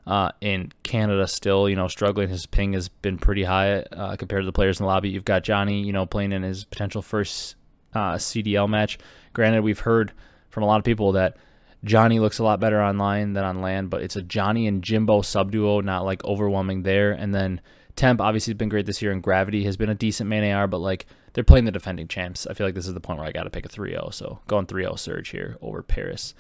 uh, 0.06 0.32
in 0.42 0.72
Canada 0.84 1.28
still, 1.28 1.70
you 1.70 1.76
know, 1.76 1.88
struggling. 1.88 2.30
His 2.30 2.46
ping 2.46 2.74
has 2.74 2.90
been 2.90 3.18
pretty 3.18 3.44
high 3.44 3.82
uh, 3.82 4.16
compared 4.16 4.42
to 4.42 4.46
the 4.46 4.52
players 4.52 4.80
in 4.80 4.84
the 4.84 4.88
lobby. 4.88 5.10
You've 5.10 5.26
got 5.26 5.44
Johnny, 5.44 5.84
you 5.84 5.94
know, 5.94 6.06
playing 6.06 6.32
in 6.32 6.44
his 6.44 6.66
potential 6.66 7.02
first 7.02 7.56
uh, 7.94 8.14
CDL 8.14 8.68
match. 8.68 8.98
Granted, 9.34 9.62
we've 9.62 9.80
heard 9.80 10.12
from 10.50 10.64
a 10.64 10.66
lot 10.66 10.80
of 10.80 10.84
people 10.84 11.14
that 11.14 11.38
Johnny 11.84 12.20
looks 12.20 12.40
a 12.40 12.44
lot 12.44 12.60
better 12.60 12.82
online 12.82 13.34
than 13.34 13.44
on 13.44 13.62
LAN, 13.62 13.88
but 13.88 14.02
it's 14.02 14.16
a 14.16 14.22
Johnny 14.22 14.68
and 14.68 14.84
Jimbo 14.84 15.22
sub 15.22 15.52
duo, 15.52 15.82
not 15.82 16.06
like 16.06 16.24
overwhelming 16.26 16.84
there. 16.84 17.12
And 17.12 17.34
then 17.34 17.62
Temp 17.96 18.22
obviously 18.22 18.52
has 18.52 18.58
been 18.58 18.70
great 18.70 18.86
this 18.86 19.02
year, 19.02 19.12
and 19.12 19.24
Gravity 19.24 19.64
has 19.64 19.78
been 19.78 19.90
a 19.90 19.96
decent 19.96 20.30
main 20.30 20.52
AR, 20.52 20.68
but 20.68 20.80
like 20.80 21.06
they're 21.34 21.44
playing 21.44 21.66
the 21.66 21.72
defending 21.72 22.08
champs. 22.08 22.46
I 22.48 22.54
feel 22.54 22.68
like 22.68 22.76
this 22.76 22.88
is 22.88 22.94
the 22.94 23.00
point 23.00 23.20
where 23.20 23.28
I 23.28 23.32
got 23.32 23.44
to 23.44 23.50
pick 23.50 23.66
a 23.66 23.70
3 23.70 23.92
0. 23.92 24.10
So 24.12 24.40
going 24.48 24.66
3 24.66 24.84
0 24.84 24.96
Surge 24.96 25.30
here 25.30 25.58
over 25.62 25.82
Paris. 25.82 26.34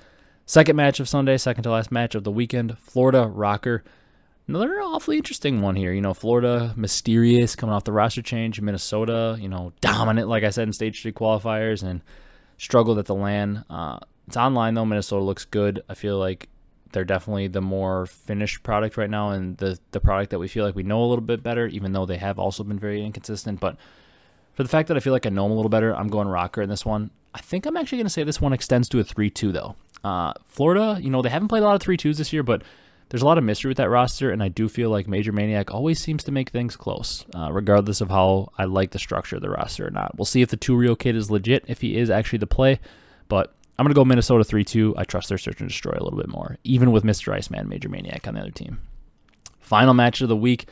Second 0.46 0.76
match 0.76 1.00
of 1.00 1.08
Sunday, 1.08 1.38
second 1.38 1.64
to 1.64 1.72
last 1.72 1.92
match 1.92 2.16
of 2.16 2.24
the 2.24 2.32
weekend, 2.32 2.78
Florida 2.78 3.32
ROKKR. 3.34 3.82
Another 4.48 4.82
awfully 4.82 5.18
interesting 5.18 5.62
one 5.62 5.76
here. 5.76 5.94
You 5.94 6.02
know, 6.02 6.14
Florida, 6.14 6.74
mysterious, 6.76 7.56
coming 7.56 7.74
off 7.74 7.86
the 7.86 7.94
roster 7.94 8.22
change. 8.22 8.60
Minnesota, 8.60 9.38
you 9.40 9.48
know, 9.48 9.72
dominant, 9.80 10.28
like 10.28 10.44
I 10.44 10.50
said, 10.50 10.68
in 10.68 10.74
stage 10.74 11.02
three 11.02 11.14
qualifiers 11.14 11.84
and 11.84 12.02
struggled 12.58 13.00
at 13.00 13.06
the 13.06 13.16
LAN. 13.16 13.64
Uh, 13.70 14.00
it's 14.28 14.36
online, 14.36 14.74
though. 14.74 14.86
Minnesota 14.86 15.24
looks 15.24 15.46
good. 15.46 15.84
I 15.88 15.94
feel 15.94 16.18
like 16.18 16.50
they're 16.92 17.06
definitely 17.06 17.48
the 17.48 17.62
more 17.62 18.06
finished 18.08 18.64
product 18.64 18.98
right 18.98 19.10
now 19.10 19.30
and 19.30 19.58
the, 19.58 19.80
the 19.92 20.02
product 20.02 20.32
that 20.32 20.40
we 20.40 20.50
feel 20.50 20.66
like 20.66 20.76
we 20.76 20.84
know 20.84 21.02
a 21.02 21.08
little 21.08 21.24
bit 21.24 21.42
better, 21.44 21.68
even 21.68 21.94
though 21.94 22.06
they 22.06 22.18
have 22.18 22.38
also 22.38 22.64
been 22.64 22.80
very 22.80 23.06
inconsistent. 23.06 23.60
But 23.62 23.78
for 24.54 24.64
the 24.64 24.70
fact 24.70 24.88
that 24.88 24.98
I 24.98 25.00
feel 25.00 25.14
like 25.14 25.26
I 25.26 25.30
know 25.30 25.44
them 25.44 25.52
a 25.52 25.56
little 25.56 25.70
better, 25.70 25.96
I'm 25.96 26.08
going 26.08 26.28
ROKKR 26.28 26.64
in 26.64 26.70
this 26.70 26.86
one. 26.86 27.12
I 27.34 27.40
think 27.40 27.66
I'm 27.66 27.78
actually 27.78 28.00
going 28.00 28.08
to 28.08 28.12
say 28.12 28.24
this 28.24 28.42
one 28.42 28.54
extends 28.54 28.90
to 28.90 29.00
a 29.00 29.04
3 29.04 29.30
2, 29.30 29.52
though. 29.52 29.76
Uh, 30.04 30.34
Florida, 30.46 30.98
you 31.02 31.10
know, 31.10 31.22
they 31.22 31.30
haven't 31.30 31.48
played 31.48 31.64
a 31.64 31.66
lot 31.66 31.76
of 31.76 31.82
3 31.82 31.96
2s 31.96 32.18
this 32.18 32.34
year, 32.34 32.44
but 32.44 32.64
there's 33.10 33.22
a 33.22 33.26
lot 33.26 33.38
of 33.38 33.44
mystery 33.44 33.70
with 33.70 33.78
that 33.78 33.90
roster, 33.90 34.32
and 34.32 34.42
I 34.42 34.48
do 34.48 34.70
feel 34.70 34.90
like 34.90 35.06
MajorManiak 35.06 35.74
always 35.74 36.00
seems 36.00 36.24
to 36.24 36.32
make 36.32 36.50
things 36.50 36.76
close, 36.76 37.26
uh, 37.36 37.52
regardless 37.52 38.02
of 38.02 38.10
how 38.10 38.52
I 38.58 38.66
like 38.66 38.92
the 38.92 39.00
structure 39.00 39.36
of 39.36 39.42
the 39.42 39.50
roster 39.50 39.88
or 39.88 39.92
not. 39.92 40.18
We'll 40.18 40.26
see 40.26 40.42
if 40.42 40.50
the 40.50 40.58
2Real 40.58 40.98
kid 40.98 41.16
is 41.16 41.30
legit, 41.30 41.66
if 41.68 41.82
he 41.82 41.98
is 41.98 42.10
actually 42.10 42.40
the 42.40 42.48
play, 42.48 42.80
but 43.28 43.54
I'm 43.78 43.84
going 43.84 43.94
to 43.94 44.00
go 44.00 44.06
Minnesota 44.06 44.44
3 44.44 44.64
2. 44.64 44.96
I 44.98 45.04
trust 45.04 45.30
their 45.30 45.38
search 45.38 45.60
and 45.60 45.68
destroy 45.68 45.92
a 45.92 46.04
little 46.04 46.20
bit 46.20 46.30
more, 46.30 46.58
even 46.64 46.92
with 46.92 47.04
Mr. 47.04 47.34
Iceman, 47.34 47.68
MajorManiak 47.68 48.28
on 48.28 48.36
the 48.36 48.42
other 48.42 48.52
team. 48.52 48.80
Final 49.60 49.94
match 49.94 50.22
of 50.22 50.30
the 50.30 50.36
week, 50.36 50.68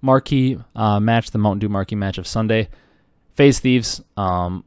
marquee 0.00 0.58
uh, 0.76 1.00
match, 1.00 1.30
the 1.30 1.38
Mountain 1.38 1.58
Dew 1.58 1.68
marquee 1.68 1.96
match 1.96 2.18
of 2.18 2.26
Sunday. 2.26 2.68
FaZe 3.42 3.58
Thieves. 3.58 4.00
Um, 4.16 4.62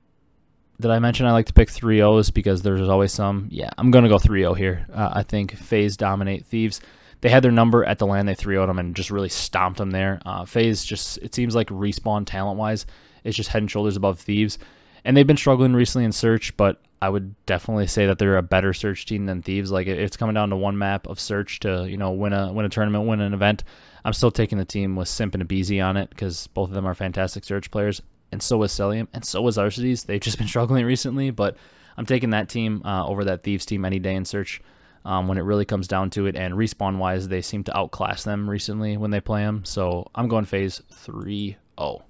did 0.82 0.92
I 0.92 1.00
mention 1.00 1.26
I 1.26 1.32
like 1.32 1.46
to 1.46 1.54
pick 1.54 1.70
3 1.70 2.02
O's 2.02 2.30
because 2.30 2.62
there's 2.62 2.90
always 2.90 3.14
some? 3.14 3.48
Yeah, 3.50 3.70
I'm 3.78 3.90
going 3.90 4.04
to 4.04 4.10
go 4.10 4.20
3 4.20 4.42
0 4.42 4.54
here. 4.54 4.86
Uh, 4.94 5.12
I 5.14 5.24
think 5.24 5.56
FaZe 5.56 5.96
dominate 5.96 6.46
Thieves. 6.46 6.82
They 7.22 7.30
had 7.30 7.42
their 7.42 7.54
number 7.54 7.86
at 7.86 8.00
the 8.00 8.06
LAN, 8.06 8.26
they 8.26 8.36
3 8.36 8.58
0'd 8.58 8.68
them 8.68 8.78
and 8.78 8.94
just 8.94 9.12
really 9.12 9.30
stomped 9.30 9.78
them 9.78 9.92
there. 9.92 10.20
Uh, 10.26 10.44
FaZe 10.44 10.84
just, 10.84 11.20
it 11.20 11.34
seems 11.34 11.56
like 11.56 11.70
respawn 11.70 12.26
talent 12.26 12.60
wise, 12.60 12.86
is 13.24 13.34
just 13.34 13.52
head 13.52 13.62
and 13.62 13.72
shoulders 13.72 13.96
above 13.96 14.20
Thieves. 14.20 14.60
And 15.06 15.16
they've 15.16 15.26
been 15.26 15.38
struggling 15.38 15.74
recently 15.74 16.04
in 16.04 16.12
search, 16.12 16.58
but 16.58 16.82
I 17.02 17.08
would 17.08 17.34
definitely 17.46 17.88
say 17.88 18.08
that 18.08 18.20
they're 18.20 18.36
a 18.36 18.44
better 18.44 18.74
search 18.74 19.06
team 19.06 19.26
than 19.26 19.42
Thieves. 19.42 19.72
Like 19.72 19.88
it's 19.88 20.18
coming 20.18 20.34
down 20.34 20.50
to 20.50 20.58
one 20.58 20.78
map 20.78 21.08
of 21.08 21.22
search 21.22 21.62
to 21.62 21.88
you 21.88 21.96
know 21.96 22.12
win 22.12 22.34
a 22.34 22.52
win 22.52 22.66
a 22.66 22.70
tournament, 22.70 23.08
win 23.08 23.22
an 23.22 23.34
event. 23.34 23.64
I'm 24.04 24.14
still 24.14 24.32
taking 24.32 24.58
the 24.58 24.66
team 24.66 24.98
with 24.98 25.08
Simp 25.08 25.34
and 25.34 25.48
aBeZy 25.48 25.82
on 25.86 25.96
it 25.96 26.10
because 26.10 26.48
both 26.48 26.68
of 26.68 26.76
them 26.76 26.86
are 26.86 26.94
fantastic 26.94 27.46
search 27.46 27.72
players 27.72 28.02
and 28.32 28.42
so 28.42 28.58
was 28.58 28.72
Cellium, 28.72 29.08
and 29.14 29.26
so 29.26 29.42
was 29.42 29.58
Arcitys. 29.58 30.06
They've 30.06 30.22
just 30.22 30.38
been 30.38 30.48
struggling 30.56 30.86
recently, 30.86 31.32
but 31.32 31.58
I'm 31.98 32.06
taking 32.06 32.32
that 32.32 32.50
team 32.50 32.82
uh, 32.86 33.06
over 33.06 33.24
that 33.26 33.44
Thieves 33.44 33.66
team 33.66 33.86
any 33.86 34.00
day 34.00 34.16
in 34.16 34.26
search 34.26 34.62
um, 35.06 35.28
when 35.28 35.38
it 35.38 35.42
really 35.42 35.66
comes 35.66 35.88
down 35.88 36.10
to 36.12 36.26
it. 36.26 36.36
And 36.36 36.56
respawn 36.56 36.98
wise, 36.98 37.28
they 37.28 37.42
seem 37.42 37.64
to 37.66 37.78
outclass 37.78 38.24
them 38.24 38.50
recently 38.50 38.98
when 38.98 39.12
they 39.12 39.22
play 39.22 39.44
them. 39.44 39.64
So 39.64 40.08
I'm 40.14 40.28
going 40.28 40.46
FaZe 40.46 40.82
3 40.92 41.58
0. 41.80 42.04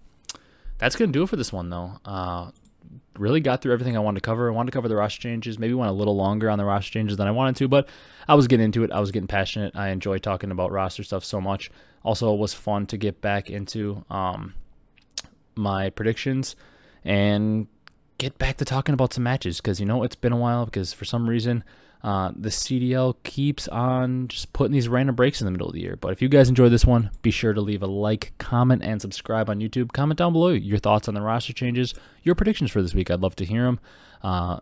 That's 0.78 0.96
going 0.96 1.12
to 1.12 1.18
do 1.18 1.24
it 1.24 1.30
for 1.30 1.36
this 1.36 1.54
one, 1.54 1.70
though. 1.70 2.00
Uh, 2.04 2.52
really 3.18 3.40
got 3.40 3.62
through 3.62 3.74
everything 3.74 3.96
I 3.96 4.02
wanted 4.02 4.22
to 4.22 4.26
cover. 4.26 4.50
I 4.50 4.54
wanted 4.54 4.72
to 4.72 4.76
cover 4.76 4.88
the 4.88 4.96
roster 4.96 5.22
changes. 5.22 5.60
Maybe 5.60 5.74
went 5.74 5.90
a 5.90 5.94
little 5.94 6.16
longer 6.16 6.50
on 6.50 6.58
the 6.58 6.66
roster 6.66 6.92
changes 6.92 7.18
than 7.18 7.28
I 7.28 7.32
wanted 7.32 7.56
to, 7.58 7.68
but 7.68 7.88
I 8.28 8.36
was 8.36 8.48
getting 8.48 8.66
into 8.66 8.84
it. 8.84 8.92
I 8.92 9.00
was 9.00 9.12
getting 9.12 9.28
passionate. 9.28 9.76
I 9.76 9.90
enjoy 9.90 10.18
talking 10.18 10.52
about 10.52 10.72
roster 10.72 11.04
stuff 11.04 11.24
so 11.24 11.40
much. 11.40 11.72
Also, 12.04 12.34
it 12.34 12.38
was 12.38 12.54
fun 12.54 12.86
to 12.88 12.98
get 12.98 13.22
back 13.22 13.50
into 13.50 14.04
um, 14.10 14.54
my 15.56 15.90
predictions 15.90 16.56
and 17.04 17.68
get 18.18 18.38
back 18.38 18.58
to 18.58 18.66
talking 18.66 18.94
about 18.94 19.14
some 19.14 19.24
matches 19.24 19.58
because 19.60 19.80
you 19.80 19.86
know 19.86 20.04
it's 20.04 20.16
been 20.16 20.34
a 20.34 20.38
while 20.38 20.66
because 20.66 20.94
for 20.94 21.06
some 21.06 21.28
reason 21.30 21.64
uh, 22.04 22.32
the 22.36 22.50
CDL 22.50 23.16
keeps 23.24 23.68
on 23.70 24.28
just 24.28 24.54
putting 24.54 24.74
these 24.74 24.88
random 24.88 25.16
breaks 25.16 25.42
in 25.42 25.46
the 25.46 25.52
middle 25.52 25.68
of 25.68 25.74
the 25.74 25.82
year. 25.82 25.96
But 25.96 26.12
if 26.12 26.22
you 26.22 26.30
guys 26.30 26.50
enjoyed 26.50 26.72
this 26.72 26.86
one, 26.86 27.10
be 27.24 27.32
sure 27.32 27.52
to 27.52 27.62
leave 27.62 27.82
a 27.82 27.88
like, 27.88 28.34
comment, 28.38 28.84
and 28.84 29.02
subscribe 29.02 29.50
on 29.50 29.60
YouTube. 29.60 29.92
Comment 29.92 30.16
down 30.16 30.32
below 30.32 30.50
your 30.50 30.78
thoughts 30.78 31.08
on 31.08 31.16
the 31.16 31.22
roster 31.22 31.52
changes, 31.52 31.96
your 32.22 32.36
predictions 32.36 32.70
for 32.70 32.80
this 32.84 32.94
week. 32.94 33.10
I'd 33.10 33.22
love 33.22 33.36
to 33.38 33.46
hear 33.46 33.64
them. 33.64 33.80
Uh, 34.22 34.60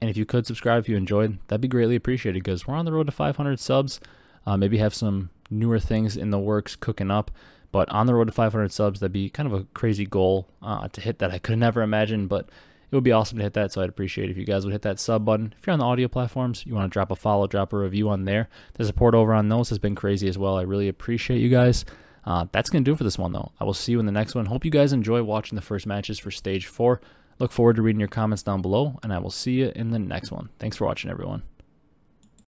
and 0.00 0.08
if 0.08 0.16
you 0.16 0.24
could 0.24 0.46
subscribe 0.46 0.84
if 0.84 0.88
you 0.88 0.96
enjoyed, 0.96 1.38
that'd 1.48 1.60
be 1.60 1.68
greatly 1.68 1.96
appreciated 1.96 2.42
because 2.42 2.66
we're 2.66 2.76
on 2.76 2.86
the 2.86 2.92
road 2.92 3.06
to 3.06 3.12
500 3.12 3.60
subs. 3.60 4.00
Uh, 4.46 4.56
maybe 4.56 4.78
have 4.78 4.94
some 4.94 5.28
newer 5.50 5.78
things 5.78 6.16
in 6.16 6.30
the 6.30 6.38
works 6.38 6.76
cooking 6.76 7.10
up. 7.10 7.30
But 7.76 7.90
on 7.90 8.06
the 8.06 8.14
road 8.14 8.24
to 8.24 8.32
500 8.32 8.72
subs, 8.72 9.00
that'd 9.00 9.12
be 9.12 9.28
kind 9.28 9.46
of 9.46 9.52
a 9.52 9.64
crazy 9.74 10.06
goal 10.06 10.48
uh, 10.62 10.88
to 10.88 11.00
hit 11.02 11.18
that 11.18 11.30
I 11.30 11.36
could 11.36 11.58
never 11.58 11.82
imagine. 11.82 12.26
But 12.26 12.48
it 12.90 12.94
would 12.94 13.04
be 13.04 13.12
awesome 13.12 13.36
to 13.36 13.44
hit 13.44 13.52
that. 13.52 13.70
So 13.70 13.82
I'd 13.82 13.90
appreciate 13.90 14.30
if 14.30 14.38
you 14.38 14.46
guys 14.46 14.64
would 14.64 14.72
hit 14.72 14.80
that 14.80 14.98
sub 14.98 15.26
button. 15.26 15.52
If 15.58 15.66
you're 15.66 15.74
on 15.74 15.78
the 15.78 15.84
audio 15.84 16.08
platforms, 16.08 16.64
you 16.64 16.74
want 16.74 16.90
to 16.90 16.94
drop 16.94 17.10
a 17.10 17.16
follow, 17.16 17.46
drop 17.46 17.74
a 17.74 17.76
review 17.76 18.08
on 18.08 18.24
there. 18.24 18.48
The 18.76 18.86
support 18.86 19.14
over 19.14 19.34
on 19.34 19.50
those 19.50 19.68
has 19.68 19.78
been 19.78 19.94
crazy 19.94 20.26
as 20.26 20.38
well. 20.38 20.56
I 20.56 20.62
really 20.62 20.88
appreciate 20.88 21.36
you 21.36 21.50
guys. 21.50 21.84
Uh, 22.24 22.46
that's 22.50 22.70
going 22.70 22.82
to 22.82 22.88
do 22.88 22.94
it 22.94 22.96
for 22.96 23.04
this 23.04 23.18
one, 23.18 23.34
though. 23.34 23.52
I 23.60 23.64
will 23.64 23.74
see 23.74 23.92
you 23.92 24.00
in 24.00 24.06
the 24.06 24.12
next 24.12 24.34
one. 24.34 24.46
Hope 24.46 24.64
you 24.64 24.70
guys 24.70 24.94
enjoy 24.94 25.22
watching 25.22 25.56
the 25.56 25.60
first 25.60 25.86
matches 25.86 26.18
for 26.18 26.30
stage 26.30 26.64
four. 26.64 27.02
Look 27.38 27.52
forward 27.52 27.76
to 27.76 27.82
reading 27.82 28.00
your 28.00 28.08
comments 28.08 28.42
down 28.42 28.62
below, 28.62 28.98
and 29.02 29.12
I 29.12 29.18
will 29.18 29.28
see 29.28 29.52
you 29.52 29.70
in 29.76 29.90
the 29.90 29.98
next 29.98 30.32
one. 30.32 30.48
Thanks 30.58 30.78
for 30.78 30.86
watching, 30.86 31.10
everyone. 31.10 31.42